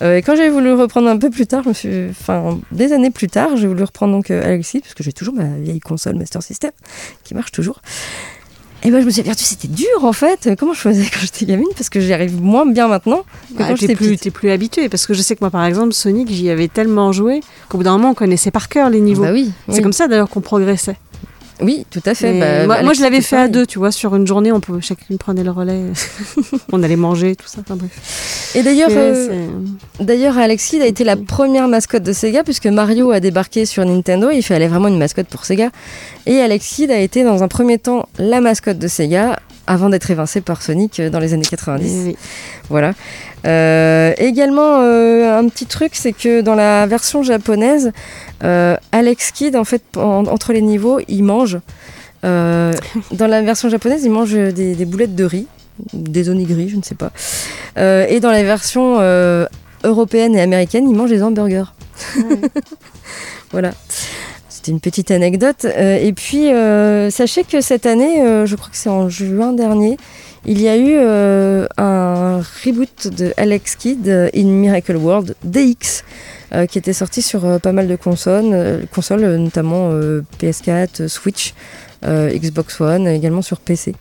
Euh, 0.00 0.16
et 0.16 0.22
quand 0.22 0.34
j'ai 0.34 0.48
voulu 0.48 0.72
reprendre 0.72 1.08
un 1.08 1.18
peu 1.18 1.28
plus 1.28 1.46
tard, 1.46 1.64
je 1.64 1.68
me 1.68 1.74
suis, 1.74 2.06
enfin, 2.10 2.60
des 2.72 2.92
années 2.94 3.10
plus 3.10 3.26
tard, 3.26 3.56
j'ai 3.56 3.66
voulu 3.66 3.82
reprendre 3.82 4.12
donc 4.14 4.30
euh, 4.30 4.42
Alex 4.42 4.70
Kidd 4.70 4.82
parce 4.82 4.94
que 4.94 5.02
j'ai 5.02 5.12
toujours 5.12 5.34
ma 5.34 5.44
vieille 5.58 5.80
console 5.80 6.14
Master 6.14 6.42
System 6.42 6.70
qui 7.24 7.34
marche 7.34 7.52
toujours. 7.52 7.82
Et 8.86 8.90
moi, 8.90 9.00
je 9.00 9.06
me 9.06 9.10
suis 9.10 9.22
aperçue 9.22 9.44
c'était 9.44 9.68
dur 9.68 9.86
en 10.02 10.12
fait. 10.12 10.50
Comment 10.58 10.74
je 10.74 10.80
faisais 10.80 11.04
quand 11.12 11.20
j'étais 11.20 11.46
gamine? 11.46 11.68
Parce 11.74 11.88
que 11.88 12.00
j'y 12.00 12.12
arrive 12.12 12.40
moins 12.40 12.66
bien 12.66 12.86
maintenant 12.86 13.22
que 13.52 13.58
Bah, 13.58 13.64
quand 13.68 13.76
j'étais 13.76 13.94
plus, 13.96 14.18
t'es 14.18 14.30
plus 14.30 14.50
habitué 14.50 14.88
parce 14.90 15.06
que 15.06 15.14
je 15.14 15.22
sais 15.22 15.34
que 15.34 15.40
moi 15.40 15.50
par 15.50 15.64
exemple 15.64 15.92
Sonic 15.94 16.28
j'y 16.30 16.50
avais 16.50 16.68
tellement 16.68 17.10
joué 17.12 17.40
qu'au 17.70 17.78
bout 17.78 17.84
d'un 17.84 17.92
moment 17.92 18.10
on 18.10 18.14
connaissait 18.14 18.50
par 18.50 18.68
cœur 18.68 18.90
les 18.90 19.00
niveaux. 19.00 19.22
Bah 19.22 19.32
oui, 19.32 19.50
C'est 19.68 19.76
oui. 19.76 19.82
comme 19.82 19.92
ça 19.94 20.06
d'ailleurs 20.06 20.28
qu'on 20.28 20.42
progressait. 20.42 20.96
Oui, 21.60 21.86
tout 21.90 22.02
à 22.04 22.14
fait. 22.14 22.38
Bah, 22.40 22.66
moi, 22.66 22.76
bah, 22.76 22.82
moi, 22.82 22.92
je 22.94 23.02
l'avais 23.02 23.20
fait 23.20 23.36
à 23.36 23.48
deux, 23.48 23.66
tu 23.66 23.78
vois, 23.78 23.92
sur 23.92 24.14
une 24.16 24.26
journée 24.26 24.52
on 24.52 24.60
peut 24.60 24.80
chacune 24.80 25.18
prenait 25.18 25.44
le 25.44 25.50
relais, 25.50 25.80
on 26.72 26.82
allait 26.82 26.96
manger 26.96 27.36
tout 27.36 27.46
ça. 27.46 27.58
Enfin 27.60 27.76
bref. 27.76 28.52
Et 28.54 28.62
d'ailleurs, 28.62 28.90
euh, 28.92 29.46
D'ailleurs, 30.00 30.38
Alex 30.38 30.68
Kidd 30.68 30.82
a 30.82 30.86
été 30.86 31.04
la 31.04 31.16
première 31.16 31.68
mascotte 31.68 32.02
de 32.02 32.12
Sega 32.12 32.42
puisque 32.42 32.66
Mario 32.66 33.10
a 33.10 33.20
débarqué 33.20 33.66
sur 33.66 33.84
Nintendo 33.84 34.30
et 34.30 34.36
il 34.36 34.42
fallait 34.42 34.68
vraiment 34.68 34.88
une 34.88 34.98
mascotte 34.98 35.28
pour 35.28 35.44
Sega. 35.44 35.70
Et 36.26 36.40
Alex 36.40 36.66
Kidd 36.74 36.90
a 36.90 36.98
été 36.98 37.24
dans 37.24 37.42
un 37.42 37.48
premier 37.48 37.78
temps 37.78 38.08
la 38.18 38.40
mascotte 38.40 38.78
de 38.78 38.88
Sega 38.88 39.38
avant 39.66 39.88
d'être 39.88 40.10
évincé 40.10 40.40
par 40.40 40.62
Sonic 40.62 41.00
euh, 41.00 41.10
dans 41.10 41.20
les 41.20 41.32
années 41.32 41.44
90. 41.44 41.86
Eh 41.86 42.08
oui. 42.08 42.16
Voilà. 42.68 42.92
Euh, 43.46 44.12
également, 44.16 44.80
euh, 44.80 45.38
un 45.38 45.48
petit 45.48 45.66
truc, 45.66 45.92
c'est 45.94 46.12
que 46.12 46.40
dans 46.40 46.54
la 46.54 46.86
version 46.86 47.22
japonaise, 47.22 47.92
euh, 48.42 48.76
Alex 48.92 49.32
Kidd, 49.32 49.54
en 49.56 49.64
fait, 49.64 49.82
en- 49.96 50.26
entre 50.26 50.52
les 50.52 50.62
niveaux, 50.62 50.98
il 51.08 51.22
mange. 51.24 51.58
Euh, 52.24 52.72
dans 53.12 53.26
la 53.26 53.42
version 53.42 53.68
japonaise, 53.68 54.02
il 54.04 54.10
mange 54.10 54.32
des, 54.32 54.74
des 54.74 54.84
boulettes 54.86 55.14
de 55.14 55.24
riz, 55.24 55.46
des 55.92 56.30
onigiri, 56.30 56.70
je 56.70 56.76
ne 56.76 56.82
sais 56.82 56.94
pas. 56.94 57.12
Euh, 57.76 58.06
et 58.08 58.18
dans 58.20 58.30
la 58.30 58.42
version 58.42 58.96
euh, 59.00 59.44
européenne 59.82 60.34
et 60.34 60.40
américaine, 60.40 60.88
il 60.88 60.96
mange 60.96 61.10
des 61.10 61.22
hamburgers. 61.22 61.74
voilà. 63.52 63.72
C'était 64.48 64.72
une 64.72 64.80
petite 64.80 65.10
anecdote. 65.10 65.66
Et 65.66 66.12
puis, 66.14 66.48
sachez 67.10 67.44
que 67.44 67.60
cette 67.60 67.84
année, 67.84 68.22
je 68.46 68.56
crois 68.56 68.70
que 68.70 68.76
c'est 68.76 68.88
en 68.88 69.10
juin 69.10 69.52
dernier, 69.52 69.98
il 70.46 70.60
y 70.60 70.68
a 70.68 70.76
eu 70.76 70.94
euh, 70.94 71.66
un 71.78 72.38
reboot 72.64 73.08
de 73.08 73.32
Alex 73.36 73.76
Kidd 73.76 74.08
euh, 74.08 74.28
in 74.34 74.44
Miracle 74.44 74.96
World 74.96 75.34
DX 75.42 76.04
euh, 76.54 76.66
qui 76.66 76.78
était 76.78 76.92
sorti 76.92 77.20
sur 77.20 77.60
pas 77.60 77.72
mal 77.72 77.88
de 77.88 77.96
consoles, 77.96 78.86
consoles 78.94 79.36
notamment 79.36 79.90
euh, 79.90 80.22
PS4, 80.40 81.02
euh, 81.02 81.08
Switch, 81.08 81.54
Xbox 82.04 82.80
One, 82.82 83.08
également 83.08 83.40
sur 83.40 83.58
PC. 83.58 83.94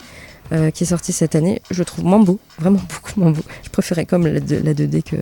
qui 0.74 0.84
est 0.84 0.88
sorti 0.88 1.14
cette 1.14 1.36
année, 1.36 1.62
je 1.72 1.84
trouve 1.84 2.04
moins 2.04 2.20
beau, 2.20 2.38
vraiment 2.60 2.82
beaucoup 2.90 3.20
moins 3.20 3.32
beau. 3.32 3.42
Je 3.64 3.70
préférais 3.70 4.06
comme 4.06 4.28
la 4.28 4.40
2D 4.42 5.04
que, 5.04 5.16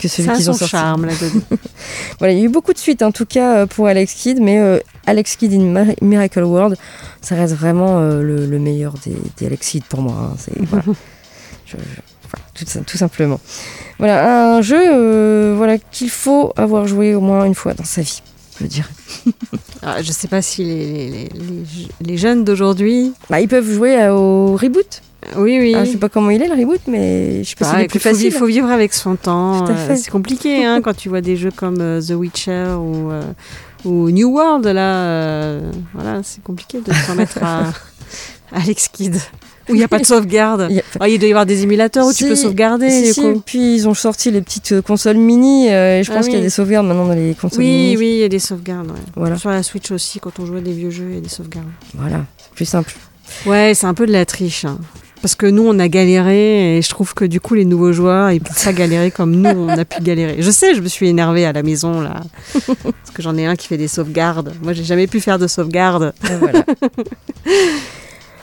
que 0.00 0.08
celui 0.08 0.28
qu'ils 0.30 0.50
ont 0.50 0.52
son 0.54 0.58
sorti. 0.60 0.70
charme 0.72 1.06
là. 1.06 1.12
Voilà, 2.18 2.32
il 2.34 2.38
y 2.38 2.42
a 2.42 2.44
eu 2.44 2.48
beaucoup 2.48 2.72
de 2.72 2.78
suites 2.78 3.02
en 3.02 3.12
tout 3.12 3.26
cas 3.26 3.56
euh, 3.58 3.66
pour 3.66 3.86
Alex 3.86 4.14
Kidd, 4.14 4.40
mais 4.40 4.58
euh, 4.60 4.78
Alex 5.06 5.36
Kidd 5.36 5.52
in 5.54 5.64
Mar- 5.70 5.94
Miracle 6.02 6.42
World, 6.42 6.76
ça 7.22 7.34
reste 7.34 7.54
vraiment 7.54 7.98
euh, 7.98 8.22
le, 8.22 8.46
le 8.46 8.58
meilleur 8.58 8.94
des, 9.04 9.16
des 9.38 9.46
Alex 9.46 9.68
Kidd 9.68 9.84
pour 9.84 10.02
moi. 10.02 10.14
hein. 10.32 10.36
C'est 10.38 10.52
voilà. 10.68 10.84
Je- 11.66 11.76
je- 11.76 11.82
voilà, 12.32 12.84
tout, 12.86 12.96
simplement. 12.98 13.40
Voilà, 13.98 14.54
un 14.56 14.62
jeu 14.62 14.80
euh, 14.80 15.54
voilà, 15.56 15.78
qu'il 15.78 16.10
faut 16.10 16.52
avoir 16.56 16.86
joué 16.86 17.14
au 17.14 17.20
moins 17.20 17.44
une 17.44 17.54
fois 17.56 17.74
dans 17.74 17.84
sa 17.84 18.02
vie, 18.02 18.22
je 18.60 18.66
dirais. 18.66 18.88
Ah, 19.82 20.02
je 20.02 20.12
sais 20.12 20.28
pas 20.28 20.42
si 20.42 20.62
les, 20.62 21.08
les, 21.08 21.28
les, 21.28 21.28
les 22.02 22.16
jeunes 22.18 22.44
d'aujourd'hui. 22.44 23.12
Bah, 23.30 23.40
ils 23.40 23.48
peuvent 23.48 23.68
jouer 23.70 24.08
au 24.10 24.54
reboot. 24.56 25.00
Oui, 25.36 25.58
oui. 25.60 25.74
Ah, 25.76 25.84
je 25.84 25.92
sais 25.92 25.98
pas 25.98 26.08
comment 26.08 26.30
il 26.30 26.42
est 26.42 26.48
le 26.48 26.54
reboot, 26.54 26.80
mais 26.86 27.44
je 27.44 27.50
sais 27.50 27.56
pas 27.56 27.66
si 27.66 27.76
c'est 27.76 27.88
plus 27.88 28.00
facile. 28.00 28.26
Il 28.26 28.32
faut 28.32 28.46
vivre 28.46 28.70
avec 28.70 28.92
son 28.92 29.16
temps. 29.16 29.66
Fait. 29.66 29.96
c'est 29.96 30.10
compliqué 30.10 30.64
hein, 30.64 30.80
quand 30.82 30.96
tu 30.96 31.08
vois 31.08 31.20
des 31.20 31.36
jeux 31.36 31.52
comme 31.54 31.80
euh, 31.80 32.00
The 32.00 32.12
Witcher 32.12 32.74
ou, 32.78 33.10
euh, 33.10 33.22
ou 33.84 34.10
New 34.10 34.30
World. 34.30 34.66
Là, 34.66 34.94
euh, 34.94 35.72
voilà, 35.94 36.20
c'est 36.22 36.42
compliqué 36.42 36.80
de 36.80 36.92
s'en 36.92 37.14
mettre 37.14 37.38
à 37.42 37.64
Alex 38.52 38.88
Kidd. 38.88 39.16
Où 39.68 39.74
il 39.74 39.78
n'y 39.78 39.84
a 39.84 39.88
pas 39.88 39.98
de 39.98 40.06
sauvegarde. 40.06 40.68
il, 40.70 40.78
a... 40.78 40.82
oh, 41.00 41.04
il, 41.04 41.18
doit 41.18 41.28
y 41.28 41.32
avoir 41.32 41.46
des 41.46 41.62
émulateurs 41.62 42.06
où 42.06 42.12
si, 42.12 42.24
tu 42.24 42.30
peux 42.30 42.34
sauvegarder. 42.34 42.90
Si, 42.90 43.14
si. 43.14 43.42
Puis 43.44 43.76
ils 43.76 43.88
ont 43.88 43.94
sorti 43.94 44.30
les 44.30 44.40
petites 44.40 44.80
consoles 44.80 45.18
mini. 45.18 45.66
et 45.66 46.02
je 46.02 46.10
pense 46.10 46.24
ah, 46.24 46.28
qu'il 46.28 46.38
y 46.38 46.40
a 46.40 46.42
des 46.42 46.50
sauvegardes 46.50 46.86
maintenant 46.86 47.06
dans 47.06 47.14
les 47.14 47.34
consoles 47.34 47.60
oui, 47.60 47.66
mini. 47.66 47.96
Oui, 47.98 48.10
il 48.14 48.18
y 48.20 48.24
a 48.24 48.28
des 48.28 48.38
sauvegardes. 48.38 48.90
Ouais. 48.90 49.00
Voilà. 49.14 49.36
Sur 49.36 49.50
la 49.50 49.62
Switch 49.62 49.90
aussi, 49.90 50.18
quand 50.18 50.40
on 50.40 50.46
joue 50.46 50.56
à 50.56 50.60
des 50.60 50.72
vieux 50.72 50.90
jeux, 50.90 51.08
il 51.10 51.14
y 51.16 51.18
a 51.18 51.20
des 51.20 51.28
sauvegardes. 51.28 51.68
Voilà, 51.94 52.24
c'est 52.38 52.52
plus 52.52 52.64
simple. 52.64 52.96
Ouais, 53.46 53.72
c'est 53.74 53.86
un 53.86 53.94
peu 53.94 54.06
de 54.06 54.12
la 54.12 54.26
triche. 54.26 54.64
Hein. 54.64 54.78
Parce 55.22 55.34
que 55.34 55.46
nous, 55.46 55.64
on 55.66 55.78
a 55.78 55.88
galéré 55.88 56.78
et 56.78 56.82
je 56.82 56.88
trouve 56.88 57.12
que 57.12 57.26
du 57.26 57.40
coup, 57.40 57.54
les 57.54 57.66
nouveaux 57.66 57.92
joueurs, 57.92 58.30
ils 58.30 58.40
peuvent 58.40 58.64
pas 58.64 58.72
galérer 58.72 59.10
comme 59.10 59.32
nous, 59.32 59.50
on 59.50 59.68
a 59.68 59.84
pu 59.84 60.00
galérer. 60.02 60.36
Je 60.40 60.50
sais, 60.50 60.74
je 60.74 60.80
me 60.80 60.88
suis 60.88 61.08
énervée 61.08 61.44
à 61.44 61.52
la 61.52 61.62
maison, 61.62 62.00
là. 62.00 62.22
Parce 62.64 63.10
que 63.12 63.22
j'en 63.22 63.36
ai 63.36 63.44
un 63.44 63.54
qui 63.54 63.66
fait 63.66 63.76
des 63.76 63.88
sauvegardes. 63.88 64.54
Moi, 64.62 64.72
j'ai 64.72 64.84
jamais 64.84 65.06
pu 65.06 65.20
faire 65.20 65.38
de 65.38 65.46
sauvegarde. 65.46 66.14
Et 66.24 66.36
voilà. 66.36 66.64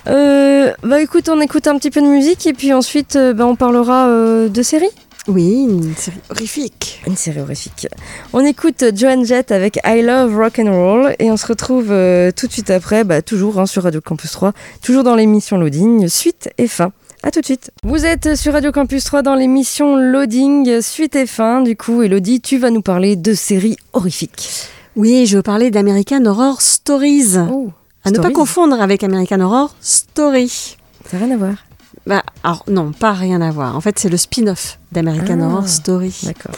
euh, 0.08 0.72
bah 0.84 1.02
écoute, 1.02 1.30
on 1.30 1.42
écoute 1.42 1.68
un 1.68 1.78
petit 1.78 1.90
peu 1.90 2.02
de 2.02 2.08
musique 2.08 2.46
et 2.46 2.54
puis 2.54 2.72
ensuite, 2.74 3.16
euh, 3.16 3.34
bah, 3.34 3.48
on 3.48 3.56
parlera 3.56 4.08
euh, 4.08 4.48
de 4.48 4.62
séries. 4.62 4.86
Oui, 5.28 5.68
une 5.70 5.96
série 5.96 6.20
horrifique. 6.30 7.02
Une 7.06 7.18
série 7.18 7.42
horrifique. 7.42 7.88
On 8.32 8.46
écoute 8.46 8.84
Joan 8.96 9.26
Jett 9.26 9.52
avec 9.52 9.78
I 9.86 10.02
Love 10.02 10.36
Rock 10.38 10.60
and 10.60 10.72
Roll 10.72 11.16
et 11.20 11.30
on 11.30 11.36
se 11.36 11.46
retrouve 11.48 11.92
euh, 11.92 12.32
tout 12.32 12.48
de 12.48 12.54
suite 12.54 12.70
après, 12.70 13.04
bah, 13.04 13.22
toujours 13.22 13.60
hein, 13.60 13.66
sur 13.66 13.84
Radio 13.84 14.00
Campus 14.00 14.32
3, 14.32 14.54
toujours 14.82 15.04
dans 15.04 15.16
l'émission 15.16 15.58
Loading, 15.58 16.08
suite 16.08 16.50
et 16.58 16.68
fin. 16.68 16.94
A 17.24 17.32
tout 17.32 17.42
de 17.42 17.46
suite. 17.46 17.72
Vous 17.84 18.06
êtes 18.06 18.36
sur 18.36 18.54
Radio 18.54 18.72
Campus 18.72 19.04
3 19.04 19.22
dans 19.22 19.36
l'émission 19.36 19.98
Loading, 19.98 20.82
suite 20.82 21.16
et 21.18 21.26
fin. 21.26 21.62
Du 21.62 21.76
coup, 21.76 22.04
Elodie, 22.04 22.40
tu 22.40 22.58
vas 22.58 22.70
nous 22.70 22.82
parler 22.82 23.18
de 23.18 23.34
séries 23.34 23.76
horrifiques. 23.92 24.70
Oui, 24.96 25.26
je 25.26 25.38
veux 25.38 25.44
parler 25.44 25.72
d'American 25.72 26.26
Horror 26.26 26.62
Stories. 26.62 27.38
Oh, 27.52 27.70
à 28.06 28.12
ne 28.12 28.20
pas 28.20 28.32
confondre 28.32 28.82
avec 28.82 29.04
American 29.04 29.42
Horror 29.42 29.76
Story. 29.82 30.78
Ça 31.06 31.18
n'a 31.18 31.26
rien 31.26 31.36
à 31.36 31.38
voir. 31.38 31.67
Bah, 32.08 32.24
alors 32.44 32.64
non, 32.68 32.94
pas 32.94 33.12
rien 33.12 33.42
à 33.42 33.52
voir. 33.52 33.76
En 33.76 33.82
fait, 33.82 34.00
c'est 34.00 34.10
le 34.10 34.16
spin-off 34.16 34.80
d'American 34.94 35.40
Ah, 35.42 35.46
Horror 35.46 35.68
Story. 35.68 36.18
D'accord. 36.24 36.56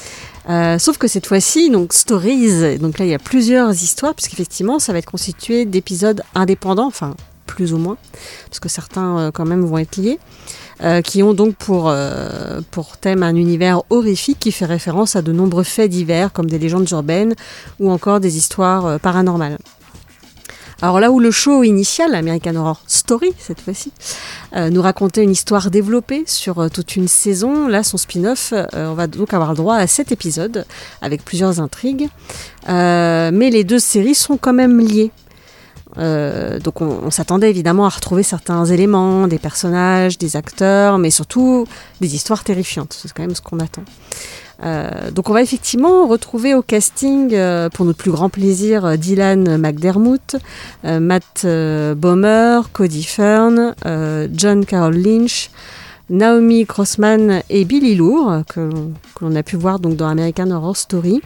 Euh, 0.48 0.80
sauf 0.80 0.98
que 0.98 1.08
cette 1.08 1.26
fois-ci, 1.26 1.70
donc 1.70 1.94
Stories, 1.94 2.78
donc 2.80 2.98
là 2.98 3.06
il 3.06 3.12
y 3.12 3.14
a 3.14 3.20
plusieurs 3.20 3.72
histoires, 3.72 4.16
puisqu'effectivement 4.16 4.80
ça 4.80 4.94
va 4.94 5.00
être 5.00 5.10
constitué 5.10 5.66
d'épisodes 5.66 6.22
indépendants, 6.34 6.88
enfin 6.88 7.16
plus 7.46 7.74
ou 7.74 7.78
moins, 7.78 7.98
parce 8.48 8.60
que 8.60 8.70
certains 8.70 9.20
euh, 9.20 9.32
quand 9.32 9.46
même 9.46 9.64
vont 9.64 9.78
être 9.78 9.98
liés, 9.98 10.20
euh, 10.82 11.02
qui 11.02 11.22
ont 11.24 11.34
donc 11.34 11.56
pour, 11.56 11.94
pour 12.72 12.98
thème 12.98 13.22
un 13.22 13.36
univers 13.36 13.82
horrifique 13.90 14.40
qui 14.40 14.52
fait 14.52 14.66
référence 14.66 15.16
à 15.16 15.22
de 15.22 15.32
nombreux 15.32 15.64
faits 15.64 15.92
divers, 15.92 16.32
comme 16.32 16.50
des 16.50 16.58
légendes 16.58 16.90
urbaines 16.92 17.36
ou 17.80 17.92
encore 17.92 18.20
des 18.20 18.38
histoires 18.38 19.00
paranormales. 19.00 19.58
Alors 20.82 21.02
là 21.02 21.12
où 21.12 21.20
le 21.20 21.30
show 21.30 21.64
initial, 21.64 22.16
American 22.16 22.56
Horror 22.56 22.82
Story 22.88 23.34
cette 23.38 23.60
fois-ci, 23.60 23.92
euh, 24.56 24.70
nous 24.70 24.82
racontait 24.82 25.24
une 25.24 25.32
histoire 25.32 25.70
développée 25.70 26.24
sur 26.26 26.60
euh, 26.60 26.70
toute 26.70 26.96
une 26.96 27.10
saison, 27.10 27.68
là 27.68 27.84
son 27.84 27.98
spin-off, 27.98 28.54
euh, 28.54 28.66
on 28.74 28.94
va 28.94 29.08
donc 29.08 29.34
avoir 29.34 29.50
le 29.50 29.58
droit 29.58 29.76
à 29.76 29.88
sept 29.88 30.14
épisodes 30.14 30.66
avec 31.02 31.26
plusieurs 31.26 31.60
intrigues, 31.60 32.08
mais 32.68 33.50
les 33.50 33.64
deux 33.66 33.80
séries 33.80 34.16
sont 34.16 34.38
quand 34.38 34.54
même 34.54 34.80
liées. 34.80 35.12
Donc 35.98 36.82
on, 36.82 37.00
on 37.04 37.12
s'attendait 37.12 37.50
évidemment 37.50 37.86
à 37.86 37.90
retrouver 37.90 38.24
certains 38.24 38.64
éléments, 38.64 39.28
des 39.28 39.40
personnages, 39.40 40.18
des 40.18 40.38
acteurs, 40.38 40.98
mais 40.98 41.10
surtout 41.10 41.68
des 42.00 42.16
histoires 42.16 42.44
terrifiantes. 42.46 42.98
C'est 43.02 43.12
quand 43.12 43.24
même 43.24 43.36
ce 43.36 43.42
qu'on 43.42 43.60
attend. 43.60 43.84
Euh, 44.64 45.12
donc 45.12 45.30
on 45.30 45.34
va 45.34 45.42
effectivement 45.42 46.06
retrouver 46.08 46.54
au 46.54 46.62
casting, 46.62 47.34
euh, 47.34 47.70
pour 47.70 47.86
notre 47.86 47.98
plus 47.98 48.12
grand 48.12 48.30
plaisir, 48.30 48.84
euh, 48.86 48.96
Dylan 48.98 49.58
McDermott, 49.58 50.36
euh, 50.84 51.00
Matt 51.00 51.46
Bomer, 51.96 52.62
Cody 52.74 53.04
Fern, 53.04 53.74
John 54.34 54.66
Carroll 54.66 54.98
Lynch, 54.98 55.50
Naomi 56.10 56.66
Crossman 56.66 57.42
et 57.50 57.66
Billy 57.66 57.96
Lourd, 57.96 58.42
que, 58.50 58.60
l'on- 58.60 58.94
que 59.16 59.24
l'on 59.26 59.36
a 59.36 59.44
pu 59.44 59.56
voir 59.56 59.80
donc 59.80 59.96
dans 59.96 60.08
American 60.08 60.52
Horror 60.52 60.76
Story. 60.76 61.22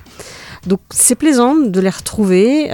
Donc 0.67 0.79
c'est 0.91 1.15
plaisant 1.15 1.55
de 1.55 1.79
les 1.81 1.89
retrouver, 1.89 2.67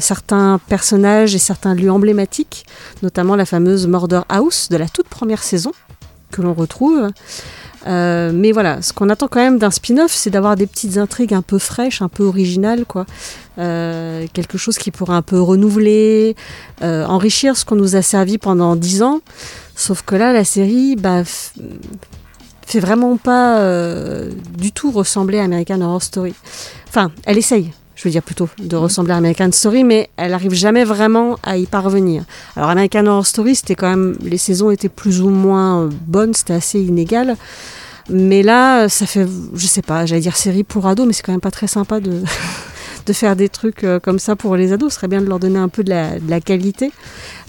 certains 0.00 0.58
personnages 0.68 1.34
et 1.34 1.38
certains 1.38 1.74
lieux 1.74 1.90
emblématiques, 1.90 2.64
notamment 3.02 3.36
la 3.36 3.44
fameuse 3.44 3.86
Murder 3.86 4.20
House 4.28 4.68
de 4.70 4.76
la 4.76 4.86
toute 4.88 5.08
première 5.08 5.42
saison 5.42 5.72
que 6.30 6.40
l'on 6.42 6.54
retrouve. 6.54 7.10
Euh, 7.86 8.32
mais 8.34 8.52
voilà, 8.52 8.82
ce 8.82 8.92
qu'on 8.92 9.08
attend 9.08 9.28
quand 9.28 9.40
même 9.40 9.58
d'un 9.58 9.70
spin-off, 9.70 10.12
c'est 10.12 10.30
d'avoir 10.30 10.56
des 10.56 10.66
petites 10.66 10.96
intrigues 10.96 11.34
un 11.34 11.42
peu 11.42 11.58
fraîches, 11.58 12.02
un 12.02 12.08
peu 12.08 12.24
originales, 12.24 12.84
quoi. 12.86 13.06
Euh, 13.58 14.26
quelque 14.32 14.58
chose 14.58 14.78
qui 14.78 14.90
pourrait 14.90 15.14
un 15.14 15.22
peu 15.22 15.40
renouveler, 15.40 16.34
euh, 16.82 17.04
enrichir 17.04 17.56
ce 17.56 17.64
qu'on 17.64 17.76
nous 17.76 17.96
a 17.96 18.02
servi 18.02 18.38
pendant 18.38 18.76
dix 18.76 19.02
ans. 19.02 19.20
Sauf 19.76 20.02
que 20.02 20.14
là, 20.14 20.32
la 20.32 20.44
série, 20.44 20.96
bah, 20.96 21.22
fait 22.66 22.80
vraiment 22.80 23.16
pas 23.16 23.60
du 24.56 24.72
tout 24.72 24.90
ressembler 24.90 25.38
à 25.38 25.44
American 25.44 25.80
Horror 25.80 26.02
Story. 26.02 26.34
Enfin, 26.88 27.10
elle 27.26 27.38
essaye, 27.38 27.72
je 27.96 28.04
veux 28.04 28.10
dire 28.10 28.22
plutôt, 28.22 28.48
de 28.58 28.76
ressembler 28.76 29.12
à 29.12 29.16
American 29.16 29.50
Story, 29.52 29.84
mais 29.84 30.10
elle 30.16 30.34
arrive 30.34 30.54
jamais 30.54 30.84
vraiment 30.84 31.38
à 31.42 31.56
y 31.56 31.66
parvenir. 31.66 32.24
Alors 32.56 32.70
American 32.70 33.06
Horror 33.06 33.26
Story, 33.26 33.54
c'était 33.54 33.74
quand 33.74 33.88
même, 33.88 34.16
les 34.22 34.38
saisons 34.38 34.70
étaient 34.70 34.88
plus 34.88 35.20
ou 35.20 35.30
moins 35.30 35.82
euh, 35.82 35.90
bonnes, 36.06 36.34
c'était 36.34 36.54
assez 36.54 36.80
inégal. 36.80 37.36
Mais 38.10 38.42
là, 38.42 38.88
ça 38.88 39.06
fait, 39.06 39.26
je 39.54 39.66
sais 39.66 39.80
pas, 39.80 40.04
j'allais 40.04 40.20
dire 40.20 40.36
série 40.36 40.64
pour 40.64 40.86
ados, 40.86 41.06
mais 41.06 41.12
c'est 41.12 41.22
quand 41.22 41.32
même 41.32 41.40
pas 41.40 41.50
très 41.50 41.68
sympa 41.68 42.00
de, 42.00 42.22
de 43.06 43.12
faire 43.12 43.36
des 43.36 43.48
trucs 43.48 43.84
euh, 43.84 44.00
comme 44.00 44.18
ça 44.18 44.36
pour 44.36 44.56
les 44.56 44.72
ados. 44.72 44.92
Ce 44.92 44.96
serait 44.96 45.08
bien 45.08 45.20
de 45.20 45.26
leur 45.26 45.38
donner 45.38 45.58
un 45.58 45.68
peu 45.68 45.84
de 45.84 45.90
la, 45.90 46.40
qualité. 46.40 46.90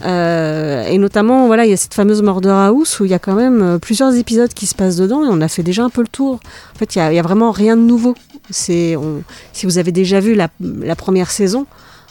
Euh, 0.05 0.85
et 0.85 0.97
notamment, 0.97 1.47
voilà, 1.47 1.65
il 1.65 1.71
y 1.71 1.73
a 1.73 1.77
cette 1.77 1.93
fameuse 1.93 2.21
Murder 2.21 2.49
House 2.49 2.99
où 2.99 3.05
il 3.05 3.11
y 3.11 3.13
a 3.13 3.19
quand 3.19 3.35
même 3.35 3.61
euh, 3.61 3.77
plusieurs 3.77 4.15
épisodes 4.15 4.53
qui 4.53 4.65
se 4.65 4.75
passent 4.75 4.97
dedans 4.97 5.23
et 5.23 5.27
on 5.29 5.41
a 5.41 5.47
fait 5.47 5.63
déjà 5.63 5.83
un 5.83 5.89
peu 5.89 6.01
le 6.01 6.07
tour. 6.07 6.39
En 6.75 6.77
fait, 6.77 6.95
il 6.95 6.99
y 6.99 7.19
a, 7.19 7.21
vraiment 7.21 7.51
rien 7.51 7.75
de 7.75 7.81
nouveau. 7.81 8.15
Si 8.51 8.95
vous 8.95 9.77
avez 9.77 9.91
déjà 9.91 10.19
vu 10.19 10.35
la, 10.35 10.49
première 10.95 11.31
saison, 11.31 11.65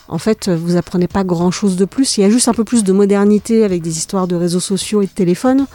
en 0.08 0.18
fait, 0.18 0.48
vous 0.48 0.76
apprenez 0.76 1.06
pas 1.06 1.22
grand 1.22 1.50
chose 1.50 1.76
de 1.76 1.84
plus. 1.84 2.18
Il 2.18 2.22
y 2.22 2.24
a 2.24 2.30
juste 2.30 2.48
un 2.48 2.54
peu 2.54 2.64
plus 2.64 2.82
de 2.82 2.92
modernité 2.92 3.64
avec 3.64 3.82
des 3.82 3.96
histoires 3.96 4.26
de 4.26 4.34
réseaux 4.34 4.60
sociaux 4.60 5.00
et 5.02 5.06
de 5.06 5.10
téléphones. 5.10 5.66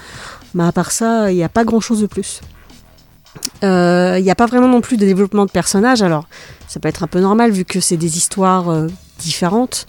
Mais 0.53 0.63
à 0.63 0.71
part 0.71 0.91
ça, 0.91 1.31
il 1.31 1.35
n'y 1.35 1.43
a 1.43 1.49
pas 1.49 1.63
grand 1.63 1.79
chose 1.79 2.01
de 2.01 2.07
plus. 2.07 2.41
Euh, 3.63 4.15
Il 4.17 4.23
n'y 4.23 4.31
a 4.31 4.35
pas 4.35 4.45
vraiment 4.45 4.67
non 4.67 4.81
plus 4.81 4.97
de 4.97 5.05
développement 5.05 5.45
de 5.45 5.51
personnages. 5.51 6.01
Alors, 6.01 6.25
ça 6.67 6.79
peut 6.79 6.87
être 6.89 7.03
un 7.03 7.07
peu 7.07 7.19
normal 7.19 7.51
vu 7.51 7.65
que 7.65 7.79
c'est 7.79 7.97
des 7.97 8.17
histoires 8.17 8.69
euh, 8.69 8.87
différentes. 9.19 9.85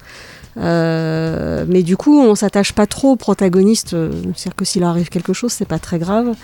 Euh, 0.57 1.64
mais 1.68 1.82
du 1.82 1.97
coup, 1.97 2.20
on 2.20 2.34
s'attache 2.34 2.72
pas 2.72 2.86
trop 2.86 3.12
aux 3.12 3.16
protagonistes. 3.16 3.95
euh, 3.95 4.11
C'est-à-dire 4.34 4.57
que 4.57 4.64
s'il 4.64 4.82
arrive 4.82 5.09
quelque 5.09 5.32
chose, 5.32 5.53
c'est 5.53 5.64
pas 5.64 5.78
très 5.78 5.99
grave. 5.99 6.34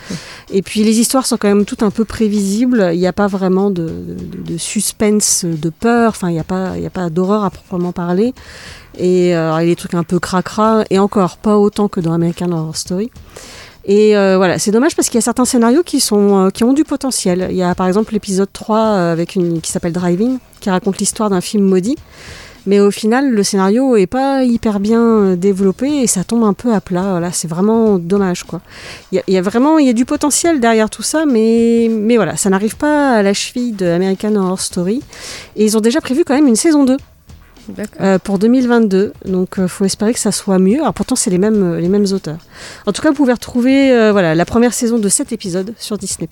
Et 0.50 0.62
puis, 0.62 0.84
les 0.84 1.00
histoires 1.00 1.26
sont 1.26 1.36
quand 1.36 1.48
même 1.48 1.64
toutes 1.64 1.82
un 1.82 1.90
peu 1.90 2.04
prévisibles. 2.04 2.90
Il 2.92 2.98
n'y 2.98 3.06
a 3.06 3.12
pas 3.12 3.26
vraiment 3.26 3.70
de, 3.70 3.88
suspense, 4.58 5.44
de 5.44 5.70
peur. 5.70 6.10
Enfin, 6.10 6.30
il 6.30 6.34
n'y 6.34 6.40
a 6.40 6.44
pas, 6.44 6.72
a 6.72 6.90
pas 6.90 7.10
d'horreur 7.10 7.44
à 7.44 7.50
proprement 7.50 7.92
parler. 7.92 8.32
Et 8.98 9.36
euh, 9.36 9.56
il 9.60 9.64
y 9.64 9.66
a 9.66 9.74
des 9.74 9.76
trucs 9.76 9.94
un 9.94 10.04
peu 10.04 10.18
cracra. 10.18 10.84
Et 10.90 10.98
encore, 10.98 11.36
pas 11.36 11.58
autant 11.58 11.88
que 11.88 12.00
dans 12.00 12.12
American 12.12 12.52
Horror 12.52 12.76
Story. 12.76 13.10
Et 13.88 14.16
euh, 14.16 14.36
voilà, 14.36 14.58
c'est 14.58 14.72
dommage 14.72 14.96
parce 14.96 15.08
qu'il 15.08 15.16
y 15.16 15.18
a 15.18 15.22
certains 15.22 15.44
scénarios 15.44 15.84
qui, 15.84 16.00
sont, 16.00 16.46
euh, 16.46 16.50
qui 16.50 16.64
ont 16.64 16.72
du 16.72 16.82
potentiel. 16.84 17.46
Il 17.50 17.56
y 17.56 17.62
a 17.62 17.74
par 17.76 17.86
exemple 17.86 18.12
l'épisode 18.14 18.48
3 18.52 18.78
euh, 18.78 19.12
avec 19.12 19.36
une, 19.36 19.60
qui 19.60 19.70
s'appelle 19.70 19.92
Driving, 19.92 20.38
qui 20.60 20.70
raconte 20.70 20.98
l'histoire 20.98 21.30
d'un 21.30 21.40
film 21.40 21.64
maudit. 21.64 21.96
Mais 22.68 22.80
au 22.80 22.90
final, 22.90 23.30
le 23.30 23.44
scénario 23.44 23.94
est 23.94 24.08
pas 24.08 24.42
hyper 24.42 24.80
bien 24.80 25.36
développé 25.36 25.86
et 26.02 26.08
ça 26.08 26.24
tombe 26.24 26.42
un 26.42 26.52
peu 26.52 26.74
à 26.74 26.80
plat. 26.80 27.10
Voilà, 27.12 27.30
c'est 27.30 27.46
vraiment 27.46 27.96
dommage, 28.00 28.42
quoi. 28.42 28.60
Il 29.12 29.16
y, 29.16 29.18
a- 29.20 29.22
il 29.28 29.34
y 29.34 29.38
a 29.38 29.42
vraiment 29.42 29.78
il 29.78 29.86
y 29.86 29.88
a 29.88 29.92
du 29.92 30.04
potentiel 30.04 30.58
derrière 30.58 30.90
tout 30.90 31.04
ça, 31.04 31.26
mais, 31.26 31.88
mais 31.88 32.16
voilà, 32.16 32.36
ça 32.36 32.50
n'arrive 32.50 32.76
pas 32.76 33.12
à 33.12 33.22
la 33.22 33.34
cheville 33.34 33.70
de 33.70 33.86
American 33.86 34.34
Horror 34.34 34.60
Story. 34.60 35.00
Et 35.54 35.64
ils 35.64 35.76
ont 35.76 35.80
déjà 35.80 36.00
prévu 36.00 36.24
quand 36.24 36.34
même 36.34 36.48
une 36.48 36.56
saison 36.56 36.82
2 36.82 36.96
euh, 38.00 38.18
pour 38.18 38.38
2022. 38.38 39.12
Donc, 39.24 39.54
il 39.58 39.68
faut 39.68 39.84
espérer 39.84 40.12
que 40.12 40.20
ça 40.20 40.32
soit 40.32 40.58
mieux. 40.58 40.80
Alors, 40.80 40.94
pourtant, 40.94 41.16
c'est 41.16 41.30
les 41.30 41.38
mêmes, 41.38 41.62
euh, 41.62 41.80
les 41.80 41.88
mêmes 41.88 42.06
auteurs. 42.12 42.38
En 42.86 42.92
tout 42.92 43.02
cas, 43.02 43.10
vous 43.10 43.16
pouvez 43.16 43.32
retrouver 43.32 43.92
euh, 43.92 44.12
voilà, 44.12 44.34
la 44.34 44.44
première 44.44 44.74
saison 44.74 44.98
de 44.98 45.08
cet 45.08 45.32
épisode 45.32 45.74
sur 45.78 45.98
Disney+. 45.98 46.28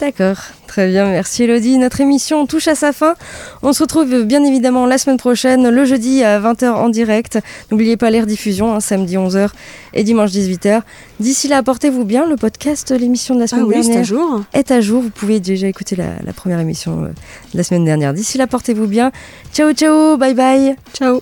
D'accord, 0.00 0.38
très 0.66 0.88
bien, 0.88 1.04
merci 1.10 1.42
Elodie. 1.44 1.76
Notre 1.76 2.00
émission 2.00 2.46
touche 2.46 2.68
à 2.68 2.74
sa 2.74 2.90
fin. 2.92 3.14
On 3.62 3.74
se 3.74 3.82
retrouve 3.82 4.22
bien 4.24 4.42
évidemment 4.42 4.86
la 4.86 4.96
semaine 4.96 5.18
prochaine, 5.18 5.68
le 5.68 5.84
jeudi 5.84 6.24
à 6.24 6.40
20h 6.40 6.70
en 6.70 6.88
direct. 6.88 7.38
N'oubliez 7.70 7.98
pas 7.98 8.08
les 8.08 8.22
rediffusions, 8.22 8.74
hein, 8.74 8.80
samedi 8.80 9.16
11h 9.16 9.50
et 9.92 10.02
dimanche 10.02 10.30
18h. 10.30 10.80
D'ici 11.20 11.48
là, 11.48 11.62
portez-vous 11.62 12.04
bien. 12.06 12.26
Le 12.26 12.36
podcast, 12.36 12.90
l'émission 12.92 13.34
de 13.34 13.40
la 13.40 13.46
semaine 13.46 13.64
Ah 13.66 13.68
oui, 13.68 13.74
dernière 13.82 14.00
à 14.00 14.02
jour. 14.04 14.42
est 14.54 14.70
à 14.70 14.80
jour. 14.80 15.02
Vous 15.02 15.10
pouvez 15.10 15.38
déjà 15.38 15.66
écouter 15.68 15.96
la, 15.96 16.06
la 16.24 16.32
première 16.32 16.60
émission 16.60 17.02
euh, 17.04 17.08
de 17.08 17.58
la 17.58 17.62
semaine 17.62 17.84
dernière. 17.84 18.14
D'ici 18.14 18.38
là, 18.38 18.46
portez-vous 18.46 18.86
bien. 18.86 19.12
Ciao, 19.52 19.72
ciao, 19.74 20.16
bye 20.16 20.32
bye. 20.32 20.76
Ciao. 20.94 21.20